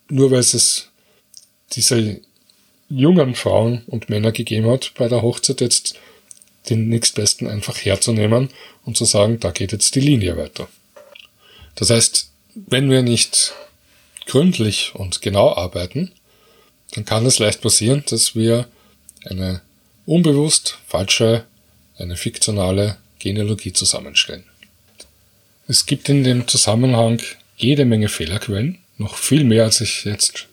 nur 0.09 0.31
weil 0.31 0.39
es 0.39 0.89
diese 1.71 2.19
jungen 2.89 3.35
Frauen 3.35 3.83
und 3.87 4.09
Männer 4.09 4.31
gegeben 4.31 4.69
hat 4.69 4.93
bei 4.95 5.07
der 5.07 5.21
Hochzeit 5.21 5.61
jetzt 5.61 5.95
den 6.69 6.87
nächstbesten 6.89 7.47
einfach 7.47 7.77
herzunehmen 7.77 8.49
und 8.85 8.97
zu 8.97 9.05
sagen, 9.05 9.39
da 9.39 9.51
geht 9.51 9.71
jetzt 9.71 9.95
die 9.95 10.01
Linie 10.01 10.37
weiter. 10.37 10.67
Das 11.75 11.89
heißt, 11.89 12.29
wenn 12.55 12.89
wir 12.89 13.01
nicht 13.01 13.53
gründlich 14.25 14.91
und 14.95 15.21
genau 15.21 15.55
arbeiten, 15.55 16.11
dann 16.93 17.05
kann 17.05 17.25
es 17.25 17.39
leicht 17.39 17.61
passieren, 17.61 18.03
dass 18.09 18.35
wir 18.35 18.67
eine 19.25 19.61
unbewusst 20.05 20.77
falsche, 20.87 21.45
eine 21.97 22.15
fiktionale 22.15 22.97
Genealogie 23.19 23.73
zusammenstellen. 23.73 24.43
Es 25.67 25.85
gibt 25.85 26.09
in 26.09 26.23
dem 26.23 26.47
Zusammenhang 26.47 27.21
jede 27.57 27.85
Menge 27.85 28.09
Fehlerquellen, 28.09 28.79
noch 28.97 29.15
viel 29.15 29.43
mehr 29.43 29.63
als 29.63 29.81
ich 29.81 30.03
jetzt 30.05 30.47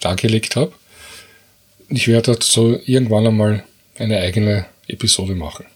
dargelegt 0.00 0.56
habe. 0.56 0.72
Ich 1.88 2.08
werde 2.08 2.32
dazu 2.32 2.80
irgendwann 2.84 3.26
einmal 3.26 3.64
eine 3.98 4.18
eigene 4.18 4.66
Episode 4.92 5.34
machen. 5.34 5.66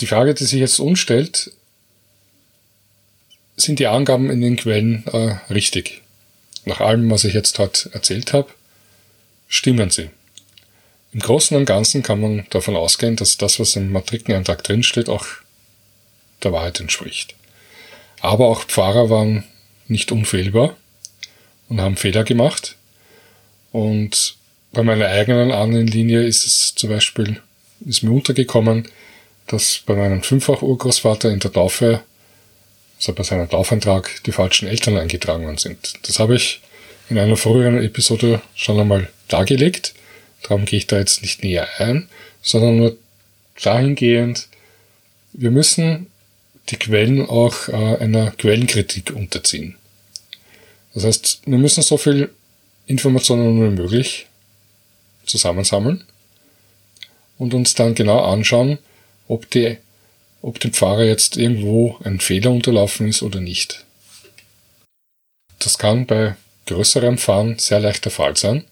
Die 0.00 0.06
Frage, 0.06 0.34
die 0.34 0.44
sich 0.44 0.60
jetzt 0.60 0.78
uns 0.78 1.00
stellt, 1.00 1.50
sind 3.56 3.80
die 3.80 3.88
Angaben 3.88 4.30
in 4.30 4.40
den 4.40 4.56
Quellen 4.56 5.04
äh, 5.08 5.36
richtig? 5.52 6.02
Nach 6.64 6.80
allem, 6.80 7.10
was 7.10 7.24
ich 7.24 7.34
jetzt 7.34 7.58
heute 7.58 7.90
erzählt 7.92 8.32
habe, 8.32 8.48
stimmen 9.48 9.90
sie. 9.90 10.10
Im 11.12 11.20
Großen 11.20 11.56
und 11.56 11.64
Ganzen 11.64 12.02
kann 12.02 12.20
man 12.20 12.46
davon 12.50 12.76
ausgehen, 12.76 13.16
dass 13.16 13.38
das, 13.38 13.58
was 13.58 13.74
im 13.76 13.90
Matrikeneintrag 13.90 14.62
drinsteht, 14.62 15.08
auch 15.08 15.26
der 16.42 16.52
Wahrheit 16.52 16.78
entspricht. 16.80 17.34
Aber 18.20 18.48
auch 18.48 18.64
Pfarrer 18.64 19.10
waren 19.10 19.44
nicht 19.86 20.12
unfehlbar 20.12 20.76
und 21.68 21.80
haben 21.80 21.96
Fehler 21.96 22.24
gemacht. 22.24 22.76
Und 23.72 24.36
bei 24.72 24.82
meiner 24.82 25.06
eigenen 25.06 25.52
Ahnenlinie 25.52 26.22
ist 26.22 26.46
es 26.46 26.74
zum 26.74 26.90
Beispiel, 26.90 27.40
ist 27.86 28.02
mir 28.02 28.10
untergekommen, 28.10 28.88
dass 29.46 29.82
bei 29.86 29.94
meinem 29.94 30.22
Fünffach-Urgroßvater 30.22 31.30
in 31.30 31.40
der 31.40 31.52
Taufe, 31.52 32.02
also 32.98 33.12
bei 33.12 33.22
seinem 33.22 33.48
Taufantrag, 33.48 34.22
die 34.24 34.32
falschen 34.32 34.68
Eltern 34.68 34.98
eingetragen 34.98 35.44
worden 35.44 35.58
sind. 35.58 35.94
Das 36.06 36.18
habe 36.18 36.36
ich 36.36 36.60
in 37.08 37.18
einer 37.18 37.36
früheren 37.36 37.82
Episode 37.82 38.42
schon 38.54 38.78
einmal 38.78 39.08
dargelegt. 39.28 39.94
Darum 40.42 40.64
gehe 40.66 40.78
ich 40.78 40.86
da 40.86 40.98
jetzt 40.98 41.22
nicht 41.22 41.42
näher 41.42 41.66
ein, 41.78 42.08
sondern 42.42 42.76
nur 42.76 42.96
dahingehend, 43.62 44.48
wir 45.32 45.50
müssen 45.50 46.08
die 46.68 46.76
Quellen 46.76 47.28
auch 47.28 47.68
äh, 47.68 47.96
einer 47.98 48.30
Quellenkritik 48.32 49.12
unterziehen. 49.14 49.76
Das 50.94 51.04
heißt, 51.04 51.42
wir 51.46 51.58
müssen 51.58 51.82
so 51.82 51.96
viel 51.96 52.30
Informationen 52.86 53.60
wie 53.62 53.80
möglich 53.80 54.26
zusammensammeln 55.24 56.04
und 57.38 57.54
uns 57.54 57.74
dann 57.74 57.94
genau 57.94 58.24
anschauen, 58.24 58.78
ob, 59.28 59.48
die, 59.50 59.76
ob 60.42 60.58
dem 60.60 60.72
Pfarrer 60.72 61.04
jetzt 61.04 61.36
irgendwo 61.36 61.98
ein 62.04 62.20
Fehler 62.20 62.50
unterlaufen 62.50 63.08
ist 63.08 63.22
oder 63.22 63.40
nicht. 63.40 63.84
Das 65.58 65.78
kann 65.78 66.06
bei 66.06 66.36
größerem 66.66 67.18
Fahren 67.18 67.58
sehr 67.58 67.80
leicht 67.80 68.04
der 68.04 68.12
Fall 68.12 68.36
sein. 68.36 68.64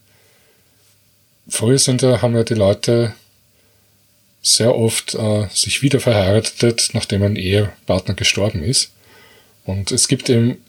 Früher 1.49 1.79
sind 1.79 2.03
haben 2.03 2.35
ja 2.35 2.43
die 2.43 2.53
Leute 2.53 3.13
sehr 4.41 4.75
oft 4.75 5.13
äh, 5.15 5.47
sich 5.49 5.81
wieder 5.81 5.99
verheiratet, 5.99 6.89
nachdem 6.93 7.23
ein 7.23 7.35
Ehepartner 7.35 8.13
gestorben 8.13 8.63
ist. 8.63 8.91
Und 9.65 9.91
es 9.91 10.07
gibt 10.07 10.29
eben 10.29 10.63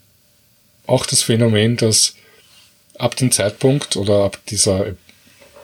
auch 0.85 1.05
das 1.05 1.23
Phänomen, 1.23 1.77
dass 1.77 2.15
ab 2.97 3.15
dem 3.15 3.31
Zeitpunkt 3.31 3.95
oder 3.95 4.25
ab 4.25 4.39
dieser 4.49 4.95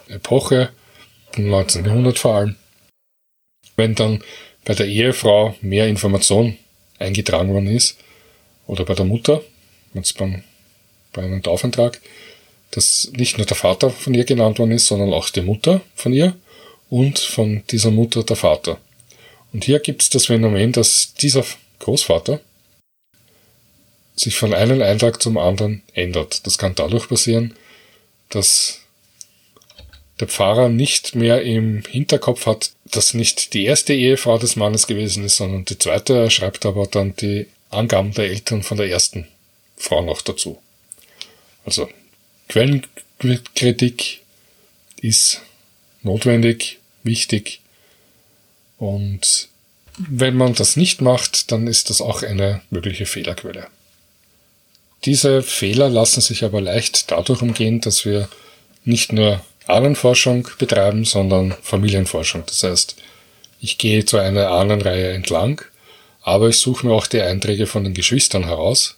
Epoche, 0.07 0.69
1900 1.35 2.17
vor 2.17 2.35
allem, 2.35 2.55
wenn 3.75 3.95
dann 3.95 4.23
bei 4.63 4.73
der 4.73 4.87
Ehefrau 4.87 5.55
mehr 5.61 5.87
Information 5.87 6.57
eingetragen 6.97 7.53
worden 7.53 7.67
ist, 7.67 7.97
oder 8.67 8.85
bei 8.85 8.95
der 8.95 9.05
Mutter, 9.05 9.41
jetzt 9.93 10.17
beim, 10.17 10.43
bei 11.13 11.23
einem 11.23 11.43
Taufantrag, 11.43 12.01
dass 12.71 13.11
nicht 13.15 13.37
nur 13.37 13.45
der 13.45 13.57
Vater 13.57 13.89
von 13.89 14.13
ihr 14.13 14.25
genannt 14.25 14.59
worden 14.59 14.71
ist, 14.71 14.87
sondern 14.87 15.13
auch 15.13 15.29
die 15.29 15.41
Mutter 15.41 15.81
von 15.95 16.13
ihr 16.13 16.35
und 16.89 17.19
von 17.19 17.63
dieser 17.69 17.91
Mutter 17.91 18.23
der 18.23 18.35
Vater. 18.35 18.79
Und 19.53 19.63
hier 19.63 19.79
gibt 19.79 20.01
es 20.01 20.09
das 20.09 20.25
Phänomen, 20.25 20.71
dass 20.71 21.13
dieser 21.13 21.45
Großvater 21.79 22.39
sich 24.15 24.35
von 24.35 24.53
einem 24.53 24.81
Eintrag 24.81 25.21
zum 25.21 25.37
anderen 25.37 25.81
ändert. 25.93 26.45
Das 26.45 26.57
kann 26.57 26.75
dadurch 26.75 27.07
passieren, 27.07 27.55
dass 28.29 28.81
der 30.19 30.27
Pfarrer 30.27 30.69
nicht 30.69 31.15
mehr 31.15 31.41
im 31.41 31.83
Hinterkopf 31.85 32.45
hat, 32.45 32.71
dass 32.85 33.13
nicht 33.13 33.53
die 33.53 33.65
erste 33.65 33.93
Ehefrau 33.93 34.37
des 34.37 34.55
Mannes 34.55 34.87
gewesen 34.87 35.25
ist, 35.25 35.35
sondern 35.35 35.65
die 35.65 35.77
zweite. 35.77 36.13
Er 36.13 36.29
schreibt 36.29 36.65
aber 36.65 36.87
dann 36.87 37.15
die 37.17 37.47
Angaben 37.69 38.13
der 38.13 38.25
Eltern 38.25 38.63
von 38.63 38.77
der 38.77 38.89
ersten 38.89 39.27
Frau 39.75 40.01
noch 40.01 40.21
dazu. 40.21 40.61
Also 41.65 41.89
Quellenkritik 42.47 44.21
ist 45.01 45.41
notwendig, 46.05 46.79
wichtig 47.03 47.61
und 48.77 49.49
wenn 49.97 50.35
man 50.35 50.53
das 50.53 50.75
nicht 50.75 51.01
macht, 51.01 51.51
dann 51.51 51.67
ist 51.67 51.89
das 51.89 52.01
auch 52.01 52.21
eine 52.21 52.61
mögliche 52.69 53.05
Fehlerquelle. 53.05 53.67
Diese 55.05 55.41
Fehler 55.41 55.89
lassen 55.89 56.21
sich 56.21 56.43
aber 56.43 56.61
leicht 56.61 57.11
dadurch 57.11 57.41
umgehen, 57.41 57.79
dass 57.79 58.05
wir 58.05 58.27
nicht 58.83 59.13
nur 59.13 59.41
Ahnenforschung 59.67 60.47
betreiben, 60.57 61.05
sondern 61.05 61.55
Familienforschung. 61.61 62.43
Das 62.45 62.63
heißt, 62.63 62.95
ich 63.61 63.77
gehe 63.77 64.05
zu 64.05 64.17
einer 64.17 64.49
Ahnenreihe 64.51 65.11
entlang, 65.11 65.61
aber 66.21 66.49
ich 66.49 66.57
suche 66.57 66.87
mir 66.87 66.93
auch 66.93 67.07
die 67.07 67.21
Einträge 67.21 67.67
von 67.67 67.83
den 67.83 67.93
Geschwistern 67.93 68.45
heraus. 68.45 68.97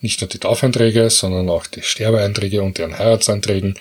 Nicht 0.00 0.20
nur 0.20 0.28
die 0.28 0.38
Taufeinträge, 0.38 1.10
sondern 1.10 1.48
auch 1.48 1.66
die 1.66 1.82
Sterbeeinträge 1.82 2.62
und 2.62 2.78
deren 2.78 2.98
Heiratseinträgen. 2.98 3.78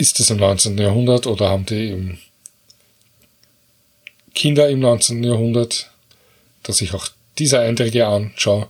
Ist 0.00 0.18
es 0.18 0.30
im 0.30 0.38
19. 0.38 0.78
Jahrhundert 0.78 1.26
oder 1.26 1.50
haben 1.50 1.66
die 1.66 1.90
im 1.90 2.16
Kinder 4.34 4.70
im 4.70 4.80
19. 4.80 5.22
Jahrhundert, 5.22 5.90
dass 6.62 6.80
ich 6.80 6.94
auch 6.94 7.08
diese 7.38 7.60
Einträge 7.60 8.06
anschaue 8.06 8.68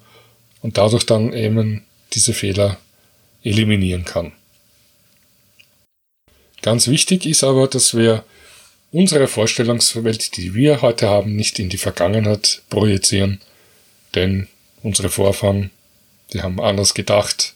und 0.61 0.77
dadurch 0.77 1.07
dann 1.07 1.33
eben 1.33 1.85
diese 2.15 2.35
Fehler 2.35 2.79
eliminieren 3.45 4.05
kann. 4.05 4.33
Ganz 6.63 6.89
wichtig 6.89 7.27
ist 7.27 7.45
aber, 7.45 7.69
dass 7.69 7.97
wir 7.97 8.25
unsere 8.91 9.29
Vorstellungswelt, 9.29 10.37
die 10.37 10.53
wir 10.55 10.83
heute 10.83 11.07
haben, 11.07 11.37
nicht 11.37 11.61
in 11.61 11.69
die 11.69 11.79
Vergangenheit 11.79 12.63
projizieren, 12.71 13.41
denn 14.17 14.49
unsere 14.83 15.11
Vorfahren, 15.11 15.71
die 16.33 16.43
haben 16.43 16.61
anders 16.61 16.93
gedacht, 16.93 17.55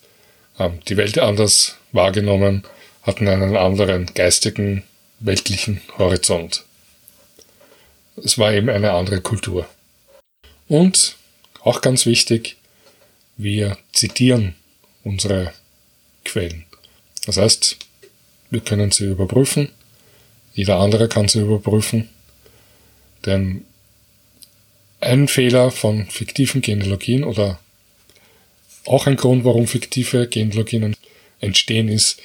haben 0.61 0.79
die 0.87 0.97
Welt 0.97 1.18
anders 1.18 1.75
wahrgenommen, 1.91 2.62
hatten 3.05 3.29
einen 3.29 3.57
anderen 3.57 4.07
geistigen, 4.15 4.83
weltlichen 5.21 5.81
Horizont. 5.99 6.65
Es 8.17 8.39
war 8.39 8.53
eben 8.53 8.69
eine 8.69 8.93
andere 8.93 9.21
Kultur. 9.21 9.67
Und 10.69 11.17
auch 11.63 11.81
ganz 11.81 12.07
wichtig, 12.07 12.57
wir 13.37 13.77
zitieren 13.93 14.55
unsere 15.03 15.53
Quellen. 16.25 16.65
Das 17.27 17.37
heißt, 17.37 17.77
wir 18.51 18.61
können 18.61 18.91
sie 18.91 19.07
überprüfen, 19.07 19.71
jeder 20.55 20.79
andere 20.79 21.09
kann 21.09 21.29
sie 21.29 21.41
überprüfen, 21.41 22.09
denn 23.27 23.65
ein 25.01 25.29
Fehler 25.29 25.71
von 25.71 26.07
fiktiven 26.07 26.63
Genealogien 26.63 27.25
oder 27.25 27.59
auch 28.87 29.07
ein 29.07 29.17
Grund, 29.17 29.45
warum 29.45 29.67
fiktive 29.67 30.29
Genealogien 30.29 30.97
entstehen, 31.41 31.89
ist, 31.89 32.21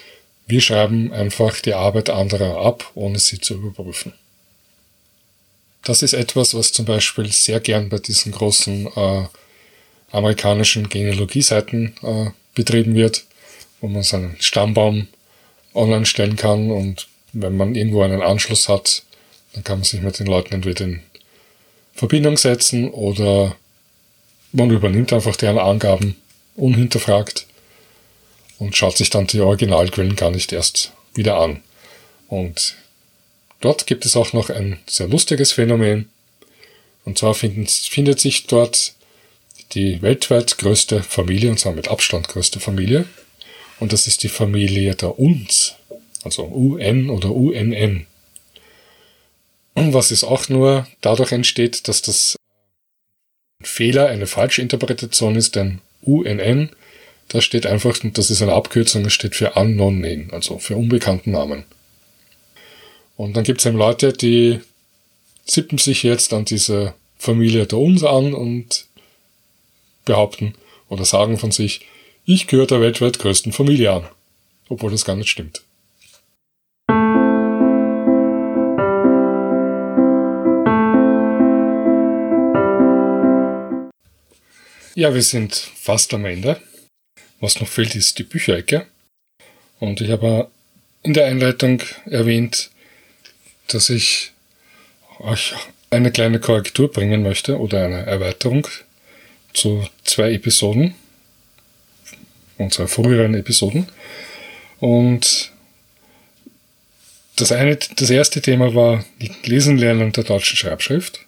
wir 0.49 0.61
schreiben 0.61 1.13
einfach 1.13 1.59
die 1.59 1.75
Arbeit 1.75 2.09
anderer 2.09 2.65
ab, 2.65 2.91
ohne 2.95 3.19
sie 3.19 3.39
zu 3.39 3.53
überprüfen. 3.53 4.13
Das 5.83 6.01
ist 6.01 6.13
etwas, 6.13 6.55
was 6.55 6.71
zum 6.71 6.85
Beispiel 6.85 7.31
sehr 7.31 7.59
gern 7.59 7.89
bei 7.89 7.99
diesen 7.99 8.31
großen 8.31 8.87
äh, 8.87 9.25
amerikanischen 10.11 10.89
Genealogieseiten 10.89 11.93
äh, 12.01 12.31
betrieben 12.55 12.95
wird, 12.95 13.25
wo 13.79 13.87
man 13.87 14.01
seinen 14.01 14.37
Stammbaum 14.39 15.07
online 15.75 16.07
stellen 16.07 16.35
kann 16.35 16.71
und 16.71 17.07
wenn 17.31 17.55
man 17.55 17.75
irgendwo 17.75 18.01
einen 18.01 18.23
Anschluss 18.23 18.67
hat, 18.67 19.03
dann 19.53 19.63
kann 19.63 19.79
man 19.79 19.85
sich 19.85 20.01
mit 20.01 20.17
den 20.17 20.25
Leuten 20.25 20.55
entweder 20.55 20.85
in 20.85 21.03
Verbindung 21.93 22.37
setzen 22.37 22.89
oder 22.89 23.55
man 24.51 24.71
übernimmt 24.71 25.13
einfach 25.13 25.35
deren 25.35 25.59
Angaben 25.59 26.15
unhinterfragt 26.55 27.45
und 28.59 28.75
schaut 28.75 28.97
sich 28.97 29.09
dann 29.09 29.25
die 29.25 29.39
Originalquellen 29.39 30.15
gar 30.15 30.31
nicht 30.31 30.51
erst 30.53 30.91
wieder 31.15 31.39
an. 31.39 31.63
Und 32.27 32.75
dort 33.61 33.87
gibt 33.87 34.05
es 34.05 34.15
auch 34.15 34.33
noch 34.33 34.49
ein 34.49 34.77
sehr 34.85 35.07
lustiges 35.07 35.53
Phänomen. 35.53 36.09
Und 37.05 37.17
zwar 37.17 37.33
finden, 37.33 37.65
findet 37.65 38.19
sich 38.19 38.45
dort 38.45 38.93
die 39.71 40.01
weltweit 40.01 40.57
größte 40.57 41.01
Familie, 41.01 41.49
und 41.49 41.59
zwar 41.59 41.73
mit 41.73 41.87
Abstand 41.87 42.27
größte 42.27 42.59
Familie. 42.59 43.05
Und 43.79 43.93
das 43.93 44.07
ist 44.07 44.23
die 44.23 44.29
Familie 44.29 44.93
der 44.95 45.17
Uns, 45.17 45.75
also 46.23 46.43
UN 46.43 47.09
oder 47.09 47.31
UNN. 47.31 48.05
Und 49.73 49.93
was 49.93 50.11
ist 50.11 50.25
auch 50.25 50.49
nur 50.49 50.85
dadurch 50.99 51.31
entsteht, 51.31 51.87
dass 51.87 52.01
das 52.01 52.35
ein 53.61 53.65
Fehler, 53.65 54.07
eine 54.07 54.27
falsche 54.27 54.61
Interpretation 54.61 55.35
ist, 55.35 55.55
denn 55.55 55.79
UNN, 56.01 56.71
da 57.29 57.41
steht 57.41 57.65
einfach, 57.65 57.97
das 58.13 58.31
ist 58.31 58.41
eine 58.41 58.53
Abkürzung, 58.53 59.03
das 59.03 59.13
steht 59.13 59.35
für 59.35 59.51
Unknown 59.51 59.99
Name, 59.99 60.27
also 60.31 60.57
für 60.57 60.75
unbekannten 60.75 61.31
Namen. 61.31 61.63
Und 63.17 63.37
dann 63.37 63.43
gibt 63.43 63.59
es 63.59 63.65
eben 63.67 63.77
Leute, 63.77 64.13
die 64.13 64.59
zippen 65.45 65.77
sich 65.77 66.03
jetzt 66.03 66.33
an 66.33 66.45
diese 66.45 66.93
Familie 67.17 67.65
der 67.67 67.77
Uns 67.77 68.03
an 68.03 68.33
und 68.33 68.85
behaupten 70.05 70.55
oder 70.89 71.05
sagen 71.05 71.37
von 71.37 71.51
sich, 71.51 71.81
ich 72.25 72.47
gehöre 72.47 72.67
der 72.67 72.81
weltweit 72.81 73.19
größten 73.19 73.51
Familie 73.51 73.91
an, 73.91 74.07
obwohl 74.67 74.91
das 74.91 75.05
gar 75.05 75.15
nicht 75.15 75.29
stimmt. 75.29 75.61
Ja, 84.95 85.13
wir 85.13 85.21
sind 85.21 85.55
fast 85.55 86.13
am 86.13 86.25
Ende. 86.25 86.59
Was 87.39 87.59
noch 87.59 87.67
fehlt, 87.67 87.95
ist 87.95 88.19
die 88.19 88.23
Bücherecke. 88.23 88.85
Und 89.79 90.01
ich 90.01 90.11
habe 90.11 90.49
in 91.03 91.13
der 91.13 91.25
Einleitung 91.25 91.81
erwähnt, 92.05 92.69
dass 93.67 93.89
ich 93.89 94.31
euch 95.19 95.53
eine 95.89 96.11
kleine 96.11 96.39
Korrektur 96.39 96.91
bringen 96.91 97.23
möchte 97.23 97.57
oder 97.57 97.85
eine 97.85 98.05
Erweiterung 98.05 98.67
zu 99.53 99.87
zwei 100.03 100.33
Episoden, 100.33 100.95
unserer 102.57 102.87
früheren 102.87 103.33
Episoden. 103.33 103.87
Und 104.79 105.51
das 107.35 107.51
eine, 107.51 107.77
das 107.77 108.09
erste 108.09 108.41
Thema 108.41 108.75
war 108.75 109.03
die 109.21 109.31
Lesen 109.43 109.77
lernen 109.77 110.11
der 110.11 110.25
deutschen 110.25 110.57
Schreibschrift. 110.57 111.21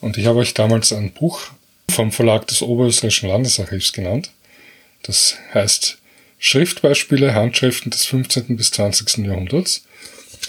Und 0.00 0.18
ich 0.18 0.26
habe 0.26 0.40
euch 0.40 0.52
damals 0.52 0.92
ein 0.92 1.12
Buch 1.12 1.40
vom 1.90 2.12
Verlag 2.12 2.46
des 2.48 2.60
Oberösterreichischen 2.60 3.28
Landesarchivs 3.28 3.92
genannt. 3.92 4.30
Das 5.04 5.36
heißt 5.52 5.98
Schriftbeispiele, 6.38 7.34
Handschriften 7.34 7.90
des 7.90 8.04
15. 8.06 8.56
bis 8.56 8.70
20. 8.72 9.24
Jahrhunderts. 9.24 9.84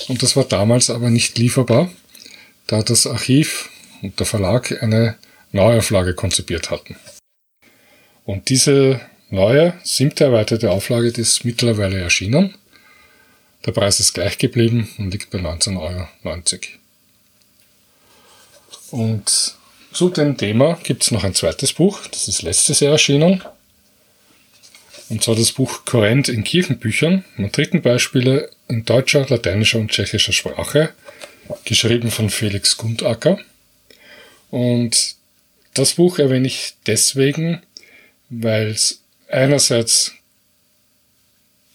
Und 0.08 0.22
das 0.24 0.36
war 0.36 0.44
damals 0.44 0.90
aber 0.90 1.10
nicht 1.10 1.38
lieferbar, 1.38 1.92
da 2.68 2.82
das 2.82 3.08
Archiv 3.08 3.70
und 4.02 4.20
der 4.20 4.26
Verlag 4.26 4.82
eine 4.84 5.16
Neuauflage 5.52 6.14
konzipiert 6.14 6.70
hatten. 6.70 6.98
Und 8.26 8.50
diese 8.50 9.00
neue, 9.30 9.74
siebte 9.84 10.26
erweiterte 10.26 10.72
Auflage 10.72 11.08
ist 11.08 11.46
mittlerweile 11.46 12.00
erschienen. 12.00 12.56
Der 13.66 13.72
Preis 13.72 14.00
ist 14.00 14.14
gleich 14.14 14.38
geblieben 14.38 14.90
und 14.98 15.12
liegt 15.12 15.30
bei 15.30 15.40
19,90 15.40 15.80
Euro. 15.80 16.08
Und 18.92 19.56
zu 19.92 20.10
dem 20.10 20.38
Thema 20.38 20.78
gibt 20.84 21.04
es 21.04 21.12
noch 21.12 21.24
ein 21.24 21.34
zweites 21.34 21.74
Buch, 21.74 22.06
das 22.08 22.28
ist 22.28 22.42
letztes 22.42 22.80
Jahr 22.82 22.94
erschienen. 22.94 23.44
Und 25.10 25.24
zwar 25.24 25.36
das 25.36 25.52
Buch 25.52 25.86
Korrent 25.86 26.30
in 26.30 26.44
Kirchenbüchern, 26.44 27.24
Matrikenbeispiele 27.38 28.50
in 28.68 28.86
deutscher, 28.86 29.28
lateinischer 29.28 29.80
und 29.80 29.92
tschechischer 29.92 30.34
Sprache, 30.34 30.94
geschrieben 31.64 32.10
von 32.10 32.30
Felix 32.30 32.78
Gundacker. 32.78 33.40
Und 34.50 35.16
das 35.74 35.94
Buch 35.94 36.18
erwähne 36.18 36.48
ich 36.48 36.74
deswegen, 36.88 37.62
weil 38.30 38.70
es 38.70 39.02
einerseits 39.28 40.14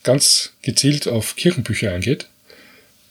ganz 0.02 0.52
gezielt 0.62 1.06
auf 1.06 1.36
Kirchenbücher 1.36 1.92
eingeht, 1.92 2.26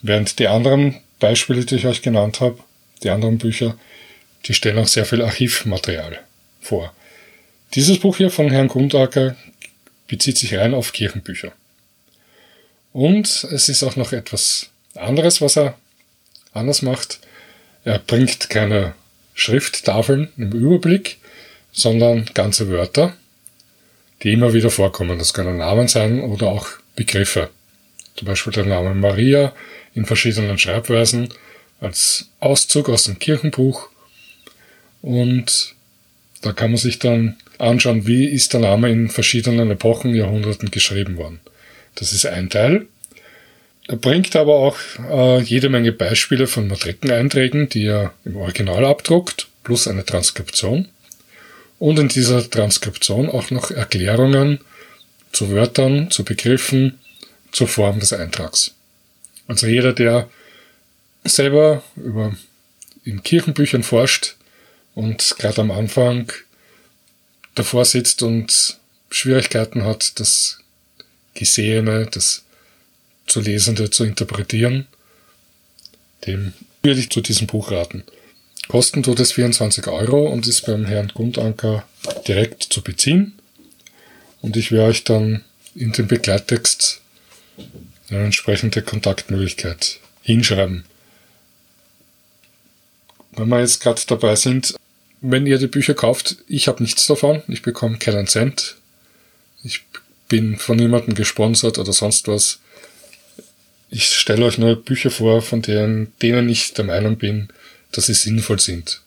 während 0.02 0.40
die 0.40 0.48
anderen 0.48 1.00
Beispiele, 1.20 1.66
die 1.66 1.76
ich 1.76 1.86
euch 1.86 2.02
genannt 2.02 2.42
habe, 2.42 2.60
die 3.04 3.10
anderen 3.10 3.38
Bücher, 3.38 3.78
die 4.46 4.54
stellen 4.54 4.80
auch 4.80 4.88
sehr 4.88 5.06
viel 5.06 5.22
Archivmaterial 5.22 6.20
vor. 6.62 6.94
Dieses 7.76 8.00
Buch 8.00 8.18
hier 8.18 8.32
von 8.32 8.50
Herrn 8.50 8.68
Grundacker 8.68 9.36
bezieht 10.10 10.38
sich 10.38 10.56
rein 10.56 10.74
auf 10.74 10.92
Kirchenbücher. 10.92 11.54
Und 12.92 13.46
es 13.46 13.70
ist 13.70 13.84
auch 13.84 13.96
noch 13.96 14.12
etwas 14.12 14.70
anderes, 14.96 15.40
was 15.40 15.58
er 15.58 15.78
anders 16.52 16.82
macht. 16.82 17.20
Er 17.86 18.00
bringt 18.00 18.50
keine 18.50 18.96
Schrifttafeln 19.36 20.30
im 20.36 20.52
Überblick, 20.52 21.18
sondern 21.72 22.26
ganze 22.34 22.70
Wörter, 22.70 23.16
die 24.24 24.34
immer 24.34 24.54
wieder 24.54 24.72
vorkommen. 24.72 25.18
Das 25.18 25.34
können 25.34 25.58
Namen 25.58 25.88
sein 25.88 26.20
oder 26.20 26.48
auch 26.48 26.68
Begriffe. 26.96 27.50
Zum 28.16 28.28
Beispiel 28.28 28.52
der 28.52 28.66
Name 28.66 28.94
Maria 28.96 29.54
in 29.94 30.06
verschiedenen 30.06 30.58
Schreibweisen 30.58 31.34
als 31.80 32.30
Auszug 32.40 32.90
aus 32.90 33.06
dem 33.06 33.20
Kirchenbuch. 33.20 33.90
Und 35.02 35.76
da 36.42 36.54
kann 36.54 36.72
man 36.72 36.78
sich 36.78 37.00
dann 37.00 37.38
anschauen, 37.58 38.08
wie 38.08 38.26
ist 38.26 38.54
der 38.54 38.62
Name 38.62 38.90
in 38.90 39.10
verschiedenen 39.10 39.72
Epochen, 39.72 40.16
Jahrhunderten 40.16 40.72
geschrieben 40.72 41.18
worden. 41.18 41.40
Das 41.96 42.14
ist 42.14 42.26
ein 42.26 42.50
Teil. 42.50 42.88
Er 43.88 43.98
bringt 43.98 44.36
aber 44.36 44.56
auch 44.56 44.78
äh, 45.10 45.42
jede 45.42 45.70
Menge 45.70 45.92
Beispiele 45.92 46.48
von 46.48 46.68
Matrikeneinträgen, 46.68 47.70
die 47.70 47.86
er 47.86 48.14
im 48.24 48.38
Original 48.38 48.86
abdruckt, 48.86 49.48
plus 49.64 49.88
eine 49.88 50.06
Transkription 50.06 50.88
und 51.80 51.98
in 51.98 52.08
dieser 52.08 52.48
Transkription 52.48 53.30
auch 53.30 53.52
noch 53.52 53.72
Erklärungen 53.72 54.60
zu 55.32 55.52
Wörtern, 55.52 56.12
zu 56.12 56.24
Begriffen, 56.24 57.00
zur 57.52 57.68
Form 57.68 58.00
des 58.00 58.14
Eintrags. 58.14 58.76
Also 59.48 59.66
jeder, 59.66 59.94
der 59.94 60.30
selber 61.24 61.84
über 61.96 62.36
in 63.04 63.24
Kirchenbüchern 63.24 63.84
forscht 63.84 64.36
und 65.00 65.36
gerade 65.38 65.62
am 65.62 65.72
Anfang 65.72 66.30
davor 67.56 67.86
sitzt 67.86 68.22
und 68.22 68.78
Schwierigkeiten 69.10 69.86
hat, 69.86 70.20
das 70.20 70.60
Gesehene, 71.36 72.06
das 72.12 72.44
zu 73.26 73.40
Lesende 73.40 73.90
zu 73.92 74.04
interpretieren, 74.04 74.88
dem 76.28 76.52
würde 76.84 77.00
ich 77.00 77.10
zu 77.10 77.22
diesem 77.22 77.48
Buch 77.48 77.72
raten. 77.72 78.04
Kosten 78.68 79.02
tut 79.02 79.22
es 79.22 79.32
24 79.32 79.88
Euro 79.88 80.28
und 80.28 80.46
ist 80.46 80.66
beim 80.66 80.86
Herrn 80.86 81.08
Grundanker 81.08 81.88
direkt 82.28 82.64
zu 82.64 82.82
beziehen. 82.82 83.40
Und 84.42 84.58
ich 84.58 84.74
werde 84.74 84.90
euch 84.90 85.06
dann 85.06 85.46
in 85.76 85.94
den 85.94 86.08
Begleittext 86.08 87.00
eine 88.10 88.26
entsprechende 88.26 88.82
Kontaktmöglichkeit 88.82 90.02
hinschreiben. 90.24 90.84
Wenn 93.32 93.48
wir 93.48 93.62
jetzt 93.62 93.80
gerade 93.80 94.02
dabei 94.06 94.36
sind, 94.36 94.76
wenn 95.22 95.46
ihr 95.46 95.58
die 95.58 95.68
Bücher 95.68 95.94
kauft, 95.94 96.38
ich 96.48 96.68
habe 96.68 96.84
nichts 96.84 97.06
davon, 97.06 97.42
ich 97.48 97.62
bekomme 97.62 97.98
keinen 97.98 98.28
Cent. 98.28 98.76
Ich 99.64 99.84
bin 100.28 100.58
von 100.58 100.78
niemandem 100.78 101.16
gesponsert 101.16 101.78
oder 101.78 101.92
sonst 101.92 102.28
was. 102.28 102.60
Ich 103.90 104.16
stelle 104.16 104.46
euch 104.46 104.58
nur 104.58 104.76
Bücher 104.76 105.12
vor, 105.12 105.42
von 105.42 105.62
denen, 105.62 106.14
denen 106.22 106.48
ich 106.48 106.74
der 106.74 106.86
Meinung 106.86 107.18
bin, 107.18 107.50
dass 107.92 108.06
sie 108.06 108.14
sinnvoll 108.14 108.60
sind. 108.60 109.02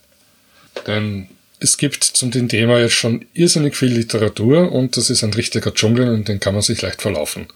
Denn 0.87 1.29
es 1.61 1.77
gibt 1.77 2.03
zum 2.03 2.33
dem 2.33 2.49
Thema 2.49 2.81
jetzt 2.81 2.95
schon 2.95 3.25
irrsinnig 3.35 3.77
viel 3.77 3.93
Literatur 3.93 4.73
und 4.73 4.97
das 4.97 5.11
ist 5.11 5.23
ein 5.23 5.33
richtiger 5.33 5.73
Dschungel 5.73 6.09
und 6.09 6.27
den 6.29 6.41
kann 6.41 6.55
man 6.55 6.63
sich 6.63 6.83
leicht 6.83 7.01
verlaufen. 7.01 7.47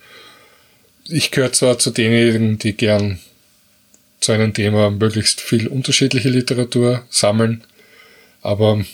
Ich 1.09 1.33
gehöre 1.33 1.53
zwar 1.53 1.79
zu 1.79 1.91
denjenigen, 1.91 2.59
die 2.59 2.75
gern 2.75 3.19
zu 4.21 4.33
einem 4.33 4.55
Thema 4.55 4.91
möglichst 4.91 5.41
viel 5.41 5.67
unterschiedliche 5.67 6.29
Literatur 6.29 7.05
sammeln, 7.11 7.65
aber 8.47 8.85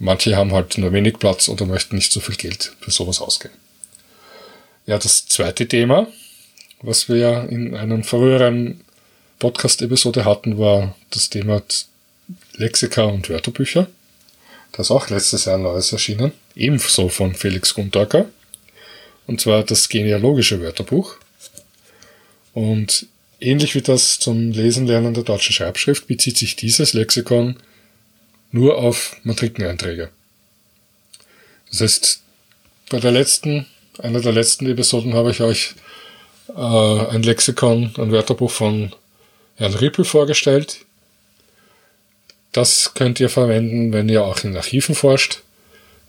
manche 0.00 0.36
haben 0.36 0.52
halt 0.52 0.76
nur 0.76 0.92
wenig 0.92 1.18
Platz 1.18 1.48
oder 1.48 1.66
möchten 1.66 1.94
nicht 1.94 2.10
so 2.10 2.18
viel 2.18 2.34
Geld 2.34 2.72
für 2.80 2.90
sowas 2.90 3.20
ausgeben. 3.20 3.54
Ja, 4.86 4.98
das 4.98 5.26
zweite 5.26 5.68
Thema, 5.68 6.08
was 6.82 7.08
wir 7.08 7.48
in 7.48 7.76
einem 7.76 8.02
früheren 8.02 8.80
Podcast-Episode 9.38 10.24
hatten, 10.24 10.58
war 10.58 10.96
das 11.10 11.30
Thema 11.30 11.62
Lexika 12.54 13.04
und 13.04 13.30
Wörterbücher. 13.30 13.86
Da 14.72 14.82
ist 14.82 14.90
auch 14.90 15.08
letztes 15.10 15.44
Jahr 15.44 15.58
neues 15.58 15.92
erschienen, 15.92 16.32
ebenso 16.56 17.08
von 17.08 17.34
Felix 17.34 17.74
Gundacker. 17.74 18.26
Und 19.28 19.40
zwar 19.40 19.62
das 19.62 19.88
genealogische 19.88 20.60
Wörterbuch. 20.60 21.16
Und 22.52 23.06
ähnlich 23.38 23.76
wie 23.76 23.82
das 23.82 24.18
zum 24.18 24.50
Lesen 24.50 24.88
lernen 24.88 25.14
der 25.14 25.22
deutschen 25.22 25.52
Schreibschrift 25.52 26.08
bezieht 26.08 26.36
sich 26.36 26.56
dieses 26.56 26.94
Lexikon 26.94 27.56
nur 28.50 28.78
auf 28.78 29.16
Matrikeneinträge. 29.24 30.10
Das 31.70 31.80
heißt, 31.80 32.22
bei 32.90 33.00
der 33.00 33.12
letzten, 33.12 33.66
einer 33.98 34.20
der 34.20 34.32
letzten 34.32 34.66
Episoden 34.66 35.14
habe 35.14 35.30
ich 35.30 35.40
euch 35.40 35.74
äh, 36.48 36.60
ein 36.60 37.22
Lexikon, 37.22 37.94
ein 37.98 38.12
Wörterbuch 38.12 38.50
von 38.50 38.94
Herrn 39.56 39.74
Rippel 39.74 40.04
vorgestellt. 40.04 40.78
Das 42.52 42.94
könnt 42.94 43.20
ihr 43.20 43.28
verwenden, 43.28 43.92
wenn 43.92 44.08
ihr 44.08 44.24
auch 44.24 44.42
in 44.44 44.56
Archiven 44.56 44.94
forscht. 44.94 45.42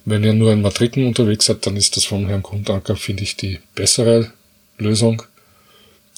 Wenn 0.06 0.24
ihr 0.24 0.34
nur 0.34 0.54
in 0.54 0.62
Matriken 0.62 1.06
unterwegs 1.06 1.46
seid, 1.46 1.66
dann 1.66 1.76
ist 1.76 1.98
das 1.98 2.06
vom 2.06 2.28
Herrn 2.28 2.42
Grundanker, 2.42 2.96
finde 2.96 3.24
ich, 3.24 3.36
die 3.36 3.60
bessere 3.76 4.32
Lösung. 4.78 5.22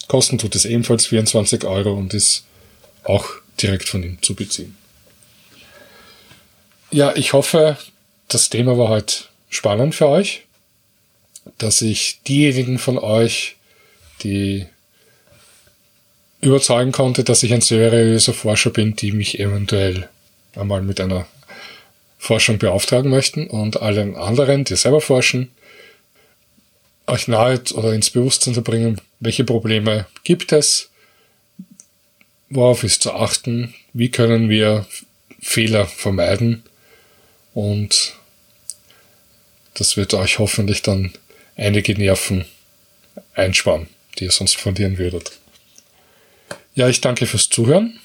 Kosten 0.08 0.38
tut 0.38 0.56
es 0.56 0.66
ebenfalls 0.66 1.08
24 1.08 1.64
Euro 1.64 1.94
und 1.94 2.14
ist 2.14 2.44
auch 3.04 3.28
direkt 3.60 3.90
von 3.90 4.04
ihm 4.04 4.22
zu 4.22 4.36
beziehen. 4.36 4.78
Ja, 6.94 7.16
ich 7.16 7.32
hoffe, 7.32 7.78
das 8.28 8.50
Thema 8.50 8.78
war 8.78 8.90
heute 8.90 9.24
spannend 9.50 9.96
für 9.96 10.10
euch, 10.10 10.44
dass 11.58 11.82
ich 11.82 12.22
diejenigen 12.28 12.80
von 12.80 12.98
euch, 12.98 13.56
die 14.24 14.66
überzeugen 16.42 16.92
konnte, 16.92 17.24
dass 17.24 17.44
ich 17.44 17.54
ein 17.54 17.62
seriöser 17.62 18.34
Forscher 18.34 18.72
bin, 18.72 18.98
die 18.98 19.14
mich 19.14 19.40
eventuell 19.40 20.10
einmal 20.54 20.82
mit 20.82 21.00
einer 21.00 21.28
Forschung 22.18 22.58
beauftragen 22.58 23.10
möchten 23.10 23.48
und 23.48 23.82
allen 23.82 24.18
anderen, 24.18 24.66
die 24.66 24.76
selber 24.76 25.00
forschen, 25.00 25.50
euch 27.08 27.30
nahe 27.30 27.62
oder 27.74 27.94
ins 27.94 28.10
Bewusstsein 28.10 28.54
zu 28.54 28.64
bringen, 28.64 29.00
welche 29.22 29.46
Probleme 29.46 30.08
gibt 30.26 30.52
es, 30.52 30.90
worauf 32.50 32.84
ist 32.84 33.02
zu 33.02 33.14
achten, 33.14 33.74
wie 33.94 34.12
können 34.12 34.50
wir 34.50 34.86
Fehler 35.40 35.86
vermeiden 35.86 36.64
und 37.54 38.14
das 39.74 39.98
wird 39.98 40.14
euch 40.14 40.40
hoffentlich 40.40 40.82
dann 40.82 41.14
einige 41.56 41.94
Nerven 41.96 42.46
einsparen, 43.34 43.88
die 44.18 44.26
ihr 44.26 44.32
sonst 44.32 44.58
verlieren 44.58 44.98
würdet. 44.98 45.32
Ja, 46.76 46.88
ich 46.88 47.02
danke 47.02 47.26
fürs 47.26 47.50
Zuhören 47.50 48.00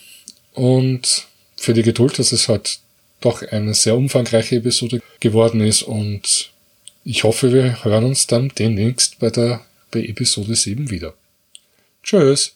und 0.55 1.26
für 1.57 1.74
die 1.74 1.82
Geduld, 1.82 2.18
dass 2.18 2.32
es 2.32 2.49
halt 2.49 2.80
doch 3.20 3.42
eine 3.42 3.74
sehr 3.74 3.97
umfangreiche 3.97 4.57
Episode 4.57 5.01
geworden 5.20 5.61
ist 5.61 5.82
und 5.82 6.51
ich 7.05 7.24
hoffe, 7.24 7.53
wir 7.53 7.84
hören 7.84 8.05
uns 8.05 8.26
dann 8.26 8.49
demnächst 8.59 9.18
bei 9.20 9.30
der 9.30 9.64
bei 9.90 10.01
Episode 10.01 10.55
7 10.55 10.90
wieder. 10.90 11.14
Tschüss! 12.03 12.55